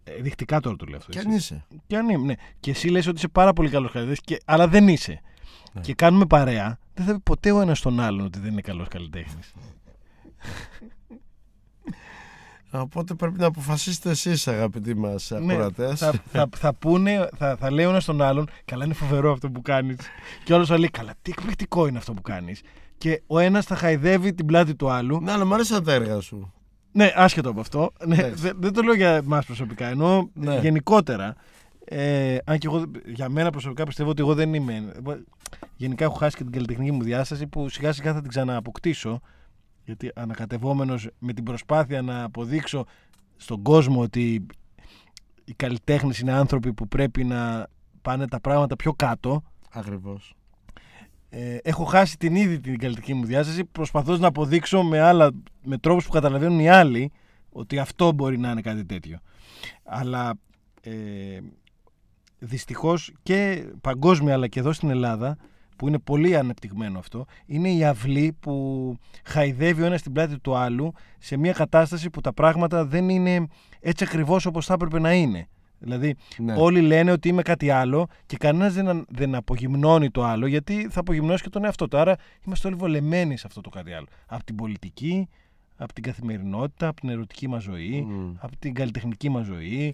Ε, 0.03 0.21
δεικτικά 0.21 0.59
τώρα 0.59 0.75
το 0.75 0.86
λέω 0.86 0.97
αυτό. 0.97 1.11
Και 1.11 1.17
έτσι. 1.17 1.29
αν 1.29 1.36
είσαι. 1.38 1.65
Και 1.88 1.97
αν 1.97 2.09
είμαι, 2.09 2.25
ναι. 2.25 2.34
Και 2.59 2.71
εσύ 2.71 2.88
λες 2.88 3.07
ότι 3.07 3.17
είσαι 3.17 3.27
πάρα 3.27 3.53
πολύ 3.53 3.69
καλός 3.69 3.91
καλλιτέχνης, 3.91 4.21
και... 4.21 4.43
αλλά 4.45 4.67
δεν 4.67 4.88
είσαι. 4.88 5.21
Ναι. 5.73 5.81
Και 5.81 5.93
κάνουμε 5.93 6.25
παρέα, 6.25 6.79
δεν 6.93 7.05
θα 7.05 7.13
πει 7.13 7.19
ποτέ 7.19 7.51
ο 7.51 7.61
ένας 7.61 7.79
τον 7.79 7.99
άλλον 7.99 8.25
ότι 8.25 8.39
δεν 8.39 8.51
είναι 8.51 8.61
καλός 8.61 8.88
καλλιτέχνης. 8.88 9.53
Οπότε 12.76 13.13
πρέπει 13.13 13.39
να 13.39 13.45
αποφασίσετε 13.45 14.09
εσείς 14.09 14.47
αγαπητοί 14.47 14.95
μας 14.95 15.32
Ναι, 15.41 15.53
ακροατές. 15.53 15.99
θα, 15.99 16.13
θα, 16.32 16.49
θα 16.55 16.74
πούνε, 16.74 17.30
θα, 17.38 17.55
θα 17.59 17.71
λέει 17.71 17.86
ο 17.86 17.89
ένας 17.89 18.05
τον 18.05 18.21
άλλον, 18.21 18.47
καλά 18.65 18.86
είναι 18.86 18.93
φοβερό 18.93 19.32
αυτό 19.32 19.49
που 19.49 19.61
κάνεις. 19.61 19.97
Και 20.43 20.53
όλος 20.53 20.67
θα 20.67 20.78
λέει, 20.78 20.89
καλά 20.89 21.13
τι 21.21 21.32
εκπληκτικό 21.32 21.88
είναι 21.88 21.97
αυτό 21.97 22.13
που 22.13 22.21
κάνεις. 22.21 22.61
Και 22.97 23.21
ο 23.28 23.39
ένας 23.39 23.65
θα 23.65 23.76
χαϊδεύει 23.76 24.34
την 24.34 24.45
πλάτη 24.45 24.76
του 24.76 24.89
άλλου. 24.89 25.19
Ναι, 25.21 25.32
αλλά 25.32 25.45
μου 25.45 25.53
αρέσαν 25.53 25.84
τα 25.84 25.93
έργα 25.93 26.19
σου. 26.19 26.53
Ναι, 26.91 27.11
άσχετο 27.15 27.49
από 27.49 27.59
αυτό. 27.59 27.91
Ναι, 28.05 28.15
Εντάξει. 28.15 28.43
δεν, 28.43 28.55
δεν 28.59 28.74
το 28.74 28.82
λέω 28.82 28.93
για 28.93 29.09
εμά 29.09 29.41
προσωπικά, 29.45 29.88
εννοώ 29.88 30.28
Ναι. 30.34 30.59
γενικότερα. 30.61 31.36
Ε, 31.86 32.38
αν 32.45 32.57
και 32.57 32.67
εγώ 32.67 32.84
για 33.05 33.30
μένα 33.30 33.49
προσωπικά 33.49 33.84
πιστεύω 33.84 34.09
ότι 34.09 34.21
εγώ 34.21 34.34
δεν 34.34 34.53
είμαι. 34.53 34.91
Γενικά 35.76 36.03
έχω 36.05 36.13
χάσει 36.15 36.38
και 36.38 36.43
την 36.43 36.51
καλλιτεχνική 36.51 36.91
μου 36.91 37.03
διάσταση 37.03 37.47
που 37.47 37.69
σιγά 37.69 37.91
σιγά 37.93 38.13
θα 38.13 38.19
την 38.21 38.30
ξανααποκτήσω. 38.30 39.21
Γιατί 39.86 40.11
ανακατευόμενος 40.15 41.09
με 41.19 41.34
την 41.34 41.43
προσπάθεια 41.43 42.01
να 42.01 42.23
αποδείξω 42.23 42.86
στον 43.36 43.61
κόσμο 43.61 44.01
ότι 44.01 44.45
οι 45.45 45.53
καλλιτέχνες 45.53 46.19
είναι 46.19 46.31
άνθρωποι 46.31 46.73
που 46.73 46.88
πρέπει 46.88 47.23
να 47.23 47.67
πάνε 48.01 48.27
τα 48.27 48.39
πράγματα 48.39 48.75
πιο 48.75 48.93
κάτω. 48.93 49.43
Ακριβώς. 49.71 50.34
Ε, 51.29 51.57
έχω 51.61 51.84
χάσει 51.84 52.17
την 52.17 52.36
ήδη 52.36 52.59
την 52.59 52.77
καλλιτεχνική 52.77 53.13
μου 53.13 53.25
διάσταση 53.25 53.65
προσπαθώντας 53.65 54.19
να 54.19 54.27
αποδείξω 54.27 54.84
με, 54.84 54.99
άλλα, 54.99 55.31
με 55.63 55.77
τρόπους 55.77 56.05
που 56.05 56.11
καταλαβαίνουν 56.11 56.59
οι 56.59 56.69
άλλοι 56.69 57.11
ότι 57.49 57.79
αυτό 57.79 58.11
μπορεί 58.11 58.38
να 58.38 58.51
είναι 58.51 58.61
κάτι 58.61 58.86
τέτοιο. 58.86 59.19
Αλλά 59.84 60.34
ε, 60.81 61.39
δυστυχώς 62.39 63.13
και 63.23 63.65
παγκόσμια 63.81 64.34
αλλά 64.34 64.47
και 64.47 64.59
εδώ 64.59 64.73
στην 64.73 64.89
Ελλάδα 64.89 65.38
που 65.84 65.89
είναι 65.89 65.99
πολύ 65.99 66.36
ανεπτυγμένο 66.38 66.99
αυτό 66.99 67.25
είναι 67.45 67.69
η 67.71 67.84
αυλή 67.86 68.36
που 68.39 68.95
χαϊδεύει 69.25 69.81
ο 69.81 69.86
ένας 69.86 70.01
την 70.01 70.11
πλάτη 70.11 70.39
του 70.39 70.55
άλλου 70.55 70.93
σε 71.19 71.38
μια 71.38 71.51
κατάσταση 71.53 72.09
που 72.09 72.21
τα 72.21 72.34
πράγματα 72.34 72.86
δεν 72.86 73.09
είναι 73.09 73.47
έτσι 73.79 74.03
ακριβώς 74.03 74.45
όπως 74.45 74.65
θα 74.65 74.73
έπρεπε 74.73 74.99
να 74.99 75.13
είναι. 75.13 75.47
Δηλαδή 75.79 76.15
Ναι. 76.38 76.53
Όλοι 76.57 76.81
λένε 76.81 77.11
ότι 77.11 77.27
είμαι 77.27 77.41
κάτι 77.41 77.69
άλλο 77.69 78.07
και 78.25 78.38
κανένας 78.38 78.73
δεν, 78.73 78.88
αν- 78.88 79.05
δεν 79.09 79.36
απογυμνώνει 79.36 80.09
το 80.11 80.23
άλλο 80.23 80.45
γιατί 80.45 80.88
θα 80.89 80.99
απογυμνώσει 80.99 81.43
και 81.43 81.49
τον 81.49 81.63
εαυτό 81.65 81.88
του. 81.88 81.97
Άρα 81.97 82.15
είμαστε 82.45 82.67
όλοι 82.67 82.75
βολεμένοι 82.75 83.38
σε 83.38 83.47
αυτό 83.47 83.61
το 83.61 83.69
κάτι 83.69 83.93
άλλο. 83.93 84.05
Από 84.25 84.43
την 84.43 84.55
πολιτική, 84.55 85.27
από 85.77 85.93
την 85.93 86.03
καθημερινότητα, 86.03 86.88
από 86.88 86.99
την 87.01 87.09
ερωτική 87.09 87.47
μας 87.47 87.63
ζωή, 87.63 88.01
Μμ. 88.01 88.34
από 88.39 88.57
την 88.59 88.73
καλλιτεχνική 88.73 89.29
μας 89.29 89.45
ζωή, 89.45 89.93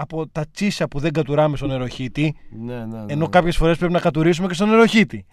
από 0.00 0.26
τα 0.28 0.46
τσίσα 0.46 0.88
που 0.88 0.98
δεν 0.98 1.12
κατουράμε 1.12 1.56
στον 1.56 1.68
νεροχύτη, 1.68 2.36
Ναι, 2.50 2.84
ναι, 2.84 3.04
ναι. 3.04 3.12
ενώ 3.12 3.28
κάποιες 3.28 3.56
φορές 3.56 3.78
πρέπει 3.78 3.92
να 3.92 4.00
κατουρίσουμε 4.00 4.48
και 4.48 4.54
στον 4.54 4.68
νεροχύτη. 4.68 5.26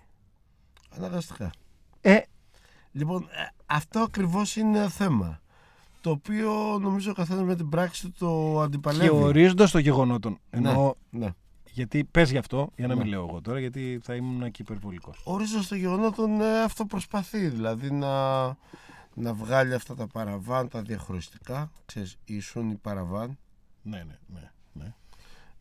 Αναγκαστικά. 0.98 1.52
Ε, 2.02 2.18
Λοιπόν, 2.92 3.22
ε, 3.22 3.48
αυτό 3.66 4.00
ακριβώς 4.00 4.56
είναι 4.56 4.78
ένα 4.78 4.90
θέμα. 4.90 5.40
Το 6.02 6.10
οποίο 6.10 6.78
νομίζω 6.82 7.12
ο 7.12 7.14
καθένας 7.14 7.44
με 7.44 7.56
την 7.56 7.70
πράξη 7.70 8.02
του 8.10 8.12
το 8.20 8.54
και 8.58 8.64
αντιπαλεύει. 8.64 9.10
ορίζοντα 9.10 9.70
το 9.70 9.78
γεγονότων. 9.78 10.40
Ενώ, 10.50 10.96
Ναι. 11.10 11.28
γιατί 11.72 12.04
πες 12.04 12.32
γι' 12.32 12.38
αυτό, 12.38 12.70
για 12.76 12.88
να 12.88 12.96
μην 12.96 13.04
Ναι. 13.04 13.10
λέω 13.10 13.26
εγώ 13.30 13.42
τώρα, 13.42 13.60
γιατί 13.60 14.00
θα 14.04 14.16
ήμουν 14.16 14.52
και 14.52 14.62
υπερβολικός. 14.62 15.22
Ορίζοντας 15.24 15.68
το 15.68 15.76
γεγονότων 15.76 16.42
ε, 16.42 16.62
αυτό 16.64 16.86
προσπαθεί. 16.86 17.48
Δηλαδή 17.48 17.92
να, 17.92 18.46
να 19.14 19.34
βγάλει 19.34 19.74
αυτά 19.74 19.96
τα 19.96 20.08
παραβάν, 20.08 20.68
τα 20.68 20.82
διαχωριστικά. 20.82 21.72
Ξέρεις, 21.86 22.18
ήσουν 22.26 22.70
η 22.70 22.76
παραβάν. 22.76 23.38
Ναι, 23.82 23.98
ναι, 23.98 24.18
ναι. 24.34 24.52
Ναι. 24.78 24.94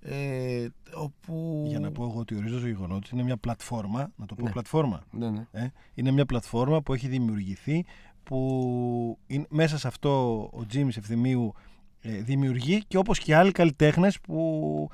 Ε, 0.00 0.68
όπου... 0.94 1.64
Για 1.66 1.78
να 1.80 1.92
πω 1.92 2.02
εγώ 2.04 2.18
ότι 2.18 2.34
ορίζω 2.36 2.60
το 2.60 2.66
γεγονό 2.66 2.94
ότι 2.94 3.08
είναι 3.12 3.22
μια 3.22 3.36
πλατφόρμα, 3.36 4.10
να 4.16 4.26
το 4.26 4.34
πω 4.34 4.44
Ναι. 4.44 4.50
πλατφόρμα. 4.50 5.02
Ναι, 5.10 5.30
ναι. 5.30 5.46
Ε, 5.52 5.66
είναι 5.94 6.10
μια 6.10 6.26
πλατφόρμα 6.26 6.82
που 6.82 6.92
έχει 6.94 7.08
δημιουργηθεί 7.08 7.84
που 8.22 9.18
είναι, 9.26 9.46
μέσα 9.48 9.78
σε 9.78 9.88
αυτό 9.88 10.40
ο 10.52 10.66
Τζίμις 10.66 10.96
Ευθυμίου 10.96 11.52
ε, 12.00 12.10
δημιουργεί 12.20 12.82
και 12.88 12.96
όπως 12.98 13.18
και 13.18 13.34
άλλοι 13.36 13.52
καλλιτέχνες 13.52 14.20
που 14.20 14.88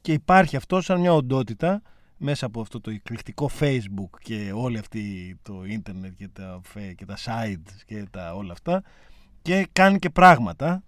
και 0.00 0.12
υπάρχει 0.12 0.56
αυτό 0.56 0.80
σαν 0.80 1.00
μια 1.00 1.12
οντότητα 1.14 1.82
μέσα 2.16 2.46
από 2.46 2.60
αυτό 2.60 2.80
το 2.80 2.90
εκπληκτικό 2.90 3.50
facebook 3.60 4.08
και 4.22 4.52
όλη 4.54 4.78
αυτή 4.78 5.36
το 5.42 5.64
ίντερνετ 5.64 6.12
και 6.16 6.28
τα, 6.28 6.60
φε- 6.62 6.94
και 6.94 7.04
τα 7.04 7.16
sites 7.24 7.80
και 7.86 8.06
τα 8.10 8.34
όλα 8.34 8.52
αυτά 8.52 8.82
και 9.42 9.68
κάνει 9.72 9.98
και 9.98 10.10
πράγματα 10.10 10.82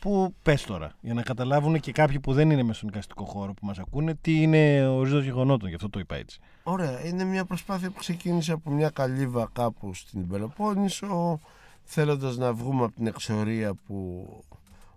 που 0.00 0.34
πες 0.42 0.62
τώρα 0.62 0.92
για 1.00 1.14
να 1.14 1.22
καταλάβουν 1.22 1.80
και 1.80 1.92
κάποιοι 1.92 2.20
που 2.20 2.32
δεν 2.32 2.50
είναι 2.50 2.62
μέσα 2.62 2.78
στον 2.78 2.88
εικαστικό 2.88 3.24
χώρο 3.24 3.54
που 3.54 3.66
μας 3.66 3.78
ακούνε 3.78 4.14
τι 4.14 4.42
είναι 4.42 4.88
ο 4.88 4.96
ορίζοντας 4.96 5.24
γεγονότων 5.24 5.68
γι' 5.68 5.74
αυτό 5.74 5.90
το 5.90 5.98
είπα 5.98 6.16
έτσι. 6.16 6.40
Ωραία, 6.62 7.06
είναι 7.06 7.24
μια 7.24 7.44
προσπάθεια 7.44 7.90
που 7.90 7.98
ξεκίνησε 7.98 8.52
από 8.52 8.70
μια 8.70 8.90
καλύβα 8.90 9.50
κάπου 9.52 9.94
στην 9.94 10.28
Πελοπόννησο 10.28 11.40
θέλοντας 11.82 12.36
να 12.36 12.52
βγούμε 12.52 12.84
από 12.84 12.94
την 12.94 13.06
εξορία 13.06 13.74
που 13.74 14.26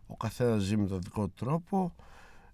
ο 0.08 0.16
καθένας 0.16 0.62
ζει 0.62 0.78
με 0.78 0.88
τον 0.88 1.02
δικό 1.02 1.28
του 1.28 1.34
τρόπο 1.46 1.94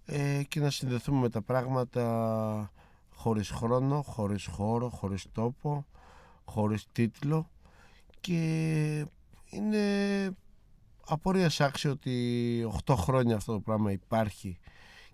ε, 0.05 0.43
και 0.47 0.59
να 0.59 0.69
συνδεθούμε 0.69 1.19
με 1.19 1.29
τα 1.29 1.41
πράγματα 1.41 2.71
χωρίς 3.15 3.49
χρόνο, 3.49 4.01
χωρίς 4.01 4.45
χώρο, 4.45 4.89
χωρίς 4.89 5.25
τόπο, 5.31 5.85
χωρίς 6.45 6.85
τίτλο. 6.91 7.49
Και 8.19 9.05
είναι 9.49 9.81
απορία 11.07 11.51
άξιο 11.57 11.91
ότι 11.91 12.71
8 12.85 12.95
χρόνια 12.97 13.35
αυτό 13.35 13.53
το 13.53 13.59
πράγμα 13.59 13.91
υπάρχει 13.91 14.57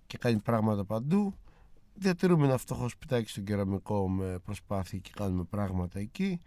και 0.08 0.18
κάνει 0.18 0.40
πράγματα 0.40 0.86
παντού 0.86 1.34
διατηρούμε 1.94 2.46
ένα 2.46 2.58
φτωχό 2.58 2.90
σπιτάκι 2.90 3.30
στον 3.30 3.44
κεραμικό 3.44 4.10
με 4.10 4.40
προσπάθεια 4.40 5.00
και 5.00 5.12
κάνουμε 5.16 5.44
πράγματα 5.44 6.00
εκεί. 6.00 6.42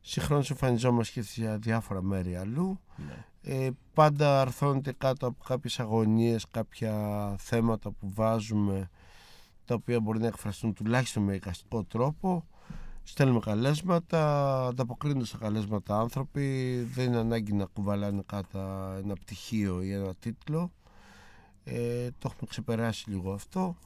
Συγχρόνως 0.00 0.50
εμφανιζόμαστε 0.50 1.20
και 1.20 1.26
σε 1.26 1.56
διάφορα 1.56 2.02
μέρη 2.02 2.36
αλλού. 2.36 2.80
Ε, 3.42 3.68
πάντα 3.92 4.40
αρθώνεται 4.40 4.92
κάτω 4.92 5.26
από 5.26 5.44
κάποιες 5.44 5.80
αγωνίες, 5.80 6.46
κάποια 6.50 6.94
θέματα 7.38 7.90
που 7.90 8.12
βάζουμε 8.12 8.90
τα 9.64 9.74
οποία 9.74 10.00
μπορεί 10.00 10.18
να 10.18 10.26
εκφραστούν 10.26 10.74
τουλάχιστον 10.74 11.22
με 11.22 11.34
εικαστικό 11.34 11.84
τρόπο. 11.84 12.46
Στέλνουμε 13.08 13.40
καλέσματα, 13.40 14.66
ανταποκρίνονται 14.66 15.24
στα 15.24 15.38
καλέσματα 15.38 15.98
άνθρωποι. 15.98 16.76
Δεν 16.94 17.06
είναι 17.06 17.16
ανάγκη 17.16 17.52
να 17.52 17.64
κουβαλάνε 17.64 18.22
κάτω 18.26 18.58
ένα 18.98 19.14
πτυχίο 19.14 19.82
ή 19.82 19.92
ένα 19.92 20.14
τίτλο. 20.14 20.72
Ε, 21.64 22.08
το 22.18 22.30
έχουμε 22.32 22.48
ξεπεράσει 22.48 23.10
λίγο 23.10 23.32
αυτό 23.32 23.76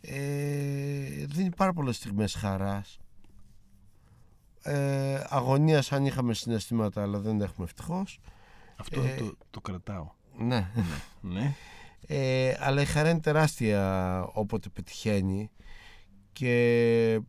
ε, 0.00 1.26
δίνει 1.26 1.50
πάρα 1.56 1.72
πολλές 1.72 1.96
στιγμές 1.96 2.34
χαράς 2.34 2.98
ε, 4.62 5.24
αγωνίας 5.28 5.92
αν 5.92 6.06
είχαμε 6.06 6.34
συναισθήματα 6.34 7.02
αλλά 7.02 7.18
δεν 7.18 7.40
έχουμε 7.40 7.66
ευτυχώς 7.66 8.20
αυτό 8.76 9.00
Ε, 9.00 9.14
το, 9.14 9.36
το 9.50 9.60
κρατάω 9.60 10.10
ναι. 10.38 10.70
ναι. 11.20 11.54
ε, 12.06 12.56
αλλά 12.60 12.80
η 12.80 12.84
χαρά 12.84 13.10
είναι 13.10 13.20
τεράστια 13.20 14.22
όποτε 14.32 14.68
πετυχαίνει 14.68 15.50
και 16.32 17.20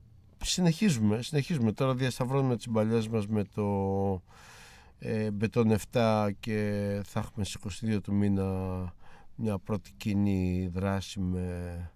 συνεχίζουμε 0.44 1.22
συνεχίζουμε 1.22 1.72
τώρα 1.72 1.94
διασταυρώνουμε 1.96 2.56
τις 2.56 2.68
μπαλιές 2.70 3.08
μας 3.08 3.28
με 3.28 3.44
το 3.44 4.22
ε, 5.00 5.32
Μπετόν 5.32 5.76
7 5.92 6.30
και 6.40 7.02
θα 7.06 7.20
έχουμε 7.20 7.46
στις 7.46 7.82
22 7.96 8.02
του 8.04 8.14
μήνα 8.14 8.44
μια 9.36 9.58
πρώτη 9.58 9.92
κοινή 9.98 10.70
δράση 10.74 11.20
με 11.20 11.90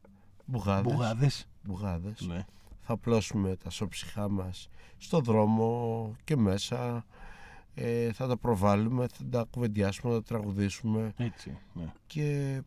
μπουγάδες, 0.46 0.94
Μπουγάδες 0.94 1.48
μπουγάδες. 1.64 2.22
ναι. 2.28 2.46
θα 2.82 2.94
απλώσουμε 2.94 3.56
τα 3.56 3.70
σώψυχά 3.70 4.30
μας 4.30 4.70
στο 4.98 5.20
δρόμο 5.20 6.16
και 6.24 6.36
μέσα 6.36 7.06
ε, 7.76 8.12
θα 8.14 8.28
τα 8.28 8.38
προβάλλουμε, 8.38 9.08
θα 9.08 9.24
τα 9.30 9.46
κουβεντιάσουμε, 9.50 10.14
θα 10.14 10.20
τα 10.20 10.26
τραγουδήσουμε 10.26 11.14
έτσι 11.18 11.58
ναι. 11.74 11.94
και 12.08 12.62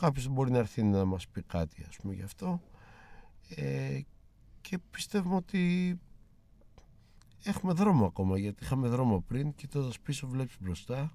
κάποιος 0.00 0.28
μπορεί 0.28 0.50
να 0.50 0.58
έρθει 0.58 0.82
να 0.82 1.04
μας 1.04 1.28
πει 1.28 1.42
κάτι 1.42 1.84
ας 1.88 1.96
πούμε 1.96 2.14
γι' 2.14 2.22
αυτό 2.22 2.60
ε, 3.48 4.00
και 4.62 4.78
πιστεύουμε 4.90 5.34
ότι 5.34 5.98
έχουμε 7.44 7.72
δρόμο 7.72 8.06
ακόμα 8.06 8.38
γιατί 8.38 8.64
είχαμε 8.64 8.88
δρόμο 8.88 9.20
πριν 9.20 9.54
κοιτώντας 9.54 10.00
πίσω 10.00 10.26
βλέπεις 10.28 10.56
μπροστά 10.60 11.12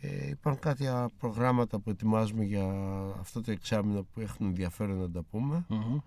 ε, 0.00 0.28
υπάρχουν 0.28 0.62
κάποια 0.62 1.10
προγράμματα 1.18 1.78
που 1.78 1.90
ετοιμάζουμε 1.90 2.44
για 2.44 2.64
αυτό 3.20 3.40
το 3.40 3.50
εξάμεινο 3.50 4.02
που 4.02 4.20
έχουν 4.20 4.46
ενδιαφέρον 4.46 4.98
να 4.98 5.10
τα 5.10 5.22
πούμε 5.22 5.64
Μμμ. 5.68 5.98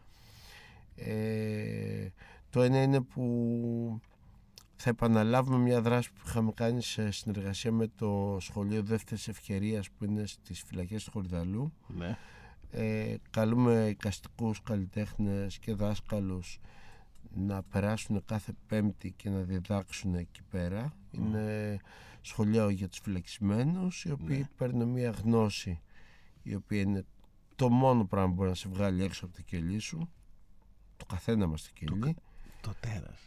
ε, 0.96 2.12
το 2.50 2.62
ένα 2.62 2.82
είναι 2.82 3.02
που 3.02 4.00
θα 4.76 4.90
επαναλάβουμε 4.90 5.58
μια 5.58 5.82
δράση 5.82 6.12
που 6.12 6.22
είχαμε 6.28 6.52
κάνει 6.52 6.82
σε 6.82 7.12
συνεργασία 7.12 7.72
με 7.72 7.88
το 7.88 8.38
Σχολείο 8.40 8.84
Δεύτερης 8.84 9.28
Ευκαιρίας 9.28 9.90
που 9.90 10.06
είναι 10.06 10.26
στις 10.26 10.64
φυλακές 10.68 11.04
του 11.04 11.12
Χορδαλού. 11.12 11.74
ναι. 11.88 12.18
Ε, 12.78 13.16
καλούμε 13.30 13.88
εικαστικούς 13.90 14.62
καλλιτέχνες 14.62 15.60
και 15.60 15.74
δάσκαλους 15.74 16.60
να 17.36 17.64
περάσουν 17.64 18.26
κάθε 18.26 18.54
πέμπτη 18.68 19.12
και 19.12 19.30
να 19.30 19.42
διδάξουν 19.42 20.16
εκεί 20.16 20.42
πέρα. 20.50 20.94
Είναι 21.12 21.78
σχολείο 22.22 22.70
για 22.70 22.90
τους 22.90 23.00
φυλακισμένους 23.00 24.04
οι 24.04 24.12
οποίοι 24.12 24.48
παίρνουν 24.58 24.88
μια 24.88 25.10
γνώση 25.10 25.82
η 26.44 26.56
οποία 26.56 26.82
είναι 26.82 27.06
το 27.56 27.70
μόνο 27.70 28.06
πράγμα 28.06 28.30
που 28.30 28.36
μπορεί 28.36 28.50
να 28.50 28.56
σε 28.56 28.70
βγάλει 28.70 29.04
έξω 29.04 29.26
από 29.26 29.36
το 29.36 29.42
κελί 29.42 29.80
σου. 29.80 30.10
Το 30.98 31.06
καθένα 31.06 31.48
μας 31.48 31.64
το 31.64 31.70
κελί. 31.74 32.16
το 32.62 32.74
τέρας 32.80 33.20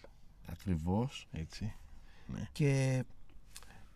Ακριβώς. 0.47 1.29
έτσι 1.33 1.75
Και 2.53 3.05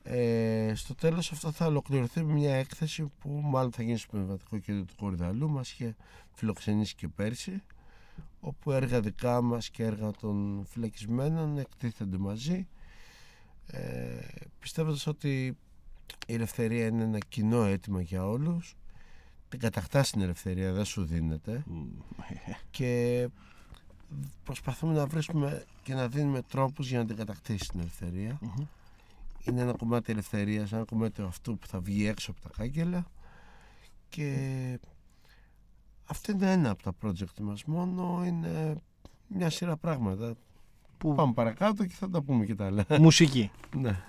ε, 0.03 0.73
στο 0.75 0.95
τέλος 0.95 1.33
αυτό 1.33 1.53
θα 1.53 1.67
ολοκληρωθεί 1.67 2.25
με 2.25 2.33
μια 2.33 2.55
έκθεση 2.55 3.11
που 3.21 3.41
μάλλον 3.45 3.73
θα 3.73 3.83
γίνει 3.83 3.97
στο 3.97 4.09
Πνευματικό 4.11 4.59
Κέντρο 4.59 4.85
του 4.85 4.95
Κορυδαλού 4.97 5.51
μας 5.51 5.73
είχε 5.73 5.97
φιλοξενήσει 6.35 6.95
και 6.95 7.09
πέρσι 7.09 7.63
όπου 8.41 8.73
έργα 8.73 9.01
δικά 9.01 9.41
μας 9.41 9.71
και 9.71 9.85
έργα 9.85 10.11
των 10.11 10.65
φυλακισμένων 10.69 11.59
εκτίθενται 11.59 12.19
μαζί 12.19 12.69
ε, 13.67 14.19
πιστεύοντας 14.59 15.07
ότι 15.07 15.57
η 16.27 16.35
ελευθερία 16.35 16.87
είναι 16.87 17.03
ένα 17.03 17.19
κοινό 17.19 17.65
αίτημα 17.65 18.01
για 18.01 18.27
όλους 18.27 18.77
την 19.49 19.61
κατακτάς 19.61 20.11
την 20.11 20.21
ελευθερία 20.21 20.73
δεν 20.73 20.85
σου 20.85 21.05
δίνεται 21.05 21.63
Μμ. 21.67 21.87
και 22.71 23.29
προσπαθούμε 24.45 24.93
να 24.93 25.07
βρίσκουμε 25.07 25.65
και 25.83 25.95
να 25.95 26.09
δίνουμε 26.09 26.43
τρόπους 26.43 26.89
για 26.89 26.99
να 26.99 27.07
την 27.07 27.17
κατακτήσει 27.17 27.69
την 27.69 27.81
ελευθερία 27.81 28.39
Μμμ. 28.41 28.65
Είναι 29.45 29.61
ένα 29.61 29.73
κομμάτι 29.73 30.13
ελευθερίας 30.13 30.73
ένα 30.73 30.85
κομμάτι 30.85 31.23
αυτού 31.23 31.59
που 31.59 31.67
θα 31.67 31.81
βγει 31.81 32.07
έξω 32.07 32.31
από 32.31 32.41
τα 32.41 32.51
κάγκελα 32.57 33.07
και 34.09 34.79
αυτό 36.05 36.33
είναι 36.33 36.53
ένα 36.53 36.71
από 36.71 36.83
τα 36.83 36.93
project 37.03 37.41
μας. 37.41 37.65
Μόνο 37.65 38.23
είναι 38.27 38.77
μια 39.27 39.51
σειρά 39.51 39.77
πράγματα 39.77 40.35
Που... 40.99 41.15
πάμε 41.15 41.33
παρακάτω 41.33 41.85
και 41.85 41.95
θα 41.95 42.11
τα 42.11 42.23
πούμε 42.23 42.45
και 42.45 42.55
τα 42.55 42.67
άλλα. 42.67 42.85
Μουσική. 42.99 43.51
Ναι. 43.77 44.01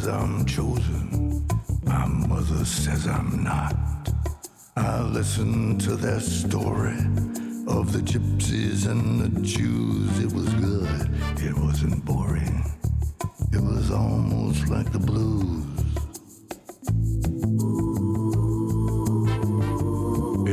Says 0.00 0.08
I'm 0.08 0.46
chosen. 0.46 1.46
My 1.84 2.06
mother 2.06 2.64
says 2.64 3.06
I'm 3.06 3.42
not. 3.42 3.76
I 4.76 5.02
listen 5.02 5.78
to 5.78 5.96
their 5.96 6.20
story 6.20 7.00
of 7.66 7.92
the 7.92 8.00
gypsies 8.00 8.88
and 8.90 9.20
the 9.20 9.40
Jews. 9.40 10.18
It 10.20 10.32
was 10.32 10.48
good. 10.54 11.10
It 11.38 11.54
wasn't 11.58 12.04
boring. 12.04 12.64
It 13.52 13.60
was 13.60 13.90
almost 13.90 14.68
like 14.68 14.90
the 14.90 14.98
blues. 14.98 15.66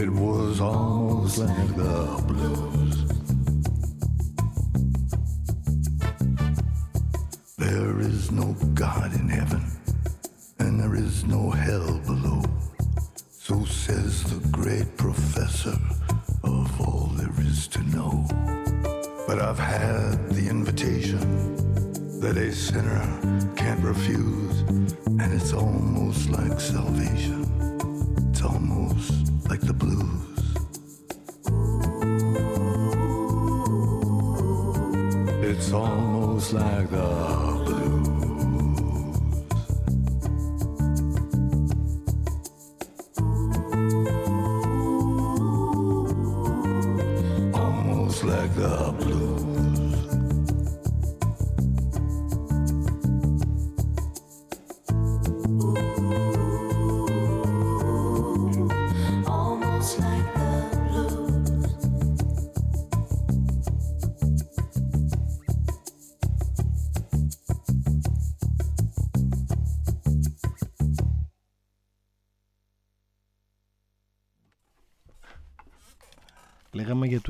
It 0.01 0.09
was 0.09 0.59
almost 0.59 1.37
like 1.37 1.75
the 1.75 2.23
blues. 2.27 2.76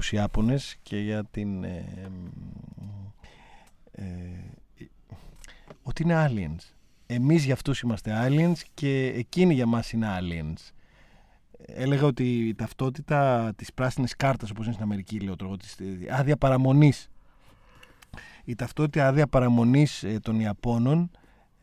Τους 0.08 0.20
Ιάπωνες 0.20 0.78
και 0.82 0.98
για 0.98 1.24
την... 1.26 1.64
ε, 1.64 1.86
ε, 3.92 4.04
ε, 4.04 4.86
ότι 5.84 6.04
είναι 6.04 6.28
aliens. 6.28 6.74
Εμείς 7.06 7.46
για 7.46 7.54
αυτούς 7.54 7.82
είμαστε 7.82 8.14
aliens 8.26 8.60
και 8.74 9.06
εκείνοι 9.06 9.54
για 9.54 9.66
μας 9.66 9.92
είναι 9.92 10.08
aliens. 10.20 10.72
Έλεγα 11.66 12.06
ότι 12.06 12.48
η 12.48 12.56
ταυτότητα 12.56 13.52
της 13.56 13.74
πράσινης 13.74 14.16
κάρτας, 14.16 14.50
όπως 14.50 14.64
είναι 14.64 14.74
στην 14.74 14.86
Αμερική, 14.86 15.20
λέω 15.20 15.36
τώρα, 15.36 15.58
της 15.58 15.76
ε, 15.80 15.86
άδεια 16.10 16.38
παραμονής. 16.38 17.10
Η 18.44 18.56
ταυτότητα 18.56 19.08
άδεια 19.08 19.28
παραμονής 19.28 20.04
ε, 20.04 20.20
των 20.20 20.40
Ιαπώνων 20.40 21.12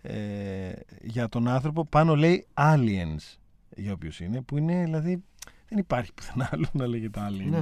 ε, 0.02 0.72
για 1.02 1.28
τον 1.28 1.48
άνθρωπο 1.48 1.86
πάνω 1.86 2.14
λέει 2.14 2.46
aliens 2.54 3.36
για 3.76 3.92
όποιος 3.92 4.20
είναι, 4.20 4.42
που 4.42 4.56
είναι 4.56 4.84
δηλαδή 4.84 5.22
δεν 5.68 5.78
υπάρχει 5.78 6.12
πουθενά 6.12 6.48
άλλο 6.52 6.68
να 6.72 6.86
λέγεται 6.86 7.20
aliens. 7.28 7.50
Ναι. 7.50 7.60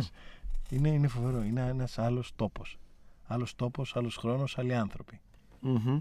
Είναι, 0.72 0.88
είναι 0.88 1.08
φοβερό. 1.08 1.42
Είναι 1.42 1.60
ένας 1.68 1.98
άλλος 1.98 2.32
τόπος. 2.36 2.78
Άλλος 3.26 3.54
τόπος, 3.56 3.96
άλλος 3.96 4.16
χρόνος, 4.16 4.58
άλλοι 4.58 4.74
άνθρωποι. 4.74 5.20
Μμμ. 5.60 6.00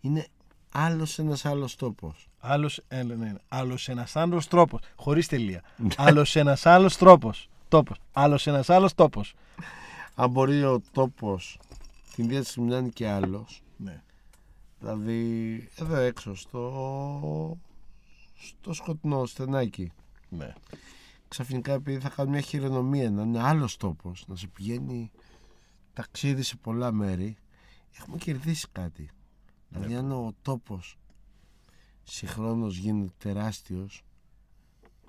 Είναι 0.00 0.26
άλλος 0.72 1.18
ένας 1.18 1.44
άλλος 1.44 1.76
τόπος. 1.76 2.28
Άλλος, 2.38 2.82
ε, 2.88 3.02
ναι, 3.02 3.14
ναι, 3.14 3.34
άλλος 3.48 3.88
ένας 3.88 4.16
άλλος 4.16 4.48
τρόπος. 4.48 4.80
Χωρίς 4.96 5.28
τελεία. 5.28 5.62
άλλος 5.96 6.36
ένας 6.36 6.66
άλλος 6.66 6.96
τρόπος. 6.96 7.48
Τόπος. 7.68 7.98
Άλλος 8.12 8.46
ένας 8.46 8.70
άλλος 8.70 8.94
τόπος. 8.94 9.34
Αν 10.14 10.30
μπορεί 10.30 10.64
ο 10.64 10.82
τόπος 10.92 11.58
την 12.14 12.24
ίδια 12.24 12.42
στιγμή 12.42 12.68
να 12.70 12.76
είναι 12.76 12.88
και 12.88 13.08
άλλος, 13.08 13.62
Ναι. 13.76 14.02
δηλαδή 14.80 15.68
εδώ 15.76 15.96
έξω 15.96 16.34
στο, 16.34 17.58
στο 18.34 18.72
σκοτεινό 18.72 19.26
στενάκι, 19.26 19.92
ναι. 20.28 20.52
Ξαφνικά 21.32 21.72
επειδή 21.72 21.98
θα 22.00 22.08
κάνουν 22.08 22.32
μια 22.32 22.40
χειρονομία 22.40 23.10
να 23.10 23.22
είναι 23.22 23.42
άλλος 23.42 23.76
τόπος, 23.76 24.24
να 24.26 24.36
σε 24.36 24.46
πηγαίνει 24.46 25.10
ταξίδι 25.92 26.42
σε 26.42 26.56
πολλά 26.56 26.92
μέρη, 26.92 27.36
έχουμε 27.98 28.16
κερδίσει 28.16 28.66
κάτι. 28.72 29.10
Δηλαδή 29.68 29.94
αν 29.94 30.12
ο 30.12 30.34
τόπος 30.42 30.98
συγχρόνως 32.02 32.76
γίνεται 32.76 33.12
τεράστιος, 33.18 34.04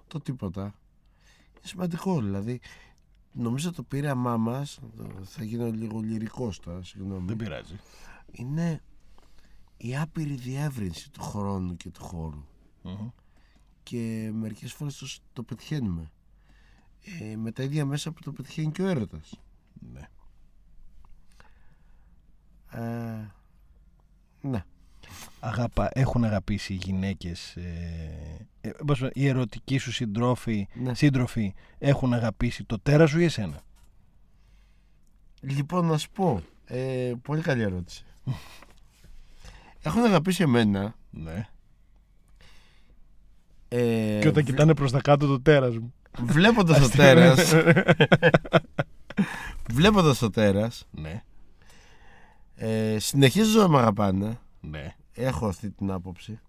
το 0.07 0.19
τίποτα. 0.19 0.61
Είναι 0.61 1.61
σημαντικό 1.61 2.21
δηλαδή. 2.21 2.59
Νομίζω 3.31 3.71
το 3.71 3.83
πείραμά 3.83 4.37
μας, 4.37 4.79
θα 5.23 5.43
γίνω 5.43 5.71
λίγο 5.71 5.99
λυρικός 5.99 6.59
τώρα, 6.59 6.83
συγγνώμη. 6.83 7.27
Δεν 7.27 7.35
πειράζει. 7.35 7.79
είναι 8.31 8.81
η 9.77 9.97
άπειρη 9.97 10.35
διεύρυνση 10.35 11.11
του 11.11 11.21
χρόνου 11.21 11.75
και 11.75 11.89
του 11.89 12.03
χώρου 12.03 12.43
Μμμ. 12.81 13.09
και 13.83 14.31
μερικές 14.33 14.73
φορές 14.73 14.97
το, 14.97 15.07
το 15.33 15.43
πετυχαίνουμε 15.43 16.11
ε, 17.21 17.35
με 17.35 17.51
τα 17.51 17.63
ίδια 17.63 17.85
μέσα 17.85 18.11
που 18.11 18.21
το 18.21 18.31
πετυχαίνει 18.31 18.71
και 18.71 18.81
ο 18.81 18.87
έρωτας 18.87 19.39
Ναι. 19.93 20.09
ε, 22.71 23.31
ναι 24.41 24.63
Αγαπα, 25.39 25.89
έχουν 25.93 26.23
αγαπήσει 26.23 26.73
οι 26.73 26.79
γυναίκες 26.83 27.55
ε, 27.55 28.47
ε, 28.61 28.69
πώς 28.85 28.99
πω, 28.99 29.09
οι 29.13 29.27
ερωτικοί 29.27 29.77
σου 29.77 29.91
συντρόφοι, 29.91 30.67
Ναι. 30.73 30.93
σύντροφοι 30.93 31.53
έχουν 31.77 32.13
αγαπήσει 32.13 32.63
το 32.63 32.79
τέρας 32.79 33.09
σου 33.09 33.19
ή 33.19 33.23
εσένα; 33.23 33.61
Λοιπόν 35.41 35.85
να 35.85 35.97
σου 35.97 36.09
πω 36.09 36.41
ε, 36.65 37.13
πολύ 37.21 37.41
καλή 37.41 37.61
ερώτηση 37.61 38.05
έχουν 39.81 40.03
αγαπήσει 40.03 40.43
εμένα 40.43 40.95
ναι. 41.09 41.47
ε, 43.67 44.19
και 44.21 44.27
όταν 44.27 44.43
κοιτάνε 44.43 44.73
προς 44.75 44.91
τα 44.91 45.01
κάτω 45.01 45.27
το 45.27 45.41
τέρας 45.41 45.77
μου 45.77 45.93
βλέποντας 46.21 46.79
το 46.79 46.89
τέρας 46.97 47.53
βλέποντας 49.69 50.17
το 50.17 50.29
τέρας 50.29 50.87
ναι. 50.91 51.23
ε, 52.55 52.99
συνεχίζουν 52.99 53.61
να 53.61 53.67
με 53.67 53.77
αγαπάνε 53.77 54.39
Ναι. 54.61 54.95
έχω 55.13 55.47
αυτή 55.47 55.69
την 55.69 55.91
άποψη 55.91 56.39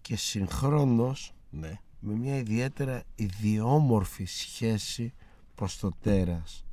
και 0.00 0.16
συγχρόνως 0.16 1.32
Ναι. 1.50 1.78
με 2.00 2.14
μια 2.14 2.36
ιδιαίτερα 2.36 3.02
ιδιόμορφη 3.14 4.24
σχέση 4.24 5.12
προς 5.54 5.78
το 5.78 5.90
τέρας 6.02 6.64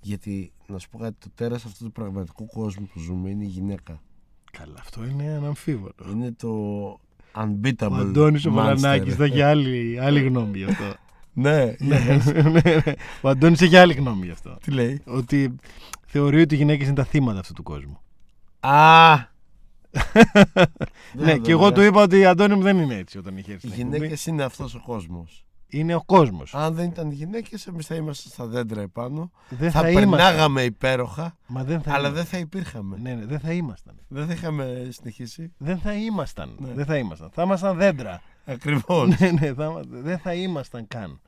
γιατί 0.00 0.52
να 0.66 0.78
σου 0.78 0.88
πω 0.88 0.98
κάτι 0.98 1.16
το 1.18 1.30
τέρας 1.34 1.64
αυτού 1.64 1.84
του 1.84 1.92
πραγματικού 1.92 2.46
κόσμου 2.46 2.86
που 2.92 2.98
ζούμε 2.98 3.30
είναι 3.30 3.44
η 3.44 3.48
γυναίκα 3.48 4.00
Καλά, 4.52 4.78
αυτό 4.78 5.04
είναι 5.06 5.24
αναμφίβολο. 5.28 5.94
είναι 6.10 6.32
το 6.32 6.48
unbeatable 7.34 7.90
Ο 7.90 7.94
Αντώνης 7.94 8.46
ο 8.46 8.50
monster. 8.50 8.54
Βαλανάκης 8.54 9.14
θα 9.14 9.24
έχει 9.24 9.42
άλλη, 9.42 9.98
άλλη 10.00 10.20
γνώμη 10.20 10.58
γι' 10.58 10.64
αυτό. 10.64 10.84
ναι, 11.32 11.74
Ναι, 11.78 11.98
ναι, 12.32 12.42
ναι. 12.50 12.62
Ο 13.20 13.28
Αντώνης 13.28 13.60
έχει 13.60 13.76
άλλη 13.76 13.92
γνώμη 13.94 14.24
γι' 14.26 14.32
αυτό. 14.32 14.58
τι 14.62 14.70
λέει; 14.70 15.02
Ότι 15.04 15.54
θεωρεί 16.06 16.40
ότι 16.40 16.54
οι 16.54 16.58
γυναίκες 16.58 16.86
είναι 16.86 16.96
τα 16.96 17.04
θύματα 17.04 17.38
αυτού 17.38 17.52
του 17.52 17.62
κόσμου. 17.62 18.00
α 18.60 19.16
Ναι, 21.12 21.38
και 21.38 21.50
εγώ 21.50 21.72
του 21.72 21.80
είπα 21.80 22.02
ότι 22.02 22.18
η 22.18 22.24
Αντώνη 22.24 22.54
μου 22.54 22.62
δεν 22.62 22.78
είναι 22.78 22.94
έτσι 22.96 23.18
όταν 23.18 23.36
είχε 23.36 23.52
έρθει. 23.52 23.66
οι 23.66 23.70
στην 23.70 23.80
εκπομπή. 23.82 23.96
γυναίκες 23.96 24.26
είναι 24.26 24.42
αυτός 24.42 24.74
ο 24.74 24.80
κόσμος 24.86 25.44
Είναι 25.70 25.94
ο 25.94 26.02
κόσμος. 26.04 26.54
αν 26.54 26.74
δεν 26.74 26.84
ήταν 26.88 27.10
οι 27.10 27.14
γυναίκες 27.14 27.66
εμείς 27.66 27.86
θα 27.86 27.94
είμαστε 27.94 28.28
στα 28.28 28.46
δέντρα 28.46 28.80
επάνω 28.80 29.30
Δεν 29.48 29.70
θα, 29.70 29.80
θα, 29.80 29.90
ήμασταν. 29.90 30.10
περνάγαμε 30.10 30.62
υπέροχα 30.62 31.36
Μα 31.46 31.64
δεν 31.64 31.80
θα 31.82 31.90
αλλά 31.92 31.98
ήμασταν. 32.08 32.14
δεν 32.14 32.24
θα 32.24 32.38
υπήρχαμε 32.38 32.96
Ναι, 33.00 33.14
ναι, 33.14 33.24
δεν 33.26 33.40
θα 33.40 33.52
ήμασταν. 33.52 33.94
δεν 34.08 34.26
θα 34.26 34.32
είχαμε 34.32 34.88
συνεχίσει 34.90 35.52
Δεν 35.58 35.78
θα 35.78 35.92
ήμασταν. 35.92 36.56
Ναι. 36.58 36.72
Δεν 36.72 36.84
θα 36.84 36.96
ήμασταν. 36.96 37.30
Θα 37.32 37.42
ήμασταν 37.42 37.76
δέντρα. 37.76 38.22
Ακριβώς. 38.44 39.18
ναι, 39.18 39.30
ναι, 39.30 39.54
θα, 39.54 39.80
δεν 39.88 40.18
θα 40.18 40.34
ήμασταν 40.34 40.86
καν. 40.88 41.20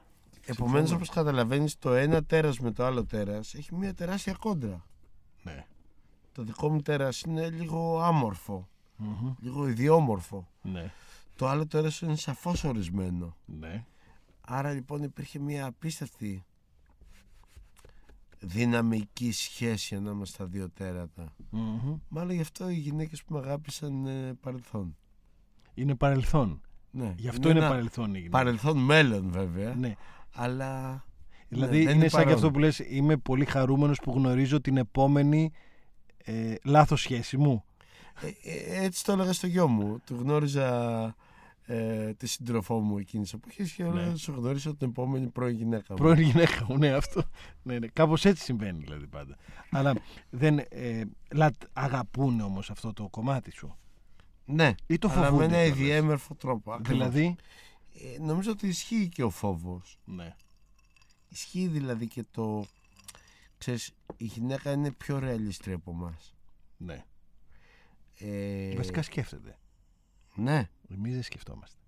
Επομένως 0.47 0.77
Συμφωνώ. 0.89 0.95
όπως 0.97 1.09
καταλαβαίνεις 1.09 1.79
το 1.79 1.93
ένα 1.95 2.25
τέρας 2.25 2.59
με 2.59 2.71
το 2.71 2.85
άλλο 2.85 3.05
τέρας 3.05 3.55
έχει 3.55 3.75
μια 3.75 3.95
τεράστια 3.95 4.33
κόντρα. 4.33 4.85
Ναι. 5.43 5.67
Το 6.33 6.43
δικό 6.43 6.69
μου 6.71 6.81
τέρας 6.83 7.21
είναι 7.21 7.49
λίγο 7.51 8.01
άμορφο, 8.03 8.69
Μμμ. 8.97 9.33
λίγο 9.41 9.69
ιδιόμορφο. 9.69 10.49
Ναι. 10.63 10.91
Το 11.37 11.49
άλλο 11.49 11.67
τέρας 11.67 12.01
είναι 12.01 12.17
σαφώς 12.17 12.65
ορισμένο. 12.65 13.37
Ναι. 13.45 13.85
Άρα 14.41 14.73
λοιπόν 14.73 15.03
υπήρχε 15.03 15.39
μια 15.39 15.67
απίστευτη 15.67 16.45
δυναμική 18.41 19.33
σχέση 19.33 19.95
ανάμεσα 19.95 20.33
στα 20.33 20.45
δύο 20.45 20.71
τέρατα. 20.71 21.35
Μμμ. 21.51 21.97
Μάλλον 22.09 22.35
γι' 22.35 22.41
αυτό 22.41 22.69
οι 22.69 22.75
γυναίκες 22.75 23.23
που 23.25 23.35
με 23.35 23.39
αγάπησαν 23.39 24.07
ε, 24.07 24.35
παρελθόν. 24.41 24.97
Είναι 25.75 25.95
παρελθόν. 25.95 26.61
Ναι. 26.91 27.15
Γι' 27.17 27.29
αυτό 27.29 27.51
είναι, 27.51 27.59
ένα 27.59 27.69
παρελθόν 27.69 28.09
η 28.15 28.17
γυναίκα. 28.17 28.31
Παρελθόν 28.31 28.79
μέλλον 28.79 29.31
βέβαια. 29.31 29.75
Ναι. 29.75 29.95
Αλλά. 30.35 31.05
Δηλαδή 31.49 31.79
ναι, 31.79 31.85
δεν 31.85 31.97
είναι 31.97 32.09
σαν 32.09 32.21
και 32.21 32.25
παρόν. 32.25 32.33
αυτό 32.33 32.51
που 32.51 32.59
λες 32.59 32.79
είμαι 32.79 33.17
πολύ 33.17 33.45
χαρούμενος 33.45 33.99
που 33.99 34.13
γνωρίζω 34.13 34.61
την 34.61 34.77
επόμενη 34.77 35.53
ε, 36.25 36.55
λάθος 36.65 37.01
σχέση 37.01 37.37
μου. 37.37 37.65
Ε, 38.21 38.51
ε, 38.51 38.85
έτσι 38.85 39.05
το 39.05 39.13
έλεγα 39.13 39.33
στο 39.33 39.47
γιο 39.47 39.69
μου. 39.69 40.01
Του 40.07 40.17
γνώριζα 40.21 41.15
ε, 41.67 42.15
τη 42.15 42.27
σύντροφό 42.27 42.79
μου 42.81 42.99
εκείνης 42.99 43.31
τη 43.31 43.37
εποχής 43.37 43.73
και 43.73 43.85
Ναι. 43.85 44.05
ναι. 44.07 44.17
σου 44.17 44.33
γνωρίσω 44.33 44.75
την 44.77 44.89
επόμενη 44.89 45.27
πρώην 45.27 45.57
γυναίκα 45.57 45.87
μου. 45.91 45.97
Πρώην 45.97 46.21
γυναίκα 46.21 46.65
μου, 46.69 46.79
ναι, 46.79 46.89
αυτό. 46.93 47.23
Ναι, 47.63 47.79
ναι. 47.79 47.87
Κάπως 47.87 48.25
έτσι 48.25 48.45
συμβαίνει 48.45 48.79
δηλαδή 48.79 49.07
πάντα. 49.07 49.37
Αλλά 49.71 49.95
δεν 50.31 50.59
ε, 50.69 51.03
λατ, 51.33 51.55
αγαπούν 51.73 52.41
όμως 52.41 52.71
αυτό 52.71 52.93
το 52.93 53.09
κομμάτι 53.09 53.51
σου; 53.53 53.77
Ναι, 54.45 54.75
Ή 54.87 54.99
το 54.99 55.09
αλλά 55.09 55.21
με 55.21 55.27
φοβούνται 55.27 55.45
ένα 55.45 55.57
κιόλας; 55.63 55.79
ιδιέμερφο 55.79 56.35
τρόπο. 56.35 56.73
ακριβώς. 56.73 56.99
Δηλαδή, 57.11 57.37
Ε, 58.15 58.19
νομίζω 58.23 58.51
ότι 58.51 58.67
ισχύει 58.69 59.09
και 59.09 59.23
ο 59.23 59.31
φόβος. 59.31 59.99
ναι. 60.05 60.35
Ισχύει 61.29 61.67
δηλαδή 61.67 62.07
και 62.07 62.25
το. 62.31 62.65
Ξέρεις, 63.59 63.93
η 64.17 64.25
γυναίκα 64.25 64.73
είναι 64.73 64.91
πιο 64.93 65.19
ρεαλίστρια 65.19 65.75
από 65.75 65.91
εμάς. 65.91 66.35
ναι. 66.77 67.05
Ε, 68.19 68.75
Βασικά 68.77 69.03
σκέφτεται. 69.03 69.59
Ναι, 70.43 70.69
Εμείς 70.91 71.13
δεν 71.13 71.23
σκεφτόμαστε. 71.23 71.79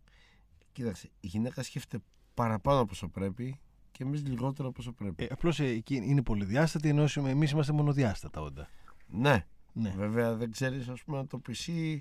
κοίταξε. 0.73 1.09
Η 1.21 1.27
γυναίκα 1.27 1.63
σκέφτεται 1.63 2.05
παραπάνω 2.35 2.81
από 2.81 2.91
όσο 2.93 3.09
πρέπει 3.09 3.61
και 3.91 4.03
εμείς 4.03 4.27
λιγότερο 4.27 4.69
από 4.69 4.81
όσο 4.81 4.93
πρέπει. 4.93 5.25
Ε, 5.25 5.29
απλώς 5.31 5.61
ε, 5.61 5.65
εκεί 5.67 5.95
είναι 5.95 6.23
πολυδιάστατη 6.23 6.89
ενώ 6.89 7.05
εμείς 7.27 7.51
είμαστε 7.51 7.73
μονοδιάστατα 7.73 8.41
όντα. 8.41 8.69
ναι, 9.07 9.47
Ναι. 9.73 9.91
βέβαια 9.97 10.35
δεν 10.35 10.51
ξέρεις, 10.51 10.89
ας 10.89 11.03
πούμε, 11.03 11.19
αν 11.19 11.27
το 11.27 11.41
PC 11.49 11.99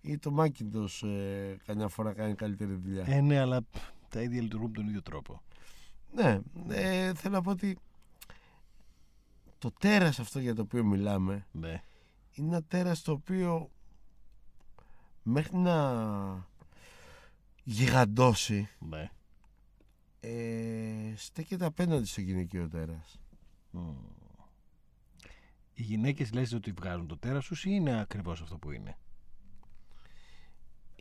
ή 0.00 0.18
το 0.18 0.34
Macintosh 0.38 1.08
ε, 1.08 1.56
καμιά 1.64 1.88
φορά 1.88 2.12
κάνει 2.12 2.34
καλύτερη 2.34 2.74
δουλειά. 2.74 3.04
Ε, 3.06 3.20
ναι, 3.20 3.38
αλλά 3.38 3.62
π, 3.62 3.66
τα 4.08 4.22
ίδια 4.22 4.42
λειτουργούν 4.42 4.72
τον 4.72 4.88
ίδιο 4.88 5.02
τρόπο. 5.02 5.42
Ναι, 6.14 6.38
ε, 6.68 7.14
θέλω 7.14 7.34
να 7.34 7.42
πω 7.42 7.50
ότι 7.50 7.78
το 9.58 9.70
τέρας 9.78 10.18
αυτό 10.18 10.38
για 10.38 10.54
το 10.54 10.62
οποίο 10.62 10.84
μιλάμε 10.84 11.46
Ναι. 11.52 11.82
είναι 12.32 12.48
ένα 12.48 12.62
τέρας 12.62 13.02
το 13.02 13.12
οποίο 13.12 13.70
μέχρι 15.28 15.56
να 15.56 16.46
γιγαντώσει 17.64 18.68
ναι. 18.78 19.10
ε, 20.20 21.12
στέκεται 21.16 21.64
απέναντι 21.64 22.06
στο 22.06 22.20
γυναικείο 22.20 22.68
τέρας. 22.68 23.20
Μμ. 23.70 23.94
Οι 25.74 25.82
γυναίκες 25.82 26.32
λες 26.32 26.52
ότι 26.52 26.72
βγάζουν 26.72 27.06
το 27.06 27.16
τέρας 27.18 27.46
τους 27.46 27.64
ή 27.64 27.68
είναι 27.72 28.00
ακριβώς 28.00 28.40
αυτό 28.42 28.58
που 28.58 28.70
είναι; 28.70 28.96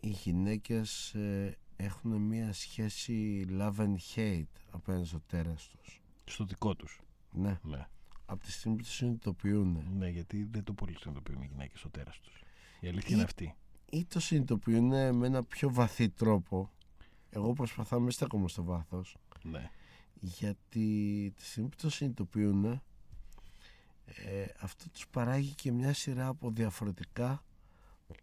Οι 0.01 0.07
γυναίκες 0.09 1.13
ε, 1.13 1.57
έχουν 1.75 2.11
μια 2.11 2.53
σχέση 2.53 3.45
love 3.49 3.75
and 3.77 3.95
hate 4.15 4.43
απέναντι 4.71 5.05
στο 5.07 5.19
τέρας 5.27 5.67
τους. 5.67 6.01
Στο 6.25 6.45
δικό 6.45 6.75
τους; 6.75 6.99
Ναι, 7.31 7.59
Ναι. 7.61 7.87
από 8.25 8.43
τη 8.43 8.51
στιγμή 8.51 8.77
που 8.77 8.83
το 8.83 8.89
συνειδητοποιούν 8.89 9.83
Ναι, 9.97 10.09
γιατί 10.09 10.43
δεν 10.43 10.63
το 10.63 10.73
πολύ 10.73 10.97
συνειδητοποιούν 10.99 11.41
οι 11.41 11.45
γυναίκες 11.51 11.79
στο 11.79 11.89
τέρας 11.89 12.19
τους. 12.19 12.41
Η 12.79 12.87
αλήθεια 12.87 13.09
Ή- 13.09 13.13
είναι 13.13 13.23
αυτή. 13.23 13.55
Ή 13.89 14.05
το 14.05 14.19
συνειδητοποιούν 14.19 15.15
με 15.15 15.27
ένα 15.27 15.43
πιο 15.43 15.73
βαθύ 15.73 16.09
τρόπο. 16.09 16.69
Εγώ 17.29 17.53
προσπαθώ 17.53 17.95
να 17.95 18.01
μην 18.01 18.11
στέκομαι 18.11 18.47
στο 18.47 18.63
βάθος 18.63 19.17
Ναι. 19.43 19.71
γιατί 20.19 21.31
τη 21.35 21.43
στιγμή 21.45 21.69
που 21.69 21.75
το 21.81 21.89
συνειδητοποιούν 21.89 22.65
ε, 22.65 24.45
αυτό 24.59 24.89
τους 24.89 25.07
παράγει 25.07 25.53
και 25.53 25.71
μια 25.71 25.93
σειρά 25.93 26.27
από 26.27 26.51
διαφορετικά 26.51 27.43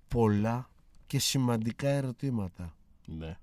πολλά 0.08 0.70
και 1.06 1.18
σημαντικά 1.18 1.88
ερωτήματα 1.88 2.74
ναι. 3.06 3.38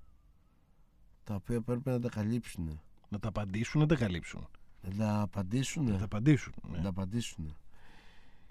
τα 1.23 1.35
οποία 1.35 1.61
πρέπει 1.61 1.89
να 1.89 1.99
τα 1.99 2.09
καλύψουν 2.09 2.81
Να 3.09 3.19
τα 3.19 3.27
απαντήσουν, 3.27 3.81
να 3.81 3.87
τα 3.87 3.95
καλύψουν. 3.95 4.47
να 4.81 4.95
τα 4.95 5.21
απαντήσουν 5.21 5.85
Να 5.85 5.97
τα 5.97 6.03
απαντήσουν. 6.03 6.53
Ναι. 6.69 6.77
να 6.77 6.83
τα 6.83 6.89
απαντήσουν 6.89 7.55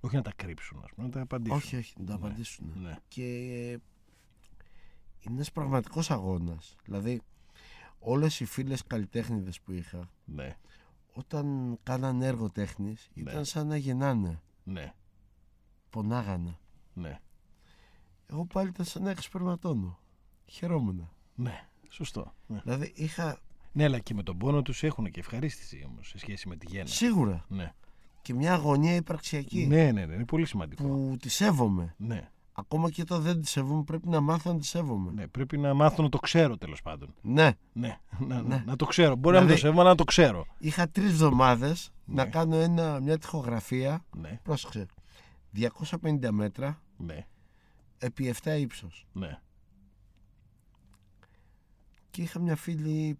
Όχι 0.01 0.17
να 0.17 0.23
τα 0.23 0.33
κρύψουν, 0.37 0.81
ας 0.85 0.91
πούμε, 0.95 1.07
να 1.07 1.13
τα 1.13 1.21
απαντήσουν. 1.21 1.57
όχι 1.57 1.77
όχι 1.77 1.95
να 1.99 2.05
τα 2.05 2.13
Ναι. 2.19 2.27
απαντήσουν 2.27 2.73
Ναι. 2.83 2.97
και 3.09 3.23
είναι 5.21 5.35
ένας 5.35 5.53
πραγματικός 5.53 6.11
αγώνας 6.11 6.77
δηλαδή 6.85 7.21
όλες 7.99 8.41
οι 8.41 8.45
φίλες 8.45 8.85
καλλιτέχνηδες 8.87 9.61
που 9.61 9.73
είχα 9.73 10.11
Ναι. 10.25 10.57
όταν 11.13 11.79
κάναν 11.83 12.23
έργο 12.23 12.51
τέχνης 12.51 13.11
Ναι. 13.15 13.31
ήταν 13.31 13.45
σαν 13.45 13.67
να 13.67 13.77
γεννάνε 13.77 14.41
Ναι. 14.65 14.95
πονάγανε 15.91 16.59
Ναι. 16.95 17.19
εγώ 18.27 18.45
πάλι 18.47 18.69
ήταν 18.69 18.87
σαν 18.87 19.03
να 19.03 19.11
εξπερματώνω 19.11 19.99
χαιρόμουν 20.47 21.11
Ναι. 21.35 21.69
Σωστό. 21.89 22.35
Ναι. 22.47 22.61
δηλαδή 22.65 22.93
είχα 22.97 23.41
ναι, 23.73 23.85
αλλά 23.85 23.99
και 23.99 24.15
με 24.15 24.23
τον 24.23 24.39
πόνο 24.39 24.63
τους 24.63 24.83
έχουν 24.83 25.11
και 25.11 25.21
ευχαρίστηση 25.21 25.85
όμως 25.87 26.09
σε 26.09 26.19
σχέση 26.19 26.49
με 26.49 26.57
τη 26.57 26.67
γέννα. 26.67 26.87
σίγουρα 26.87 27.45
Ναι. 27.49 27.75
Και 28.23 28.35
μια 28.35 28.53
αγωνία 28.55 28.95
υπαρξιακή 28.95 29.67
Ναι, 29.67 29.91
ναι, 29.93 30.07
ναι, 30.07 30.15
είναι 30.15 30.25
πολύ 30.25 30.47
σημαντικό. 30.47 30.83
που 30.83 31.17
τη 31.21 31.29
σέβομαι 31.29 31.95
Ναι, 31.99 32.31
ακόμα 32.53 32.91
και 32.91 33.03
όταν 33.03 33.23
δεν 33.23 33.41
τη 33.41 33.49
σέβομαι 33.49 33.83
πρέπει 33.83 34.09
να 34.09 34.21
μάθω 34.21 34.53
να 34.53 34.59
τη 34.59 34.67
σέβομαι 34.67 35.11
ναι, 35.13 35.27
πρέπει 35.27 35.59
να 35.59 35.75
μάθω 35.75 36.03
να 36.03 36.09
το 36.09 36.19
ξέρω 36.19 36.57
τέλος 36.57 36.83
πάντων. 36.83 37.15
ναι 37.23 37.53
Ναι, 37.73 37.99
να, 38.19 38.43
Ναι. 38.43 38.63
να 38.67 38.77
το 38.77 38.85
ξέρω. 38.85 39.17
Μπορεί 39.17 39.35
να 39.35 39.41
μην 39.43 39.49
το 39.51 39.55
Δηλαδή- 39.55 39.59
σέβομαι, 39.61 39.81
αλλά 39.81 39.91
να 39.91 39.97
το 39.97 40.05
ξέρω. 40.05 40.47
είχα 40.59 40.89
τρεις 40.89 41.11
εβδομάδες 41.11 41.93
Ναι. 42.05 42.15
να 42.15 42.29
κάνω 42.31 42.57
ένα, 42.57 43.01
μια 43.01 43.19
τοιχογραφία 43.19 44.05
Ναι, 44.17 44.41
πρόσεξε 44.43 44.87
250 45.55 46.31
μέτρα 46.31 46.81
ναι, 46.97 47.27
επί 47.99 48.27
7 48.43 48.57
ύψος 48.59 49.07
ναι. 49.13 49.39
και 52.11 52.23
είχα 52.23 52.41
μια 52.41 52.57
φίλη 52.57 53.19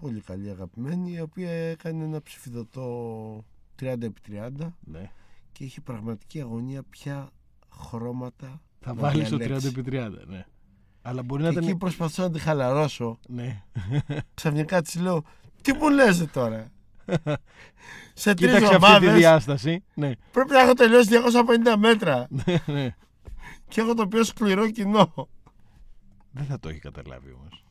πολύ 0.00 0.20
καλή 0.20 0.50
αγαπημένη 0.50 1.12
η 1.12 1.20
οποία 1.20 1.50
έκανε 1.50 2.04
ένα 2.04 2.22
ψηφιδωτό 2.22 3.44
30 3.80 3.84
επί 4.02 4.20
30 4.28 4.50
ναι. 4.80 5.10
και 5.52 5.64
είχε 5.64 5.80
πραγματική 5.80 6.40
αγωνία 6.40 6.82
ποια 6.82 7.30
χρώματα 7.76 8.60
Θα 8.80 8.94
να 8.94 9.00
βάλει 9.00 9.24
το 9.28 9.36
30 9.36 9.38
διαλέξει. 9.38 9.66
επί 9.66 9.82
30. 9.86 10.10
Ναι. 10.26 10.46
Αλλά 11.02 11.22
μπορεί 11.22 11.42
Και 11.42 11.48
να 11.48 11.54
εκεί 11.54 11.66
ήταν. 11.66 11.78
προσπαθούσα 11.78 12.22
να 12.22 12.30
τη 12.30 12.38
χαλαρώσω 12.38 13.18
Ναι. 13.28 13.62
ξαφνικά 14.34 14.82
της 14.82 14.94
λέω 14.96 15.22
τι 15.62 15.72
μου 15.72 15.90
λες 15.90 16.18
ρε 16.18 16.26
τώρα; 16.26 16.72
Σε 18.14 18.34
τρεις 18.34 18.50
Κοίταξε 18.50 18.54
αυτή 18.54 18.68
τη 18.68 18.74
εβδομάδες 18.74 19.14
διάσταση. 19.14 19.84
Ναι, 19.94 20.12
πρέπει 20.32 20.50
να 20.50 20.60
έχω 20.60 20.72
τελειώσει 20.72 21.08
250 21.72 21.76
μέτρα 21.78 22.26
ναι, 22.46 22.58
ναι. 22.66 22.94
και 23.68 23.80
έχω 23.80 23.94
το 23.94 24.06
πιο 24.08 24.24
σκληρό 24.24 24.70
κοινό 24.70 25.28
Δεν 26.30 26.44
θα 26.44 26.58
το 26.60 26.68
έχει 26.68 26.78
καταλάβει 26.78 27.32
όμως. 27.32 27.64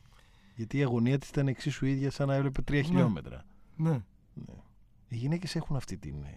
Γιατί 0.56 0.78
η 0.78 0.84
αγωνία 0.84 1.18
της 1.20 1.30
ήταν 1.30 1.47
εξίσου 1.47 1.86
ίδια 1.86 2.12
σαν 2.12 2.28
να 2.28 2.36
έβλεπε 2.36 2.62
3 2.72 2.82
χιλιόμετρα. 2.86 3.43
ναι, 3.76 3.99
Οι 5.14 5.18
γυναίκες 5.18 5.55
έχουν 5.55 5.76
αυτή 5.76 5.97
την, 5.97 6.24
ε, 6.24 6.34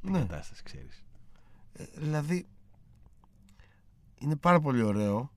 την 0.00 0.12
ναι. 0.12 0.18
κατάσταση, 0.18 0.62
ξέρεις. 0.62 1.04
Ε, 1.72 1.84
δηλαδή 1.96 2.46
είναι 4.18 4.36
πάρα 4.36 4.60
πολύ 4.60 4.82
ωραίο 4.82 5.30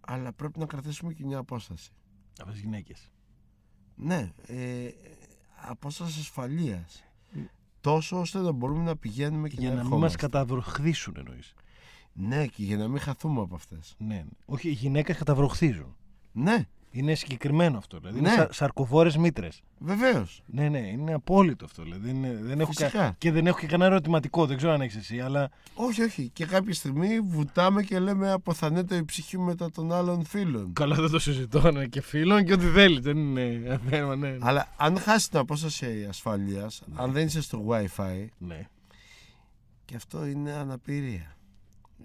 αλλά 0.00 0.32
πρέπει 0.32 0.58
να 0.58 0.66
κρατήσουμε 0.66 1.12
και 1.12 1.24
μια 1.24 1.38
απόσταση 1.38 1.90
Από 2.38 2.50
τι 2.52 2.58
γυναίκες. 2.58 3.10
ναι 3.94 4.32
ε, 4.46 4.88
απόσταση 5.68 6.20
ασφαλείας 6.20 7.04
τόσο 7.80 8.20
ώστε 8.20 8.38
να 8.38 8.52
μπορούμε 8.52 8.82
να 8.82 8.96
πηγαίνουμε 8.96 9.48
και 9.48 9.56
Για 9.58 9.68
να 9.68 9.74
να 9.74 9.80
μην 9.82 9.90
μας 9.90 9.92
ερχόμαστε. 10.12 10.26
καταβροχθήσουν 10.26 11.14
εννοείς. 11.18 11.54
ναι 12.12 12.46
και 12.46 12.62
για 12.62 12.76
να 12.76 12.88
μην 12.88 12.98
χαθούμε 13.00 13.40
από 13.40 13.54
αυτές 13.54 13.94
Ναι. 13.98 14.24
Όχι, 14.46 14.68
οι 14.68 14.72
γυναίκες 14.72 15.16
καταβροχθίζουν. 15.16 15.96
ναι 16.32 16.68
Είναι 16.92 17.14
συγκεκριμένο 17.14 17.78
αυτό. 17.78 17.98
Δηλαδή 17.98 18.20
Ναι. 18.20 18.28
είναι 18.32 18.36
σα, 18.36 18.52
σαρκοφόρες 18.52 19.16
μήτρες. 19.16 19.62
βεβαίως 19.78 20.42
Ναι, 20.46 20.68
ναι, 20.68 20.78
είναι 20.78 21.12
απόλυτο 21.14 21.64
αυτό. 21.64 21.82
Δηλαδή 21.82 22.10
είναι, 22.10 22.38
δεν 22.42 22.60
έχω 22.60 22.72
Φυσικά. 22.72 23.14
και 23.18 23.32
δεν 23.32 23.46
έχω 23.46 23.58
και 23.58 23.66
κανένα 23.66 23.90
ερωτηματικό. 23.90 24.46
Δεν 24.46 24.56
ξέρω 24.56 24.72
αν 24.72 24.80
έχεις 24.80 24.96
εσύ, 24.96 25.20
αλλά. 25.20 25.50
όχι 25.74 26.02
όχι 26.02 26.28
και 26.32 26.46
κάποια 26.46 26.74
στιγμή 26.74 27.20
βουτάμε 27.20 27.82
και 27.82 27.98
λέμε 27.98 28.30
αποθανέται 28.30 28.96
η 28.96 29.04
ψυχή 29.04 29.38
μετά 29.38 29.70
των 29.70 29.92
άλλων 29.92 30.24
φίλων 30.24 30.72
Καλά, 30.72 30.94
δεν 30.94 31.10
το 31.10 31.18
συζητώ. 31.18 31.70
Ναι, 31.72 31.86
και 31.86 32.00
φίλων 32.00 32.44
και 32.44 32.52
ό,τι 32.52 32.64
θέλεις. 32.66 33.00
Δεν 33.00 33.16
είναι 33.16 33.80
θέμα, 33.88 34.16
ναι. 34.16 34.36
αλλά 34.40 34.68
αν 34.76 34.98
χάσεις 34.98 35.28
την 35.28 35.38
απόσταση 35.38 36.06
ασφαλείας 36.08 36.82
αν 36.94 37.12
δεν 37.12 37.26
είσαι 37.26 37.42
στο 37.42 37.64
wifi 37.68 38.26
Ναι. 38.38 38.68
και 39.84 39.96
αυτό 39.96 40.26
είναι 40.26 40.52
αναπηρία 40.52 41.36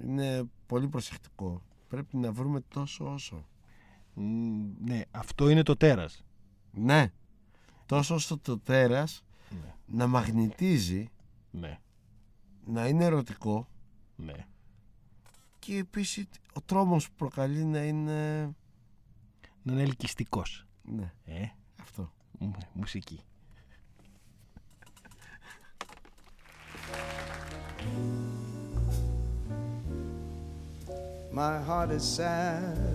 είναι 0.03 0.43
πολύ 0.67 0.87
προσεκτικό 0.87 1.61
πρέπει 1.87 2.17
να 2.17 2.31
βρούμε 2.31 2.59
τόσο 2.73 3.11
όσο 3.13 3.35
Μ, 3.35 3.54
ναι, 4.79 5.01
αυτό 5.11 5.49
είναι 5.49 5.63
το 5.63 5.75
τέρας. 5.75 6.23
Ναι. 6.71 7.11
Τόσο 7.85 8.15
ώστε 8.15 8.35
το 8.35 8.59
τέρας 8.59 9.23
Ναι. 9.49 9.73
να 9.85 10.07
μαγνητίζει, 10.07 11.09
Ναι, 11.51 11.79
να 12.65 12.87
είναι 12.87 13.03
ερωτικό 13.05 13.67
ναι. 14.15 14.45
και 15.59 15.77
επίσης 15.77 16.25
ο 16.53 16.61
τρόμος 16.61 17.07
που 17.09 17.15
προκαλεί 17.15 17.63
να 17.65 17.83
είναι... 17.83 18.41
Να 19.63 19.73
είναι 19.73 19.81
ελκυστικός. 19.81 20.65
Ναι, 20.83 21.13
Ε, 21.25 21.45
αυτό. 21.81 22.11
μου- 22.39 22.55
μουσική. 22.73 23.19
My 31.31 31.61
heart 31.67 31.91
is 31.91 32.03
sad 32.03 32.77
and 32.87 32.94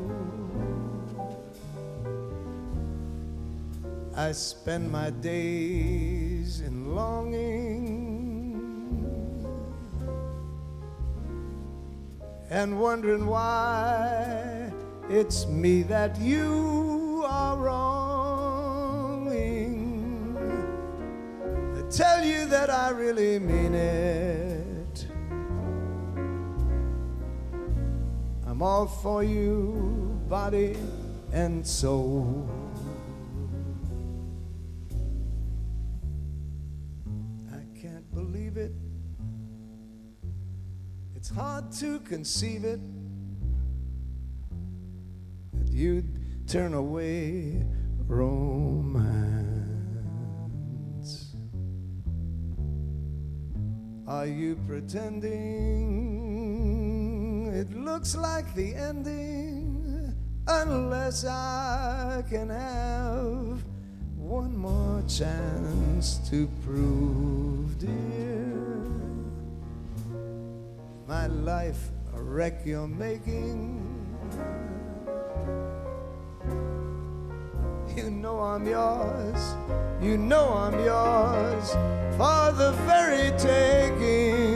I 4.13 4.33
spend 4.33 4.91
my 4.91 5.09
days 5.09 6.59
in 6.59 6.93
longing 6.93 8.51
and 12.49 12.77
wondering 12.77 13.25
why 13.25 14.69
it's 15.09 15.47
me 15.47 15.83
that 15.83 16.19
you 16.19 17.23
are 17.25 17.55
wronging. 17.55 17.87
I 21.77 21.81
tell 21.89 22.25
you 22.25 22.45
that 22.47 22.69
I 22.69 22.89
really 22.89 23.39
mean 23.39 23.73
it. 23.73 25.07
I'm 28.45 28.61
all 28.61 28.87
for 28.87 29.23
you, 29.23 30.19
body 30.27 30.75
and 31.31 31.65
soul. 31.65 32.60
It's 41.31 41.39
hard 41.39 41.71
to 41.79 41.99
conceive 42.01 42.65
it 42.65 42.81
that 45.53 45.71
you'd 45.71 46.05
turn 46.45 46.73
away 46.73 47.63
romance. 48.05 48.97
Are 54.05 54.25
you 54.25 54.57
pretending 54.67 55.29
it 57.53 57.73
looks 57.77 58.13
like 58.13 58.53
the 58.53 58.75
ending 58.75 60.13
unless 60.47 61.23
I 61.23 62.25
can 62.29 62.49
have 62.49 63.63
one 64.17 64.53
more 64.57 65.01
chance 65.07 66.17
to 66.29 66.49
prove, 66.65 67.79
dear, 67.79 68.60
my 71.11 71.27
life 71.27 71.91
a 72.15 72.21
wreck 72.21 72.61
you're 72.65 72.87
making. 72.87 73.83
You 77.97 78.09
know 78.09 78.39
I'm 78.39 78.65
yours, 78.65 79.41
you 80.01 80.17
know 80.17 80.45
I'm 80.63 80.77
yours 80.85 81.71
for 82.15 82.53
the 82.61 82.71
very 82.87 83.29
taking. 83.37 84.50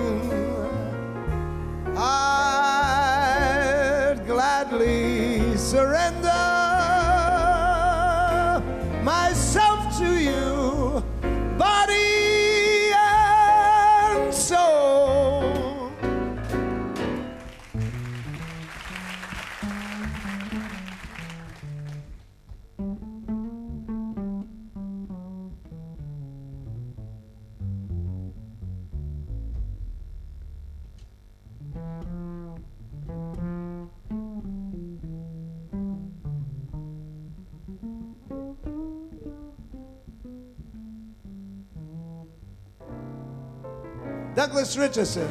Douglas 44.76 44.78
Richardson. 44.78 45.30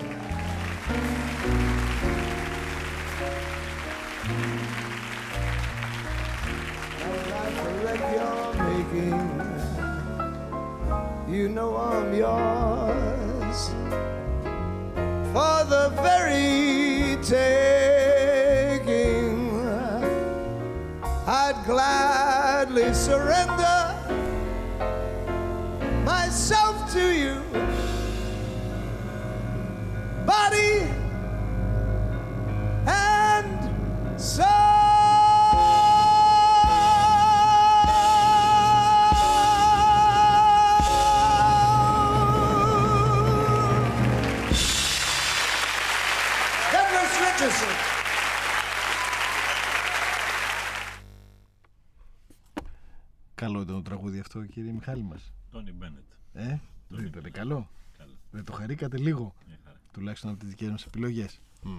You 11.29 11.49
know 11.49 11.77
I'm 11.77 12.15
yours 12.15 13.69
for 15.33 15.65
the 15.69 15.91
very 16.01 17.17
taking. 17.23 18.15
I'd 21.27 21.63
gladly 21.67 22.95
surrender 22.95 23.54
χαρήκατε 58.65 58.99
λίγο. 58.99 59.35
Μια 59.47 59.59
χαρά. 59.65 59.77
Τουλάχιστον 59.93 60.31
από 60.31 60.39
τις 60.39 60.49
δικές 60.49 60.69
μας 60.71 60.85
επιλογές. 60.85 61.41
Μμ. 61.63 61.79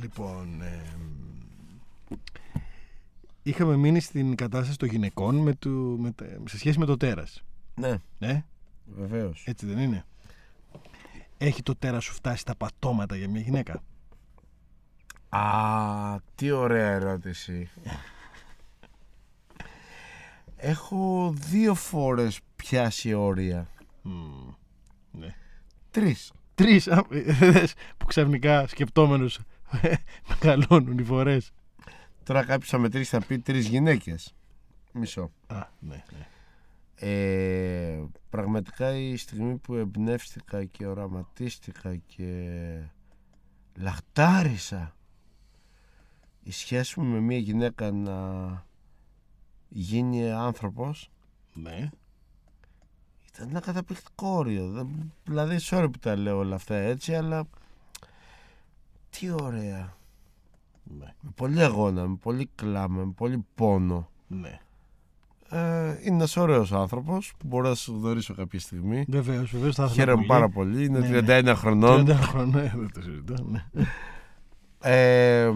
Λοιπόν, 0.00 0.62
εμ, 0.62 2.16
είχαμε 3.42 3.76
μείνει 3.76 4.00
στην 4.00 4.34
κατάσταση 4.34 4.78
των 4.78 4.88
γυναικών 4.88 5.36
με 5.36 5.54
το, 5.54 5.68
με 5.68 6.10
τα- 6.10 6.24
σε 6.48 6.58
σχέση 6.58 6.78
με 6.78 6.84
το 6.84 6.96
τέρας. 6.96 7.42
Ναι, 7.74 7.94
Ε, 8.18 8.40
βεβαίως. 8.84 9.44
έτσι 9.46 9.66
δεν 9.66 9.78
είναι; 9.78 10.04
Έχει 11.38 11.62
το 11.62 11.74
τέρας 11.76 12.04
σου 12.04 12.12
φτάσει 12.12 12.38
στα 12.40 12.54
πατώματα 12.56 13.16
για 13.16 13.28
μια 13.28 13.40
γυναίκα; 13.40 13.82
Α, 15.28 16.20
τι 16.34 16.50
ωραία 16.50 16.90
ερώτηση. 16.90 17.68
Έχω 20.56 21.32
δύο 21.36 21.74
φορές 21.74 22.40
πιάσει 22.56 23.14
όρια. 23.14 23.68
Μμ, 24.04 24.52
ναι. 25.10 25.34
Τρεις. 25.90 26.32
Τρεις 26.54 26.88
α, 26.88 27.04
ε, 27.10 27.20
δες, 27.50 27.74
που 27.96 28.06
ξαφνικά 28.06 28.66
σκεπτόμενος 28.66 29.40
μεγαλώνουν 30.28 30.98
οι 30.98 31.02
φορές. 31.02 31.52
Τώρα 32.22 32.44
κάποιος 32.44 32.70
θα 32.70 32.78
μετρήσει 32.78 33.10
θα 33.10 33.26
πει 33.26 33.38
τρεις 33.38 33.68
γυναίκες. 33.68 34.34
Μισό. 34.92 35.30
Α, 35.46 35.68
ναι, 35.78 36.04
ναι. 36.12 36.26
Ε, 36.96 38.04
πραγματικά 38.30 38.96
η 38.96 39.16
στιγμή 39.16 39.56
που 39.56 39.74
εμπνεύστηκα 39.74 40.64
και 40.64 40.86
οραματίστηκα 40.86 41.96
και 41.96 42.80
λαχτάρισα 43.74 44.94
η 46.42 46.50
σχέση 46.50 47.00
μου 47.00 47.06
με 47.06 47.20
μια 47.20 47.38
γυναίκα 47.38 47.92
να 47.92 48.66
γίνει 49.68 50.30
άνθρωπος 50.30 51.10
Ναι. 51.52 51.90
Ήταν 53.34 53.48
ένα 53.48 53.60
καταπληκτικό 53.60 54.28
όριο. 54.28 54.68
Δεν- 54.70 55.12
Δηλαδή, 55.24 55.56
sorry 55.60 55.86
που 55.92 55.98
τα 55.98 56.16
λέω 56.16 56.38
όλα 56.38 56.54
αυτά 56.54 56.74
έτσι, 56.74 57.14
αλλά 57.14 57.44
τι 59.10 59.30
ωραία. 59.30 59.96
Ναι. 60.98 61.14
Με 61.20 61.30
πολύ 61.34 61.62
αγώνα, 61.62 62.06
με 62.08 62.16
πολύ 62.22 62.48
κλάμα, 62.54 63.04
με 63.04 63.12
πολύ 63.16 63.44
πόνο. 63.54 64.08
ναι. 64.26 64.58
Ε, 65.48 65.86
είναι 65.88 66.14
ένας 66.14 66.36
ωραίος 66.36 66.72
άνθρωπος 66.72 67.32
που 67.38 67.46
μπορώ 67.46 67.68
να 67.68 67.74
σου 67.74 67.98
γνωρίσω 68.00 68.34
κάποια 68.34 68.60
στιγμή. 68.60 69.04
Βεβαίως, 69.08 69.50
βεβαίως 69.50 69.74
θα 69.74 69.82
ήθελα. 69.84 69.96
Χαίρομαι 69.98 70.16
πολύ. 70.16 70.26
πάρα 70.28 70.48
πολύ. 70.48 70.84
Είναι 70.84 70.98
Ναι, 70.98 71.20
31 71.22 71.54
χρονών. 71.56 72.04
30 72.06 72.14
χρονών, 72.14 72.58
ε, 72.58 72.72
δεν 72.76 72.90
το 72.94 73.02
συζητώ. 73.02 73.34
Ναι. 73.44 73.64
Ε, 74.80 75.52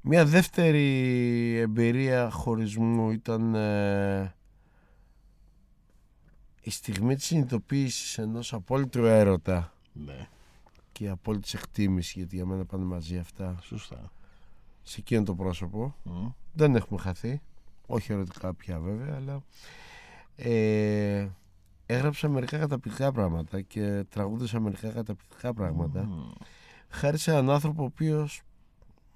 μια 0.00 0.24
δεύτερη 0.24 1.56
εμπειρία 1.58 2.30
χωρισμού 2.30 3.10
ήταν 3.10 3.54
ε, 3.54 4.34
η 6.62 6.70
στιγμή 6.70 7.14
της 7.14 7.24
συνειδητοποίησης 7.24 8.18
ενός 8.18 8.52
απόλυτου 8.52 9.04
έρωτα 9.04 9.72
ναι. 9.92 10.28
και 10.92 11.08
απόλυτη 11.08 11.50
εκτίμηση 11.54 12.18
γιατί 12.18 12.36
για 12.36 12.46
μένα 12.46 12.64
πάνε 12.64 12.84
μαζί 12.84 13.18
αυτά 13.18 13.58
Σωστά. 13.62 14.12
σε 14.82 14.96
εκείνο 15.00 15.22
το 15.22 15.34
πρόσωπο 15.34 15.94
Μμ. 16.02 16.28
δεν 16.52 16.76
έχουμε 16.76 17.00
χαθεί 17.00 17.40
όχι 17.86 18.12
ερωτικά 18.12 18.54
πια 18.54 18.78
βέβαια 18.78 19.16
αλλά 19.16 19.42
ε, 20.36 21.28
έγραψα 21.86 22.28
μερικά 22.28 22.58
καταπληκτικά 22.58 23.12
πράγματα 23.12 23.60
και 23.60 24.04
τραγούδισα 24.08 24.60
μερικά 24.60 24.88
καταπληκτικά 24.88 25.54
πράγματα 25.54 26.04
Μμ. 26.04 26.30
χάρη 26.88 27.18
σε 27.18 27.30
έναν 27.30 27.50
άνθρωπο 27.50 27.82
ο 27.82 27.84
οποίος 27.86 28.42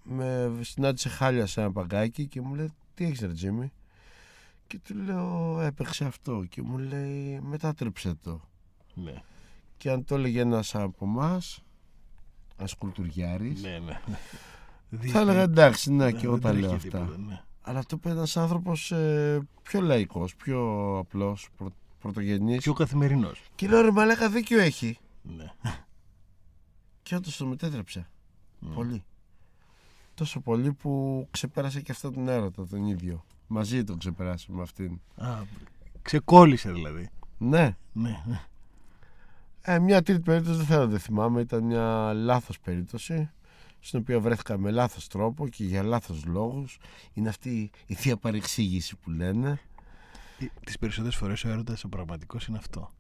με 0.03 0.59
συνάντησε 0.61 1.09
χάλια 1.09 1.47
σε 1.47 1.61
ένα 1.61 1.73
παγκάκι 1.73 2.27
και 2.27 2.41
μου 2.41 2.55
λέει 2.55 2.73
τι 2.95 3.05
έχεις 3.05 3.21
ρε 3.21 3.33
Τζίμι 3.33 3.73
και 4.67 4.79
του 4.79 4.95
λέω 4.95 5.61
έπαιξε 5.61 6.05
αυτό 6.05 6.45
και 6.49 6.63
μου 6.63 6.79
λέει 6.79 7.41
μετάτρεψε 7.41 8.15
το 8.23 8.41
Ναι. 8.95 9.23
και 9.77 9.91
αν 9.91 10.05
το 10.05 10.15
έλεγε 10.15 10.41
ένας 10.41 10.75
από 10.75 11.05
εμάς, 11.05 11.63
ένας 12.57 12.75
κουλτουριάρης 12.75 13.63
Ναι, 13.63 13.79
ναι. 13.79 15.09
θα 15.09 15.21
έλεγα 15.21 15.43
εντάξει 15.43 15.93
ναι 15.93 16.13
και 16.13 16.25
εγώ 16.27 16.33
Δεν 16.39 16.43
τα 16.43 16.53
λέω 16.53 16.69
τρέχει 16.69 16.87
αυτά 16.87 16.99
τίποτα, 17.05 17.19
ναι. 17.19 17.43
αλλά 17.63 17.81
το 17.83 17.97
είπε 17.99 18.11
ένας 18.11 18.37
άνθρωπος 18.37 18.91
ε, 18.93 19.49
πιο 19.63 19.81
λαϊκός 19.81 20.37
πιο 20.37 20.89
απλός 20.99 21.49
πρω, 21.57 21.73
πρωτογενής 21.99 22.63
Πιο 22.63 22.73
καθημερινός. 22.73 23.43
και 23.55 23.69
λέω 23.69 23.81
ρε 23.81 23.91
μαλάκα 23.91 24.29
δίκιο 24.31 24.61
έχει 24.61 24.99
Ναι. 25.23 25.53
και 27.03 27.15
όντως 27.15 27.37
το 27.37 27.47
μετέτρεψε 27.47 28.09
Μμ. 28.59 28.75
Πολύ. 28.75 29.05
Τόσο 30.15 30.41
πολύ 30.41 30.73
που 30.73 31.27
ξεπέρασε 31.31 31.81
και 31.81 31.93
αυτό 31.93 32.11
τον 32.11 32.29
έρωτα 32.29 32.67
τον 32.67 32.87
ίδιο. 32.87 33.25
Μαζί 33.47 33.85
τον 33.85 33.99
ξεπεράσει 33.99 34.53
με 34.53 34.63
αυτήν. 34.63 35.01
Α, 35.17 35.29
ξεκόλλησε 36.03 36.73
δηλαδή. 36.73 37.09
Ναι. 37.39 37.77
Ναι. 37.93 38.23
ναι. 38.27 38.41
Ε, 39.63 39.79
μια 39.79 40.03
τρίτη 40.03 40.21
περίπτωση 40.21 40.57
δεν 40.57 40.67
θέλω 40.67 40.87
να 40.87 40.93
τη 40.93 40.99
θυμάμαι. 40.99 41.41
Ήταν 41.41 41.63
μια 41.65 42.13
λάθος 42.15 42.61
περίπτωση 42.61 43.31
στην 43.81 43.99
οποία 43.99 44.21
βρέθηκα 44.21 44.59
με 44.59 44.71
λάθος 44.71 45.09
τρόπο 45.09 45.49
και 45.49 45.65
για 45.65 45.83
λάθος 45.83 46.25
λόγους. 46.25 46.79
Είναι 47.13 47.29
αυτή 47.29 47.71
η 47.87 47.95
θεία 47.95 48.17
παρεξήγηση 48.17 48.97
που 48.97 49.11
λένε. 49.11 49.61
Τις 50.65 50.79
περισσότερες 50.79 51.17
φορές 51.17 51.45
ο 51.45 51.49
έρωτας 51.49 51.85
ο 51.85 51.89
πραγματικός 51.89 52.47
είναι 52.47 52.59
αυτό. 52.59 52.91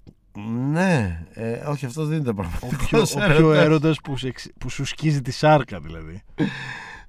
Ναι, 0.71 1.27
ε, 1.33 1.53
όχι 1.53 1.87
αυτό 1.87 2.05
δεν 2.05 2.21
ήταν 2.21 2.33
Ο 2.33 2.35
πραγματικό 2.35 2.77
πιο, 2.85 3.01
ο 3.01 3.27
πιο 3.37 3.53
έρωτας 3.53 4.01
που, 4.01 4.17
σε 4.17 4.27
εξ- 4.29 4.49
που 4.59 4.69
σου 4.69 4.85
σκίζει 4.85 5.23
τη 5.23 5.31
σάρκα 5.31 5.81
δηλαδή. 5.81 6.23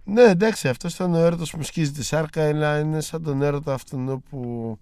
Ναι, 0.09 0.21
εντάξει, 0.21 0.67
αυτός 0.67 0.93
ήταν 0.93 1.13
ο 1.13 1.17
έρωτας 1.17 1.51
που 1.51 1.57
μου 1.57 1.63
σκίζει 1.63 1.91
τη 1.91 2.03
σάρκα, 2.03 2.47
αλλά 2.47 2.79
είναι 2.79 3.01
σαν 3.01 3.23
τον 3.23 3.41
έρωτα 3.41 3.73
αυτόν 3.73 4.23
που 4.29 4.79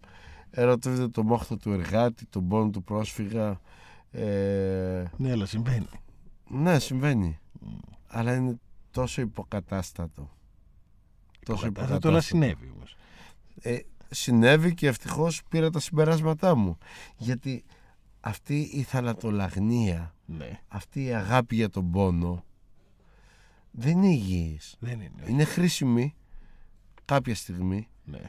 ερωτεύεται 0.52 1.08
το 1.08 1.24
μόχθο 1.24 1.58
του 1.58 1.72
εργάτη, 1.72 2.26
τον 2.26 2.48
πόνο 2.48 2.70
του 2.70 2.84
πρόσφυγα. 2.84 3.60
Ε, 4.12 5.04
Ναι, 5.18 5.32
αλλά 5.32 5.46
συμβαίνει. 5.46 5.88
ναι, 6.50 6.80
συμβαίνει. 6.80 7.40
Αλλά 8.08 8.36
είναι 8.36 8.60
τόσο 8.92 9.22
υποκατάστατο. 9.22 10.30
Τόσο 11.46 11.72
Αυτό 11.78 12.00
το 12.00 12.08
όλα 12.08 12.22
συνέβη 12.22 12.72
όμως. 12.76 12.96
Ε, 13.62 13.78
συνέβη 14.10 14.74
και 14.74 14.88
ευτυχώς 14.88 15.42
πήρα 15.50 15.70
τα 15.70 15.80
συμπεράσματά 15.80 16.56
μου. 16.56 16.78
Γιατί 17.18 17.64
αυτή 18.20 18.60
η 18.60 18.82
θαλατολαγνία, 18.82 20.14
Ναι, 20.26 20.60
αυτή 20.68 21.04
η 21.04 21.14
αγάπη 21.14 21.56
για 21.56 21.70
τον 21.70 21.92
πόνο 21.92 22.44
δεν 23.78 23.92
είναι 23.92 24.08
υγιής. 24.08 24.76
δεν 24.80 24.94
είναι. 24.94 25.24
Είναι 25.28 25.44
χρήσιμη 25.44 26.16
κάποια 27.06 27.36
στιγμή 27.36 27.88
Ναι, 28.04 28.20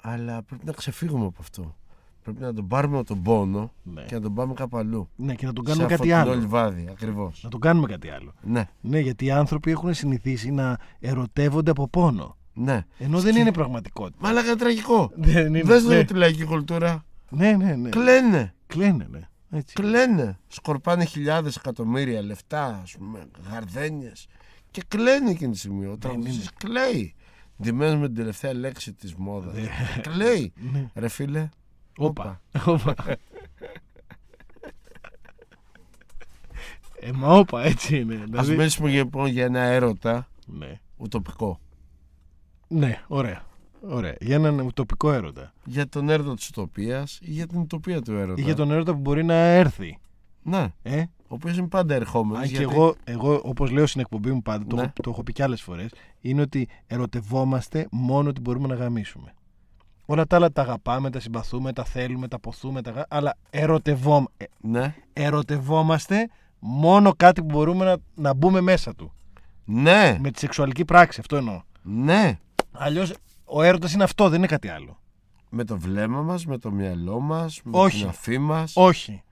αλλά 0.00 0.42
πρέπει 0.42 0.64
να 0.66 0.72
ξεφύγουμε 0.72 1.24
από 1.26 1.36
αυτό. 1.40 1.74
Πρέπει 2.22 2.40
να 2.40 2.54
τον 2.54 2.66
πάρουμε 2.68 2.98
από 2.98 3.06
τον 3.06 3.22
πόνο 3.22 3.72
ναι. 3.82 4.02
και 4.02 4.14
να 4.14 4.20
τον 4.20 4.34
πάμε 4.34 4.54
κάπου 4.54 4.76
αλλού. 4.76 5.08
ναι, 5.16 5.34
και 5.34 5.46
να 5.46 5.52
τον 5.52 5.64
Σε 5.66 5.70
κάνουμε 5.72 5.88
κάτι 5.88 6.12
αφωτινό 6.12 6.32
άλλο. 6.32 6.40
λιβάδι, 6.40 6.86
ακριβώς. 6.90 7.40
Να 7.42 7.50
τον 7.50 7.60
κάνουμε 7.60 7.86
κάτι 7.86 8.08
άλλο. 8.10 8.32
Ναι, 8.42 8.68
Ναι, 8.80 8.98
γιατί 8.98 9.24
οι 9.24 9.30
άνθρωποι 9.30 9.70
έχουν 9.70 9.94
συνηθίσει 9.94 10.50
να 10.50 10.78
ερωτεύονται 11.00 11.70
από 11.70 11.88
πόνο. 11.88 12.36
ναι. 12.54 12.84
Ενώ 12.98 13.20
δεν 13.20 13.36
είναι 13.36 13.52
πραγματικότητα. 13.52 14.16
Μα 14.20 14.28
αλλά 14.28 14.40
είναι 14.44 14.56
τραγικό. 14.56 15.10
Δεν 15.14 15.46
είναι. 15.46 15.62
Δες 15.62 15.82
ναι. 15.84 15.90
λίγο 15.92 16.04
τη 16.04 16.14
λαϊκή 16.14 16.44
κουλτούρα. 16.44 17.04
ναι, 17.30 17.52
ναι, 17.52 17.74
ναι. 17.74 17.88
Κλαίνε. 17.88 18.54
Κλαίνε, 18.66 19.06
ναι. 19.10 19.20
Έτσι. 19.52 19.74
Κλαίνε. 19.74 20.38
Σκορπάνε 20.48 21.04
χιλιάδες 21.04 21.56
εκατομμύρια 21.56 22.22
λεφτά, 22.22 22.80
ας 22.82 22.96
πούμε, 22.98 23.26
γαρδένιες. 23.50 24.26
Και 24.70 24.82
κλαίνει 24.88 25.30
εκείνη 25.30 25.52
τη 25.52 25.58
στιγμή. 25.58 25.86
Ο 25.86 25.98
τραγουδιστή 25.98 26.48
κλαίει. 26.58 27.14
Ντυμένος 27.62 28.00
με 28.00 28.06
την 28.06 28.16
τελευταία 28.16 28.54
λέξη 28.54 28.92
της 28.92 29.14
μόδας. 29.14 29.54
κλαίει. 30.00 30.52
Ναι. 30.72 30.90
Ρε 30.94 31.08
φίλε. 31.08 31.48
Όπα. 31.98 32.40
Όπα. 32.66 32.94
Ε, 37.00 37.12
μα 37.12 37.28
όπα, 37.34 37.62
έτσι 37.62 37.98
είναι. 37.98 38.14
Α 38.14 38.24
Δηλαδή... 38.24 38.50
μιλήσουμε 38.50 38.90
λοιπόν 38.90 39.26
για 39.26 39.44
ένα 39.44 39.60
έρωτα 39.60 40.28
Ναι. 40.46 40.80
ουτοπικό. 40.96 41.60
ναι, 42.68 43.00
ωραία. 43.08 43.42
Ωραία. 43.80 44.14
Για 44.20 44.34
έναν 44.34 44.60
ουτοπικό 44.60 45.12
έρωτα. 45.12 45.52
Για 45.64 45.88
τον 45.88 46.08
έρωτα 46.08 46.34
της 46.34 46.48
ουτοπίας 46.48 47.18
ή 47.22 47.30
για 47.30 47.46
την 47.46 47.58
ουτοπία 47.60 48.02
του 48.02 48.12
έρωτα. 48.12 48.40
Ή 48.40 48.44
για 48.44 48.54
τον 48.54 48.70
έρωτα 48.70 48.92
που 48.92 49.00
μπορεί 49.00 49.24
να 49.24 49.34
έρθει. 49.34 49.98
Ναι, 50.42 50.72
Ε; 50.82 51.04
Ο 51.30 51.34
οποίος 51.34 51.56
είναι 51.56 51.68
πάντα 51.68 51.94
ερχόμενος. 51.94 52.42
Αν 52.42 52.48
και 52.48 52.62
εγώ, 52.62 52.94
εγώ 53.04 53.40
όπως 53.44 53.70
λέω 53.70 53.86
στην 53.86 54.00
εκπομπή 54.00 54.30
μου 54.32 54.42
πάντα, 54.42 54.64
το, 54.66 54.76
Ναι. 54.76 54.82
έχω, 54.82 54.92
το 55.02 55.10
έχω 55.10 55.22
πει 55.22 55.32
και 55.32 55.42
άλλες 55.42 55.62
φορές, 55.62 55.90
είναι 56.20 56.40
ότι 56.40 56.68
ερωτευόμαστε 56.86 57.86
μόνο 57.90 58.28
ότι 58.28 58.40
μπορούμε 58.40 58.68
να 58.68 58.74
γαμίσουμε. 58.74 59.34
Όλα 60.06 60.26
τα 60.26 60.36
άλλα 60.36 60.52
τα 60.52 60.62
αγαπάμε, 60.62 61.10
τα 61.10 61.20
συμπαθούμε, 61.20 61.72
τα 61.72 61.84
θέλουμε, 61.84 62.28
τα 62.28 62.40
ποθούμε, 62.40 62.82
τα... 62.82 62.90
γα- 62.90 63.06
αλλά 63.08 63.36
ερωτευόμ... 63.50 64.24
ε, 64.36 64.44
Ναι, 64.60 64.94
ερωτευόμαστε 65.12 66.28
μόνο 66.58 67.12
κάτι 67.16 67.40
που 67.40 67.46
μπορούμε 67.46 67.84
να, 67.84 67.96
να 68.14 68.34
μπούμε 68.34 68.60
μέσα 68.60 68.94
του. 68.94 69.12
ναι, 69.64 70.18
Με 70.20 70.30
τη 70.30 70.38
σεξουαλική 70.38 70.84
πράξη, 70.84 71.20
αυτό 71.20 71.36
εννοώ. 71.36 71.62
ναι. 71.82 72.38
Αλλιώς 72.72 73.12
ο 73.44 73.62
έρωτας 73.62 73.92
είναι 73.92 74.04
αυτό, 74.04 74.28
δεν 74.28 74.38
είναι 74.38 74.46
κάτι 74.46 74.68
άλλο. 74.68 74.98
Με 75.50 75.64
το 75.64 75.78
βλέμμα 75.78 76.22
μας, 76.22 76.46
με 76.46 76.58
το 76.58 76.70
μυαλό 76.70 77.20
μας, 77.20 77.60
με 77.64 77.70
Όχι. 77.78 77.98
την 78.00 78.08
αφή 78.08 78.38
μας. 78.38 78.72
Όχι. 78.76 79.22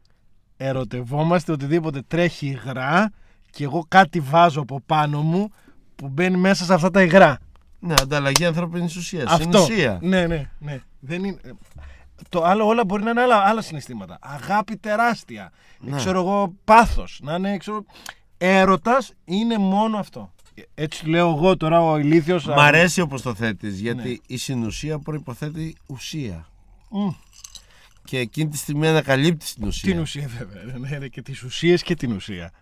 Ερωτευόμαστε 0.61 1.52
οτιδήποτε 1.52 2.02
τρέχει 2.09 2.46
υγρά 2.46 3.12
και 3.50 3.64
εγώ 3.64 3.84
κάτι 3.88 4.20
βάζω 4.20 4.61
από 4.61 4.80
πάνω 4.86 5.22
μου 5.22 5.50
που 5.96 6.09
μπαίνει 6.09 6.36
μέσα 6.36 6.64
σε 6.64 6.74
αυτά 6.74 6.90
τα 6.90 7.02
υγρά. 7.02 7.38
Ναι, 7.78 7.94
ανταλλαγή 8.00 8.44
ανθρώπινης 8.44 8.96
ουσίας. 8.96 9.32
Αυτό. 9.32 9.62
Ουσία. 9.62 9.98
Ναι, 10.02 10.26
ναι, 10.26 10.50
ναι. 10.59 10.80
Δεν 11.00 11.24
είναι... 11.24 11.40
Το 12.28 12.44
άλλο 12.44 12.66
όλα 12.66 12.84
μπορεί 12.84 13.02
να 13.02 13.11
είναι 13.11 13.20
άλλα, 13.20 13.36
άλλα 13.36 13.61
συναισθήματα. 13.61 14.18
Αγάπη 14.20 14.76
τεράστια. 14.76 15.52
Ναι. 15.80 15.96
Ξέρω 15.96 16.20
εγώ 16.20 16.54
πάθος. 16.64 17.20
Να 17.22 17.34
είναι 17.34 17.56
ξέρω... 17.56 17.84
Έρωτας 18.38 19.12
είναι 19.24 19.59
μόνο 19.59 19.98
αυτό. 19.98 20.32
Έτσι 20.74 21.09
λέω 21.09 21.28
εγώ 21.28 21.56
τώρα 21.56 21.80
ο 21.80 21.98
ηλίθιος. 21.98 22.46
Μ' 22.46 22.59
αρέσει 22.59 23.00
όπως 23.00 23.22
το 23.22 23.34
θέτεις, 23.34 23.80
γιατί 23.80 24.09
Ναι. 24.09 24.34
η 24.34 24.36
συνουσία 24.36 24.98
προποθέτει 24.98 25.76
ουσία. 25.86 26.46
Μμ. 26.90 27.09
Και 28.09 28.18
εκείνη 28.18 28.50
τη 28.50 28.56
στιγμή 28.56 28.86
ανακαλύπτεις 28.86 29.54
την 29.54 29.66
ουσία. 29.66 29.92
Την 29.92 30.00
ουσία 30.00 30.28
βέβαια. 30.38 30.78
Ναι, 30.78 30.98
ναι, 30.98 31.09
και 31.09 31.22
τις 31.22 31.42
ουσίες 31.42 31.82
και 31.82 31.94
την 31.94 32.12
ουσία. 32.12 32.52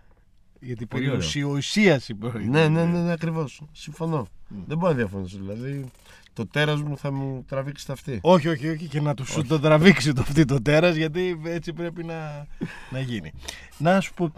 Γιατί 0.59 0.85
Πολύ 0.85 1.01
περί 1.01 1.07
ωραίο. 1.07 1.17
ουσιοουσίας 1.17 2.09
είπε. 2.09 2.31
Ναι, 2.39 2.67
ναι, 2.67 2.85
ναι, 2.85 3.01
ναι 3.01 3.11
ακριβώς. 3.11 3.61
Συμφωνώ. 3.71 4.27
Δεν 4.65 4.77
μπορώ 4.77 4.91
να 4.91 4.97
διαφωνήσω. 4.97 5.37
Δηλαδή, 5.37 5.85
το 6.33 6.47
τέρας 6.47 6.81
μου 6.81 6.97
θα 6.97 7.11
μου 7.11 7.43
τραβήξει 7.47 7.85
τα 7.85 7.93
αυτή. 7.93 8.19
Όχι, 8.21 8.47
όχι, 8.47 8.69
όχι 8.69 8.87
και 8.87 9.01
να 9.01 9.13
του 9.13 9.25
σου 9.25 9.45
το 9.45 9.59
τραβήξει 9.59 10.13
το 10.13 10.21
αυτή 10.21 10.45
το 10.45 10.61
τέρας 10.61 10.95
γιατί 10.95 11.41
έτσι 11.45 11.73
πρέπει 11.73 12.03
να, 12.03 12.47
να 12.91 12.99
γίνει. 12.99 13.31
Να 13.77 13.99
σου 14.01 14.13
πω, 14.13 14.31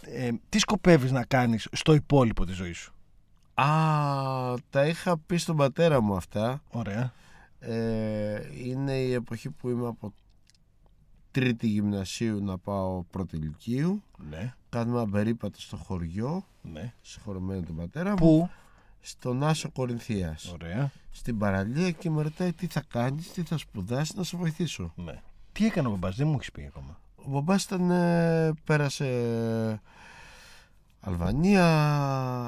ε, 0.00 0.30
τι 0.48 0.58
σκοπεύεις 0.58 1.12
να 1.12 1.24
κάνεις 1.24 1.68
στο 1.72 1.94
υπόλοιπο 1.94 2.44
της 2.44 2.56
ζωής 2.56 2.78
σου; 2.78 2.94
Α, 3.54 3.66
τα 4.70 4.86
είχα 4.86 5.18
πει 5.18 5.36
στον 5.36 5.56
πατέρα 5.56 6.00
μου 6.00 6.16
αυτά. 6.16 6.62
Ωραία. 6.70 7.12
Ε, 7.58 8.42
είναι 8.64 8.92
η 8.92 9.12
εποχή 9.12 9.50
που 9.50 9.68
είμαι 9.68 9.86
από 9.86 10.12
τρίτη 11.34 11.66
γυμνασίου 11.66 12.44
να 12.44 12.58
πάω 12.58 13.02
πρώτη 13.02 13.36
ηλικίου. 13.36 14.02
Ναι, 14.30 14.54
Κάνουμε 14.68 15.00
ένα 15.00 15.10
περίπατο 15.10 15.60
στο 15.60 15.76
χωριό, 15.76 16.44
ναι. 16.62 16.92
συγχωρεμένο 17.00 17.62
τον 17.62 17.76
πατέρα 17.76 18.10
μου. 18.10 18.16
Πού, 18.16 18.50
στον 19.00 19.42
Άσο 19.44 19.70
Κορινθίας 19.70 20.52
Ωραία. 20.52 20.90
στην 21.10 21.38
παραλία 21.38 21.90
και 21.90 22.10
με 22.10 22.22
ρωτάει 22.22 22.52
τι 22.52 22.66
θα 22.66 22.82
κάνεις, 22.88 23.32
τι 23.32 23.42
θα 23.42 23.58
σπουδάσεις, 23.58 24.14
να 24.14 24.22
σε 24.22 24.36
βοηθήσω. 24.36 24.92
Ναι. 24.96 25.22
Τι 25.52 25.66
έκανε 25.66 25.88
ο 25.88 25.90
μπαμπάς, 25.90 26.16
δεν 26.16 26.26
μου 26.26 26.34
έχεις 26.34 26.52
πει 26.52 26.64
ακόμα. 26.66 26.98
Ο 27.16 27.30
μπαμπάς 27.30 27.64
ήταν, 27.64 27.90
ε, 27.90 28.52
πέρασε 28.64 29.04
Αλβανία, 31.06 31.66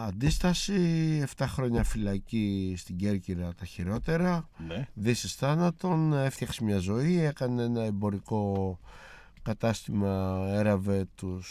αντίσταση, 0.02 0.80
7 1.36 1.44
χρόνια 1.48 1.84
φυλακή 1.84 2.74
στην 2.76 2.96
Κέρκυρα 2.96 3.54
τα 3.54 3.64
χειρότερα, 3.64 4.48
Ναι. 4.68 4.88
δύσεις 4.94 5.34
θάνατον, 5.34 6.12
έφτιαξε 6.12 6.64
μια 6.64 6.78
ζωή, 6.78 7.20
έκανε 7.20 7.62
ένα 7.62 7.82
εμπορικό 7.82 8.78
κατάστημα, 9.42 10.44
έραβε 10.48 11.06
τους 11.14 11.48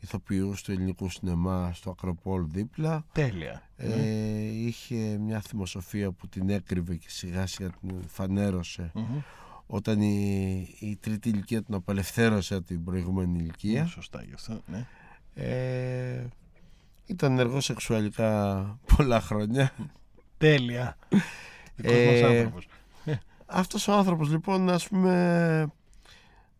ηθοποιούς 0.00 0.62
του 0.62 0.72
ελληνικού 0.72 1.10
σινεμά 1.10 1.70
στο 1.74 1.90
Ακροπόλ 1.90 2.44
δίπλα. 2.48 3.04
Τέλεια. 3.12 3.62
Ε, 3.76 4.42
είχε 4.42 5.18
μια 5.18 5.40
θυμοσοφία 5.40 6.10
που 6.10 6.28
την 6.28 6.50
έκρυβε 6.50 6.94
και 6.96 7.10
σιγά 7.10 7.46
σιγά 7.46 7.70
την 7.70 8.02
φανέρωσε 8.08 8.90
Μμμ. 8.94 9.18
όταν 9.66 10.00
η, 10.00 10.76
η 10.80 10.96
τρίτη 11.00 11.28
ηλικία 11.28 11.62
τον 11.62 11.74
απελευθέρωσε 11.74 12.54
από 12.54 12.66
την 12.66 12.84
προηγούμενη 12.84 13.38
ηλικία. 13.38 13.86
Σωστά 13.86 14.22
γι' 14.22 14.34
αυτό. 14.34 14.60
Ναι. 14.66 14.86
Ε, 15.40 16.26
ήταν 17.06 17.32
ενεργός 17.32 17.64
σεξουαλικά 17.64 18.78
πολλά 18.96 19.20
χρόνια. 19.20 19.72
Τέλεια. 20.38 20.96
Δικός 21.76 21.96
Ε, 21.96 22.12
μας 22.12 22.30
άνθρωπος. 22.30 22.68
Αυτός 23.46 23.88
ο 23.88 23.92
άνθρωπος 23.92 24.30
λοιπόν 24.30 24.70
ας 24.70 24.88
πούμε 24.88 25.66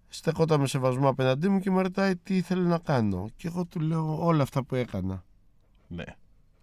στεκόταν 0.09 0.61
με 0.61 0.67
σεβασμό 0.67 1.09
απέναντί 1.09 1.49
μου 1.49 1.61
και 1.61 1.71
με 1.71 1.83
ρωτάει 1.83 2.17
τι 2.17 2.37
ήθελε 2.37 2.69
να 2.69 2.79
κάνω. 2.79 3.29
Και 3.37 3.47
εγώ 3.49 3.65
του 3.65 3.81
λέω 3.81 4.25
όλα 4.25 4.43
αυτά 4.43 4.63
που 4.63 4.75
έκανα. 4.75 5.25
Ναι. 5.89 6.05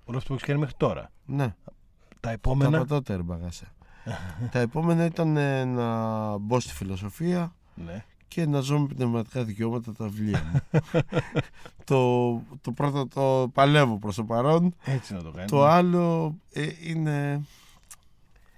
Όλο 0.06 0.18
αυτό 0.18 0.28
που 0.28 0.34
έχεις 0.34 0.48
κάνει 0.48 0.60
μέχρι 0.60 0.76
τώρα. 0.78 1.12
Ναι, 1.26 1.56
Τα 1.64 1.74
τα 2.20 2.30
επόμενα; 2.30 2.78
από 2.78 2.88
τότε 2.88 3.14
έμπαγασα. 3.14 3.66
τα 4.52 4.60
επόμενα 4.60 5.06
ήταν 5.06 5.38
ε, 5.38 5.66
να 5.66 6.38
μπω 6.38 6.60
στη 6.60 6.74
φιλοσοφία 6.74 7.56
Ναι. 7.76 8.06
Και 8.28 8.46
να 8.46 8.60
ζω 8.60 8.80
με 8.80 8.88
πνευματικά 8.88 9.44
δικαιώματα 9.44 9.94
τα 9.94 10.08
βιβλία 10.08 10.44
μου. 10.52 10.82
το, 11.90 12.32
το 12.62 12.72
πρώτο 12.72 13.08
το 13.08 13.50
παλεύω 13.54 13.98
προς 14.00 14.16
το 14.16 14.24
παρόν. 14.24 14.76
Έτσι 14.86 15.14
να 15.14 15.24
το 15.24 15.32
κάνεις. 15.32 15.52
Το 15.52 15.66
άλλο 15.66 16.36
ε, 16.54 16.68
είναι... 16.84 17.42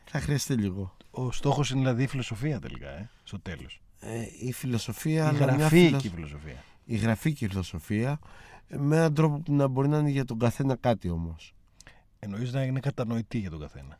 Θα 0.05 0.19
χρειαστεί 0.19 0.53
λίγο. 0.53 0.95
Ο 1.11 1.31
στόχος 1.31 1.69
είναι 1.69 1.79
δηλαδή 1.79 2.03
η 2.03 2.07
φιλοσοφία 2.07 2.59
τελικά, 2.59 2.89
ε, 2.89 3.09
στο 3.23 3.39
τέλος. 3.39 3.81
Ε, 3.99 4.21
η 4.39 4.51
φιλοσοφία, 4.53 5.23
Η 5.23 5.27
αλλά 5.27 5.45
μια 5.45 5.55
γραφή 5.55 5.85
φιλο- 5.85 5.97
και 5.99 6.07
η 6.07 6.09
φιλοσοφία. 6.09 6.63
η 6.85 6.95
γραφή 6.95 7.33
και 7.33 7.45
η 7.45 7.47
φιλοσοφία 7.47 8.19
ε, 8.67 8.77
με 8.77 8.95
έναν 8.97 9.13
τρόπο 9.13 9.37
που 9.39 9.53
να 9.53 9.67
μπορεί 9.67 9.87
να 9.87 9.97
είναι 9.97 10.09
για 10.09 10.25
τον 10.25 10.39
καθένα 10.39 10.75
κάτι 10.75 11.09
όμως. 11.09 11.53
Εννοείς 12.19 12.53
να 12.53 12.63
είναι 12.63 12.79
κατανοητή 12.79 13.37
για 13.37 13.49
τον 13.49 13.59
καθένα. 13.59 13.97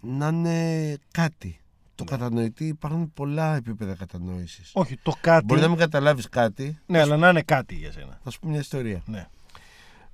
Να 0.00 0.28
είναι 0.28 0.96
κάτι. 1.10 1.60
Το 2.04 2.12
Ναι. 2.12 2.18
κατανοητή 2.18 2.66
υπάρχουν 2.66 3.12
πολλά 3.12 3.56
επίπεδα 3.56 3.94
κατανόησης. 3.94 4.70
Όχι, 4.74 4.96
το 5.02 5.12
κάτι. 5.20 5.44
Μπορεί 5.44 5.60
να 5.60 5.68
μην 5.68 5.78
καταλάβεις 5.78 6.28
κάτι. 6.28 6.78
Ναι, 6.86 7.00
αλλά 7.00 7.16
να 7.16 7.28
είναι 7.28 7.42
κάτι 7.42 7.74
για 7.74 7.92
σένα. 7.92 8.20
Θα 8.24 8.30
σου 8.30 8.38
πω 8.38 8.48
μια 8.48 8.58
ιστορία. 8.60 9.02
Ναι. 9.06 9.26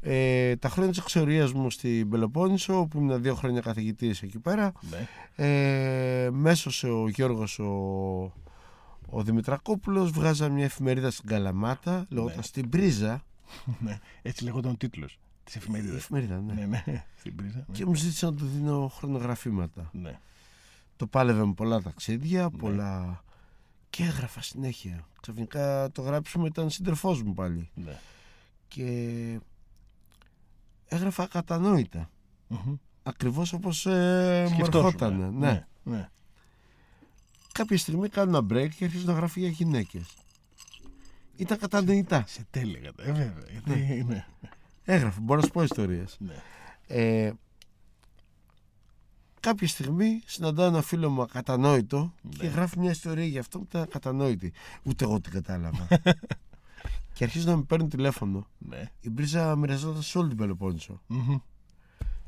Ε, 0.01 0.57
τα 0.57 0.69
χρόνια 0.69 0.91
της 0.91 1.01
εξορίας 1.01 1.53
μου 1.53 1.71
στην 1.71 2.09
Πελοπόννησο, 2.09 2.87
που 2.91 2.99
ήμουν 2.99 3.23
δύο 3.23 3.35
χρόνια 3.35 3.61
καθηγητής 3.61 4.23
εκεί 4.23 4.39
πέρα, 4.39 4.73
ναι. 4.91 5.07
ε, 5.47 6.31
μέσωσε 6.31 6.89
ο 6.89 7.09
Γιώργος 7.09 7.59
ο, 7.59 7.67
ο 9.11 9.23
Δημητρακόπουλος, 9.23 10.11
βγάζα 10.11 10.49
μια 10.49 10.65
εφημερίδα 10.65 11.11
στην 11.11 11.29
Καλαμάτα, 11.29 12.07
λέγονταν 12.09 12.37
Ναι. 12.37 12.43
στην 12.43 12.69
Πρίζα, 12.69 13.25
ναι. 13.79 13.99
Έτσι 14.23 14.45
λέγονταν 14.45 14.71
ο 14.73 14.77
τίτλος 14.77 15.19
της 15.45 15.55
η 15.55 15.59
εφημερίδας. 15.59 15.97
εφημερίδα, 15.97 16.41
ναι. 16.41 16.53
Ναι, 16.55 16.67
ναι. 16.87 17.05
Στην 17.19 17.37
πρίζα. 17.37 17.57
Ναι. 17.69 17.77
Και 17.77 17.87
μου 17.87 17.95
ζήτησε 17.95 18.27
να 18.27 18.35
του 18.35 18.47
δίνω 18.47 18.89
χρονογραφήματα. 18.97 19.91
ναι. 19.93 20.19
Το 20.97 21.07
πάλευε 21.07 21.45
με 21.45 21.53
πολλά 21.53 21.83
ταξίδια, 21.83 22.51
πολλά... 22.51 23.25
Και 23.91 24.03
έγραφα 24.03 24.43
συνέχεια. 24.43 25.07
Ξαφνικά 25.21 25.91
το 25.91 26.03
γράψιμο 26.03 26.47
ήταν 26.47 26.71
σύντροφός 26.71 27.23
μου 27.23 27.35
πάλι. 27.35 27.71
ναι. 27.75 27.99
Και 28.69 29.41
έγραφα 30.89 31.23
ακατανόητα. 31.23 32.11
Μμμ. 32.49 32.75
Ακριβώς 33.03 33.53
όπως 33.53 33.87
ε, 33.87 34.47
μου 34.49 34.55
Σκεφτόσουν, 34.55 34.87
ερχόταν. 34.87 35.21
ε. 35.23 35.25
Ναι. 35.31 35.67
ναι. 35.83 35.97
ναι. 35.97 36.09
Κάποια 37.53 37.79
στιγμή 37.79 38.09
κάνω 38.09 38.37
ένα 38.39 38.47
break 38.51 38.69
και 38.77 38.85
αρχίζω 38.85 39.05
να 39.07 39.13
γράφει 39.13 39.41
για 39.41 39.49
γυναίκες. 39.49 40.17
Ήταν 41.37 41.59
κατανοητά. 41.59 42.25
Σε 42.27 42.47
τέλεια 42.51 42.81
κατά. 42.81 43.03
Ε, 43.03 43.13
βέβαια. 43.13 43.45
Γιατί, 43.51 44.05
ναι. 44.09 44.27
Έγραφα, 44.85 45.21
μπορώ 45.21 45.41
να 45.41 45.47
σου 45.47 45.53
πω 45.53 45.63
ιστορίες. 45.63 46.17
ναι. 46.19 46.35
Ε, 46.87 47.33
κάποια 49.49 49.69
στιγμή 49.69 50.23
συναντάω 50.27 50.67
ένα 50.67 50.83
φίλο 50.83 51.11
μου 51.11 51.23
ακατανόητο 51.23 52.13
και 52.39 52.47
γράφει 52.47 52.79
μια 52.79 52.91
ιστορία 52.91 53.25
για 53.25 53.41
αυτό 53.41 53.59
που 53.59 53.65
ήταν 53.69 53.83
ακατανόητη. 53.83 54.53
Ούτε 54.83 55.05
εγώ 55.05 55.21
την 55.21 55.33
κατάλαβα. 55.33 55.87
και 57.15 57.25
αρχίζω 57.25 57.51
να 57.51 57.57
με 57.57 57.63
παίρνουν 57.63 57.89
τηλέφωνο. 57.89 58.47
ναι. 58.59 58.91
Η 59.01 59.11
μπρίζα 59.11 59.57
μοιραζόταν 59.57 60.03
σε 60.03 60.19
όλη 60.19 60.29
την 60.29 60.37
Πελοπόννησο. 60.37 61.01
Μμμ. 61.07 61.37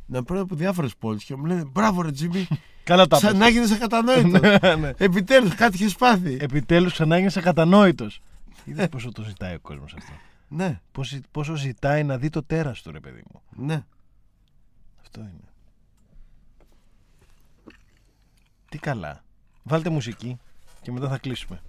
Να 0.07 0.19
με 0.19 0.23
παίρνουν 0.23 0.45
από 0.45 0.55
διάφορες 0.55 0.97
πόλεις 0.97 1.25
και 1.25 1.37
μου 1.37 1.45
λένε 1.45 1.65
Μπράβο, 1.65 2.03
ρε 2.03 2.11
Τζίμι, 2.11 2.47
Καλά 2.85 3.07
τα 3.07 3.17
ξανά 3.17 3.39
πες. 3.45 3.53
γίνεσαι 3.53 3.75
ακατανόητος. 3.75 4.41
Ναι, 4.63 4.75
ναι. 4.75 4.93
Επιτέλους, 4.97 5.55
κάτι 5.55 5.75
έχεις 5.83 5.95
πάθει. 5.97 6.37
Επιτέλους 6.41 6.93
ξανά 6.93 7.15
έγινες 7.15 7.37
ακατανόητος. 7.37 8.21
Είδες 8.65 8.89
πόσο 8.89 9.13
το 9.13 9.23
ζητάει 9.23 9.55
ο 9.55 9.61
κόσμος 9.61 9.95
αυτό. 9.95 10.13
ναι, 10.49 10.81
Πόσο, 10.93 11.19
πόσο 11.31 11.55
ζητάει 11.57 12.05
να 12.05 12.19
δει 12.19 12.29
το 12.31 12.43
τέρας 12.43 12.83
του 12.83 12.91
ρε 12.93 13.01
παιδί 13.01 13.23
μου. 13.33 13.43
ναι. 13.67 13.85
Αυτό 15.01 15.21
είναι. 15.21 15.48
Τι 18.69 18.79
καλά. 18.79 19.25
Βάλτε 19.63 19.91
μουσική 19.91 20.39
και 20.83 20.93
μετά 20.93 21.09
θα 21.09 21.19
κλείσουμε. 21.19 21.61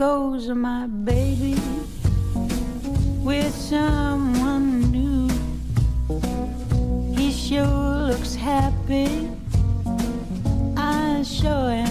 Goes 0.00 0.48
my 0.48 0.86
baby 0.86 1.54
with 3.22 3.54
someone 3.54 4.90
new. 4.90 5.28
He 7.14 7.30
sure 7.30 8.08
looks 8.08 8.34
happy. 8.34 9.28
I 10.74 11.22
sure 11.22 11.70
am 11.84 11.89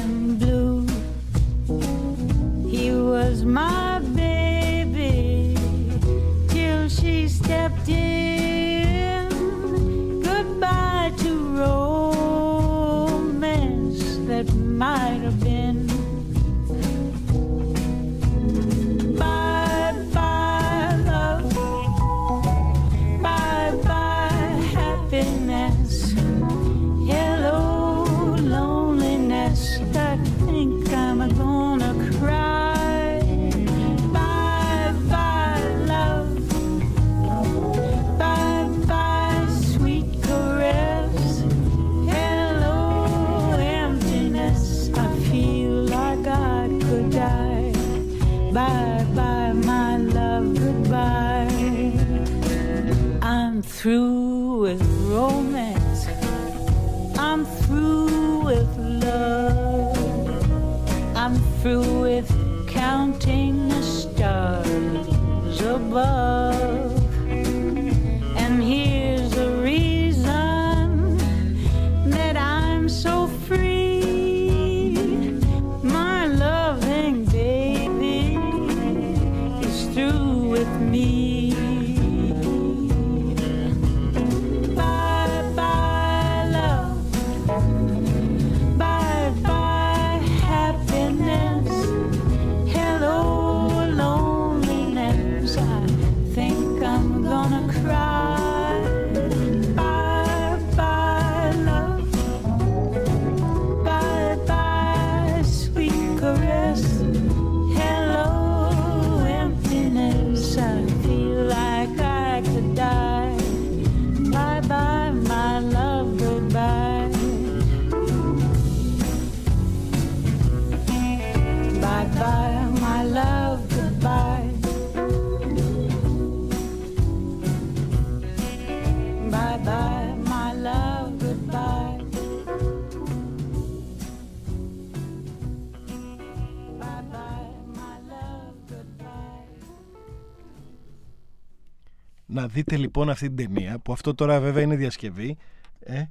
Να 142.31 142.47
δείτε 142.47 142.77
λοιπόν 142.77 143.09
αυτή 143.09 143.31
την 143.31 143.35
ταινία 143.35 143.79
που 143.79 143.91
αυτό 143.93 144.15
τώρα 144.15 144.39
βέβαια 144.39 144.63
είναι 144.63 144.75
διασκευή. 144.75 145.37
Ε, 145.79 146.03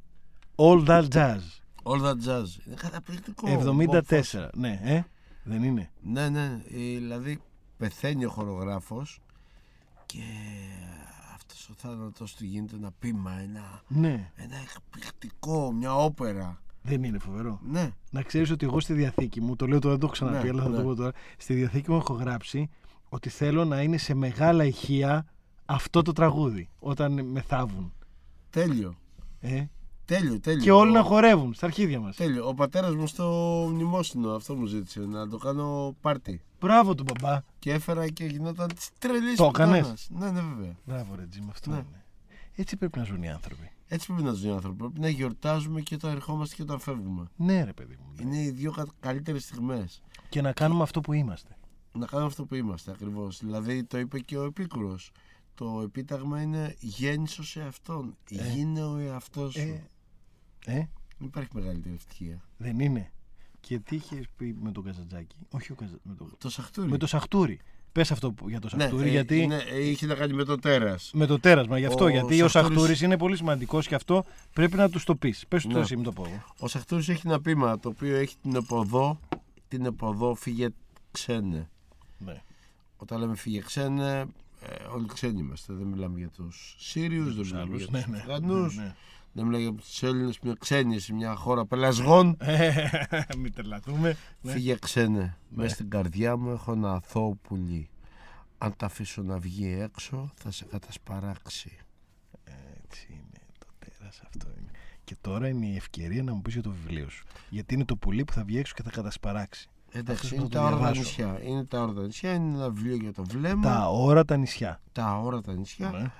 All 0.57 0.87
That 0.87 1.09
Jazz. 1.09 1.39
All 1.83 2.03
that 2.03 2.15
jazz. 2.27 2.67
Είναι 2.67 2.75
καταπληκτικό. 2.77 3.47
74. 4.31 4.49
Ναι, 4.55 4.81
ε, 4.85 5.03
δεν 5.43 5.63
είναι. 5.63 5.91
Ναι, 6.03 6.29
ναι. 6.29 6.45
ε, 6.71 6.77
Δηλαδή 6.99 7.41
πεθαίνει 7.77 8.25
ο 8.25 8.29
χορογράφος 8.31 9.21
και 10.07 10.23
αυτός 11.35 11.69
ο 11.69 11.73
θάνατος 11.77 12.35
του 12.35 12.45
γίνεται 12.45 12.77
ένα 12.77 12.91
πείμα, 12.99 13.33
ένα, 13.43 13.83
Ναι, 13.89 14.31
ένα 14.37 14.57
εκπληκτικό, 14.63 15.73
μια 15.73 15.95
όπερα. 15.95 16.61
δεν 16.83 17.03
είναι 17.03 17.19
φοβερό. 17.19 17.61
Ναι, 17.71 17.91
Να 18.11 18.23
ξέρεις 18.23 18.51
ότι 18.51 18.67
εγώ 18.67 18.81
στη 18.81 18.93
διαθήκη 18.93 19.41
μου, 19.41 19.57
το 19.57 19.67
λέω 19.67 19.79
τώρα, 19.79 19.91
δεν 19.91 20.01
το 20.01 20.07
έχω 20.07 20.15
ξαναπεί, 20.15 20.45
Ναι, 20.47 20.51
αλλά 20.51 20.63
θα 20.63 20.69
ναι. 20.69 20.77
το 20.77 20.83
πω 20.83 20.95
τώρα. 20.95 21.13
Στη 21.37 21.55
διαθήκη 21.55 21.91
μου 21.91 21.97
έχω 21.97 22.13
γράψει 22.13 22.71
ότι 23.09 23.29
θέλω 23.29 23.65
να 23.65 23.83
είναι 23.83 23.97
σε 23.97 24.15
μεγάλα 24.15 24.65
ηχεία 24.65 25.27
αυτό 25.71 26.03
το 26.03 26.13
τραγούδι 26.13 26.69
όταν 26.79 27.25
με 27.27 27.41
θάβουν. 27.41 27.93
τέλειο. 28.51 28.95
Ε, 29.41 29.65
Τέλειο, 30.05 30.41
τέλειο. 30.41 30.63
και 30.63 30.71
όλοι 30.73 30.91
Ο- 30.91 30.95
να 30.95 31.03
χορεύουν 31.03 31.55
στα 31.55 31.67
αρχίδια 31.67 32.01
μας. 32.01 32.17
Τέλειο. 32.17 32.49
Ο 32.49 32.55
πατέρας 32.55 32.95
μου 32.95 33.07
στο 33.07 33.25
μνημόσυνο 33.73 34.31
αυτό 34.35 34.55
μου 34.55 34.67
ζήτησε 34.67 35.01
να 35.01 35.29
το 35.29 35.37
κάνω 35.39 35.97
πάρτι. 36.01 36.43
Μπράβο 36.61 36.95
του 36.95 37.05
μπαμπά. 37.05 37.41
Και 37.59 37.73
έφερα 37.73 38.09
και 38.09 38.25
γινόταν 38.25 38.69
τη 38.69 38.87
τρελή 38.99 39.35
Το 39.37 39.45
έκανες; 39.45 40.09
Ναι, 40.11 40.31
ναι, 40.31 40.41
βέβαια. 40.41 40.77
Μπράβο, 40.87 41.15
ρε 41.15 41.27
Τζιμ, 41.27 41.49
αυτό 41.51 41.71
Ναι. 41.71 41.77
είναι. 41.77 42.05
Έτσι 42.55 42.77
πρέπει 42.77 42.99
να 42.99 43.05
ζουν 43.05 43.23
οι 43.23 43.31
άνθρωποι. 43.31 43.71
Έτσι 43.89 44.07
πρέπει 44.07 44.23
να 44.23 44.33
ζουν 44.33 44.51
οι 44.51 44.53
άνθρωποι. 44.53 44.77
Πρέπει 44.79 45.01
να 45.01 45.09
γιορτάζουμε 45.09 45.81
και 45.81 45.95
όταν 45.95 46.11
ερχόμαστε 46.11 46.55
και 46.55 46.63
όταν 46.63 46.79
φεύγουμε. 46.79 47.25
Ναι, 47.37 47.65
ρε 47.65 47.73
παιδί 47.73 47.97
μου. 48.01 48.15
Είναι 48.27 48.43
οι 48.43 48.51
δύο 48.51 48.75
καλύτερες 49.01 49.43
στιγμές. 49.43 50.03
Και 50.29 50.41
να 50.43 50.53
κάνουμε 50.53 50.83
αυτό 50.83 51.01
που 51.01 51.13
είμαστε. 51.13 51.57
Να 51.93 52.07
κάνουμε 52.07 52.29
αυτό 52.29 52.45
που 52.45 52.55
είμαστε 52.55 52.91
ακριβώς. 52.91 53.39
Δηλαδή 53.39 53.85
το 53.85 53.99
είπε 53.99 54.19
και 54.19 54.37
ο 54.39 54.45
Επίκουρος. 54.45 55.11
Το 55.59 55.81
επίταγμα 55.85 56.43
είναι 56.43 56.75
γέννησο 56.81 57.45
σε 57.45 57.63
αυτόν. 57.63 58.17
Γίνε 58.29 58.83
ο 58.85 58.99
εαυτός 58.99 59.53
σου. 59.53 59.59
Ε, 59.61 59.83
ε, 60.65 60.73
Δεν 61.19 61.27
υπάρχει 61.27 61.49
μεγαλύτερη 61.53 61.95
ευτυχία. 61.95 62.41
δεν 62.57 62.79
είναι. 62.79 63.13
Και 63.61 63.79
τι 63.79 63.97
είχες 63.97 64.25
πει 64.37 64.57
με 64.61 64.73
τον 64.73 64.85
Καζατζάκη. 64.85 65.37
Όχι 65.51 65.73
ο 65.73 65.75
Καζα... 65.75 65.99
με, 66.03 66.15
το... 66.15 66.29
Το 66.39 66.51
σαχτούρι. 66.51 66.89
με 66.89 66.97
το 66.97 67.07
Σαχτούρι. 67.07 67.61
Πες 67.93 68.11
αυτό 68.11 68.33
που- 68.33 68.49
για 68.49 68.61
το 68.61 68.69
ναι, 68.77 68.83
Σαχτούρι, 68.83 69.09
ε, 69.09 69.11
γιατί. 69.11 69.39
είναι- 69.41 69.63
ε, 69.71 69.89
είχε 69.89 70.07
να 70.07 70.15
κάνει 70.15 70.33
με 70.33 70.45
το 70.45 70.57
τέρας. 70.59 71.11
Με 71.15 71.27
το 71.27 71.39
τέρασμα, 71.41 71.79
γι' 71.79 71.85
αυτό. 71.87 72.05
Ο 72.05 72.09
γιατί 72.09 72.43
ο 72.43 72.49
Σαχτούρης- 72.49 72.79
Σαχτούρη 72.81 73.05
είναι 73.05 73.19
πολύ 73.19 73.37
σημαντικός 73.37 73.87
και 73.87 73.95
αυτό 73.95 74.25
πρέπει 74.53 74.77
να 74.77 74.91
τους 74.91 75.05
το 75.05 75.15
πεις. 75.17 75.45
Πες 75.49 75.63
του 75.63 75.69
το 75.69 75.75
Ναι. 75.77 75.81
εσύ, 75.83 75.95
μην 75.95 76.05
το 76.05 76.13
πω 76.13 76.25
εγώ. 76.27 76.45
Ο 76.59 76.69
Σαχτούρη 76.69 77.05
έχει 77.09 77.23
ένα 77.27 77.41
πείμα 77.41 77.79
το 77.79 77.89
οποίο 77.89 78.17
έχει 78.17 78.37
την 78.43 78.55
εποδό. 78.55 79.19
Την 79.69 79.85
εποδό 79.85 80.35
φύγε 80.35 80.69
ξένε. 81.11 81.69
Ναι. 82.19 82.43
Όταν 82.97 83.19
λέμε 83.21 83.37
φύγε 83.37 83.61
ξένε, 83.61 84.19
ε, 84.19 84.25
όλοι 84.95 85.07
ξένοι 85.07 85.41
είμαστε. 85.41 85.73
Δεν 85.73 85.87
μιλάμε 85.87 86.19
για 86.19 86.29
τους 86.29 86.77
Σύριους, 86.79 87.35
δεν 87.37 87.45
μιλάμε 87.45 87.63
άλλους, 87.63 87.83
για 87.83 87.89
ναι, 87.91 88.03
τους 88.03 88.11
ναι, 88.11 88.19
Αφγανού. 88.19 88.61
ναι, 88.61 88.83
ναι. 88.83 88.95
Δεν 89.33 89.45
μιλάμε 89.47 89.63
για 89.63 89.73
τους 89.73 90.03
Έλληνες 90.03 90.39
που 90.39 90.47
είναι 90.47 90.57
ξένοι 90.59 90.99
σε 90.99 91.13
μια 91.15 91.35
χώρα 91.35 91.67
πελασγών. 91.67 92.37
Ε, 92.41 92.73
Μην 93.39 93.53
τρελαθούμε. 93.53 94.17
Ναι. 94.41 94.53
Φύγε 94.53 94.75
ξένε. 94.75 95.37
Μέσα 95.49 95.75
στην 95.75 95.91
καρδιά 95.91 96.37
μου 96.37 96.51
έχω 96.51 96.73
ένα 96.73 96.93
αθώο 96.93 97.35
πουλί. 97.35 97.89
Αν 98.59 98.77
τα 98.77 98.87
αφήσω 98.87 99.23
να 99.23 99.39
βγει 99.39 99.79
έξω, 99.81 100.31
θα 100.35 100.51
σε 100.51 100.65
κατασπαράξει. 100.65 101.79
Έτσι 102.85 103.07
είναι. 103.11 103.41
Το 103.59 103.67
τέρας 103.79 104.21
αυτό 104.27 104.49
είναι. 104.59 104.71
Και 105.05 105.17
τώρα 105.21 105.49
είναι 105.49 105.67
η 105.67 105.77
ευκαιρία 105.77 106.23
να 106.23 106.35
μου 106.35 106.43
πεις 106.43 106.53
για 106.53 106.63
το 106.63 106.71
βιβλίο 106.71 107.09
σου. 107.09 107.25
Γιατί 107.51 107.75
είναι 107.75 107.85
το 107.85 107.97
πουλί 107.97 108.25
που 108.25 108.33
θα 108.33 108.45
βγει 108.45 108.59
έξω 108.59 108.75
και 108.77 108.83
θα 108.83 108.91
κατασπαράξει. 108.91 109.69
Εντάξει, 109.93 110.13
Αυτός 110.13 110.31
είναι 110.31 110.43
να 110.43 110.49
το 110.49 110.59
τα 110.59 110.65
όρατα 110.65 110.77
διαβάσω. 110.79 111.01
νησιά. 111.01 111.41
Είναι 111.43 111.65
τα 111.65 111.83
όρατα 111.83 112.03
νησιά, 112.03 112.35
είναι 112.35 112.55
ένα 112.55 112.71
βιβλίο 112.71 112.97
για 112.97 113.13
το 113.13 113.25
βλέμμα. 113.25 113.63
Τα 113.63 113.89
όρατα 113.91 114.37
νησιά. 114.37 114.81
Τα 114.93 115.19
όρατα 115.19 115.55
νησιά. 115.55 115.91
Ναι. 115.91 116.11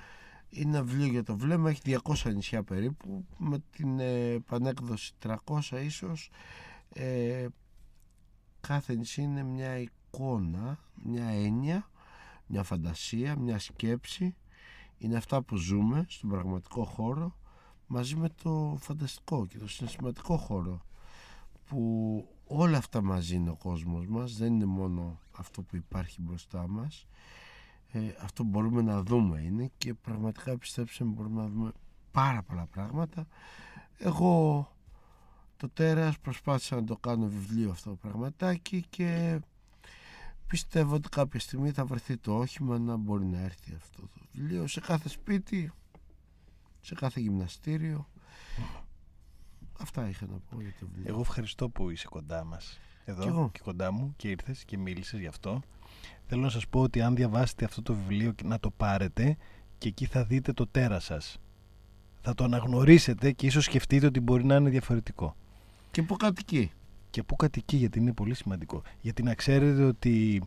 Είναι 0.49 0.77
ένα 0.77 0.83
βιβλίο 0.83 1.07
για 1.07 1.23
το 1.23 1.37
βλέμμα, 1.37 1.69
έχει 1.69 1.81
200 2.23 2.33
νησιά 2.33 2.63
περίπου, 2.63 3.25
με 3.37 3.57
την 3.71 3.99
ε, 3.99 4.39
πανέκδοση 4.47 5.13
300 5.25 5.35
ίσως. 5.83 6.29
Ε, 6.93 7.45
κάθε 8.59 8.95
νησί 8.95 9.21
είναι 9.21 9.43
μια 9.43 9.77
εικόνα, 9.79 10.79
μια 11.03 11.25
έννοια, 11.25 11.89
μια 12.47 12.63
φαντασία, 12.63 13.35
μια 13.39 13.59
σκέψη. 13.59 14.35
Είναι 14.97 15.17
αυτά 15.17 15.41
που 15.41 15.55
ζούμε 15.55 16.05
στον 16.07 16.29
πραγματικό 16.29 16.83
χώρο 16.83 17.35
μαζί 17.87 18.15
με 18.15 18.29
το 18.43 18.77
φανταστικό 18.81 19.45
και 19.45 19.57
το 19.57 19.67
συναισθηματικό 19.67 20.37
χώρο 20.37 20.81
που 21.65 22.27
όλα 22.51 22.77
αυτά 22.77 23.01
μαζί 23.01 23.35
είναι 23.35 23.49
ο 23.49 23.55
κόσμος 23.55 24.07
μας 24.07 24.37
δεν 24.37 24.53
είναι 24.53 24.65
μόνο 24.65 25.19
αυτό 25.31 25.61
που 25.61 25.75
υπάρχει 25.75 26.21
μπροστά 26.21 26.67
μας. 26.67 27.07
Ε, 27.91 27.99
αυτό 28.21 28.43
που 28.43 28.49
μπορούμε 28.49 28.81
να 28.81 29.03
δούμε 29.03 29.41
είναι 29.41 29.71
και 29.77 29.93
πραγματικά 29.93 30.57
πιστέψτε 30.57 31.03
με 31.03 31.11
μπορούμε 31.11 31.41
να 31.41 31.47
δούμε 31.47 31.71
πάρα 32.11 32.43
πολλά 32.43 32.65
πράγματα. 32.65 33.27
Εγώ 33.97 34.67
το 35.57 35.69
τέρας 35.69 36.19
προσπάθησα 36.19 36.75
να 36.75 36.83
το 36.83 36.97
κάνω 36.97 37.27
βιβλίο 37.27 37.71
αυτό 37.71 37.89
το 37.89 37.95
πραγματάκι 37.95 38.85
και 38.89 39.39
πιστεύω 40.47 40.95
ότι 40.95 41.09
κάποια 41.09 41.39
στιγμή 41.39 41.71
θα 41.71 41.85
βρεθεί 41.85 42.17
το 42.17 42.37
όχημα 42.37 42.79
να 42.79 42.95
μπορεί 42.95 43.25
να 43.25 43.39
έρθει 43.39 43.73
αυτό 43.75 44.01
το 44.01 44.19
βιβλίο 44.31 44.67
σε 44.67 44.79
κάθε 44.79 45.09
σπίτι 45.09 45.71
σε 46.81 46.95
κάθε 46.95 47.19
γυμναστήριο 47.19 48.07
αυτά 49.81 50.09
είχα 50.09 50.25
να 50.25 50.37
πω 50.49 50.61
για 50.61 50.73
το 50.79 50.85
βιβλίο 50.93 51.13
Εγώ 51.13 51.19
ευχαριστώ 51.21 51.69
που 51.69 51.89
είσαι 51.89 52.07
κοντά 52.09 52.43
μας. 52.43 52.79
Εδώ 53.05 53.21
Κι 53.21 53.27
εγώ. 53.27 53.49
και 53.53 53.59
κοντά 53.63 53.91
μου 53.91 54.13
και 54.17 54.29
ήρθες 54.29 54.63
και 54.65 54.77
μίλησες 54.77 55.19
γι' 55.19 55.27
αυτό. 55.27 55.61
Θέλω 56.25 56.41
να 56.41 56.49
σας 56.49 56.67
πω 56.67 56.81
ότι 56.81 57.01
αν 57.01 57.15
διαβάσετε 57.15 57.65
αυτό 57.65 57.81
το 57.81 57.93
βιβλίο 57.93 58.31
και 58.31 58.43
να 58.47 58.59
το 58.59 58.71
πάρετε 58.71 59.37
και 59.77 59.87
εκεί 59.87 60.05
θα 60.05 60.23
δείτε 60.23 60.53
το 60.53 60.67
τέρας 60.67 61.03
σας. 61.03 61.37
Θα 62.21 62.33
το 62.33 62.43
αναγνωρίσετε 62.43 63.31
και 63.31 63.45
ίσως 63.45 63.63
σκεφτείτε 63.63 64.05
ότι 64.05 64.19
μπορεί 64.19 64.45
να 64.45 64.55
είναι 64.55 64.69
διαφορετικό. 64.69 65.35
και 65.91 66.03
που 66.03 66.15
κατοικεί 66.15 66.71
Και 67.09 67.23
πού 67.23 67.35
κατοικεί, 67.35 67.77
γιατί 67.77 67.99
είναι 67.99 68.13
πολύ 68.13 68.33
σημαντικό. 68.33 68.81
Γιατί 69.01 69.23
να 69.23 69.33
ξέρετε 69.33 69.83
ότι 69.83 70.41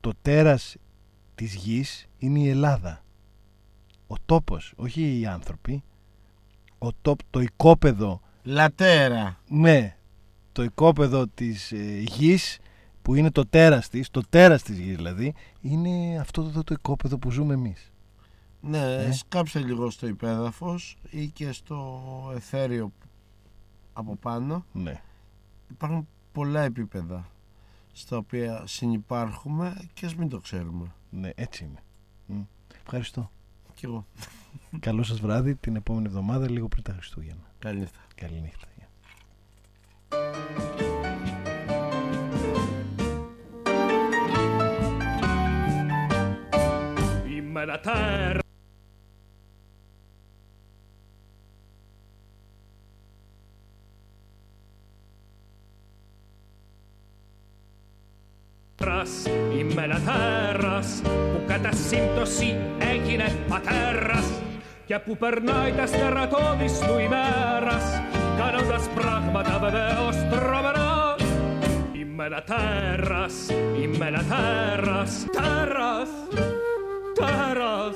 το 0.00 0.12
τέρας 0.22 0.76
της 1.34 1.54
γης 1.54 2.06
είναι 2.18 2.38
η 2.38 2.48
Ελλάδα. 2.48 3.04
Ο 4.06 4.14
τόπος, 4.26 4.72
όχι 4.76 5.18
οι 5.20 5.26
άνθρωποι. 5.26 5.82
Ο 6.78 6.92
τόπ, 6.92 7.18
το 7.30 7.40
οικόπεδο, 7.40 8.20
λατέρα 8.48 9.38
ναι, 9.48 9.96
το 10.52 10.62
οικόπεδο 10.62 11.26
της 11.26 11.72
ε, 11.72 11.98
γης 12.00 12.58
που 13.02 13.14
είναι 13.14 13.30
το 13.30 13.46
τέρας 13.46 13.88
της, 13.88 14.10
το 14.10 14.20
τέρας 14.28 14.62
της 14.62 14.78
γης 14.78 14.96
δηλαδή, 14.96 15.34
είναι 15.60 16.18
αυτό 16.20 16.42
εδώ 16.42 16.64
το 16.64 16.74
οικόπεδο 16.78 17.18
που 17.18 17.30
ζούμε 17.30 17.54
εμείς. 17.54 17.92
Ναι, 18.60 18.94
Ε. 18.94 19.12
σκάψε 19.12 19.58
λίγο 19.58 19.90
στο 19.90 20.06
υπέδαφος 20.06 20.96
ή 21.10 21.26
και 21.26 21.52
στο 21.52 22.02
εθέριο 22.34 22.92
από 23.92 24.16
πάνω. 24.16 24.64
Ναι. 24.72 25.00
Υπάρχουν 25.70 26.08
πολλά 26.32 26.62
επίπεδα 26.62 27.28
στα 27.92 28.16
οποία 28.16 28.62
συνυπάρχουμε 28.66 29.76
και 29.94 30.06
ας 30.06 30.14
μην 30.14 30.28
το 30.28 30.38
ξέρουμε. 30.40 30.92
Ναι, 31.10 31.30
έτσι 31.34 31.64
είναι. 31.64 31.82
Μ. 32.26 32.42
Ευχαριστώ. 32.82 33.30
Κι 33.74 33.84
εγώ. 33.84 34.06
Καλό 34.80 35.02
σας 35.02 35.20
βράδυ 35.20 35.54
την 35.54 35.76
επόμενη 35.76 36.06
εβδομάδα, 36.06 36.50
λίγο 36.50 36.68
πριν 36.68 36.82
τα 36.82 36.92
Χριστούγεννα. 36.92 37.52
Καλή 37.58 37.78
νύχτα. 37.78 37.98
Καληνύχτα. 38.20 38.66
Γεια. 38.76 38.88
Είμαι 47.36 47.64
la 47.64 47.80
terra. 47.80 48.46
Είμαι 59.58 59.82
ένα 59.82 60.00
τέρας 60.00 61.02
που 61.04 61.44
κατά 61.46 61.72
σύμπτωση 61.72 62.56
έγινε 62.78 63.24
πατέρας 63.48 64.42
και 64.86 64.98
που 64.98 65.16
περνάει 65.16 65.72
τα 65.72 65.86
στερατώδης 65.86 66.78
του 66.78 66.98
ημέρας 66.98 68.07
κάνοντας 68.38 68.88
πράγματα 68.94 69.58
βεβαίως 69.58 70.16
τρομερά 70.30 71.14
Είμαι 71.92 72.24
ένα 72.24 72.42
τέρας, 72.42 73.34
είμαι 73.82 74.06
ένα 74.06 74.24
τέρας, 74.28 75.26
τέρας, 75.32 76.08
τέρας 77.14 77.94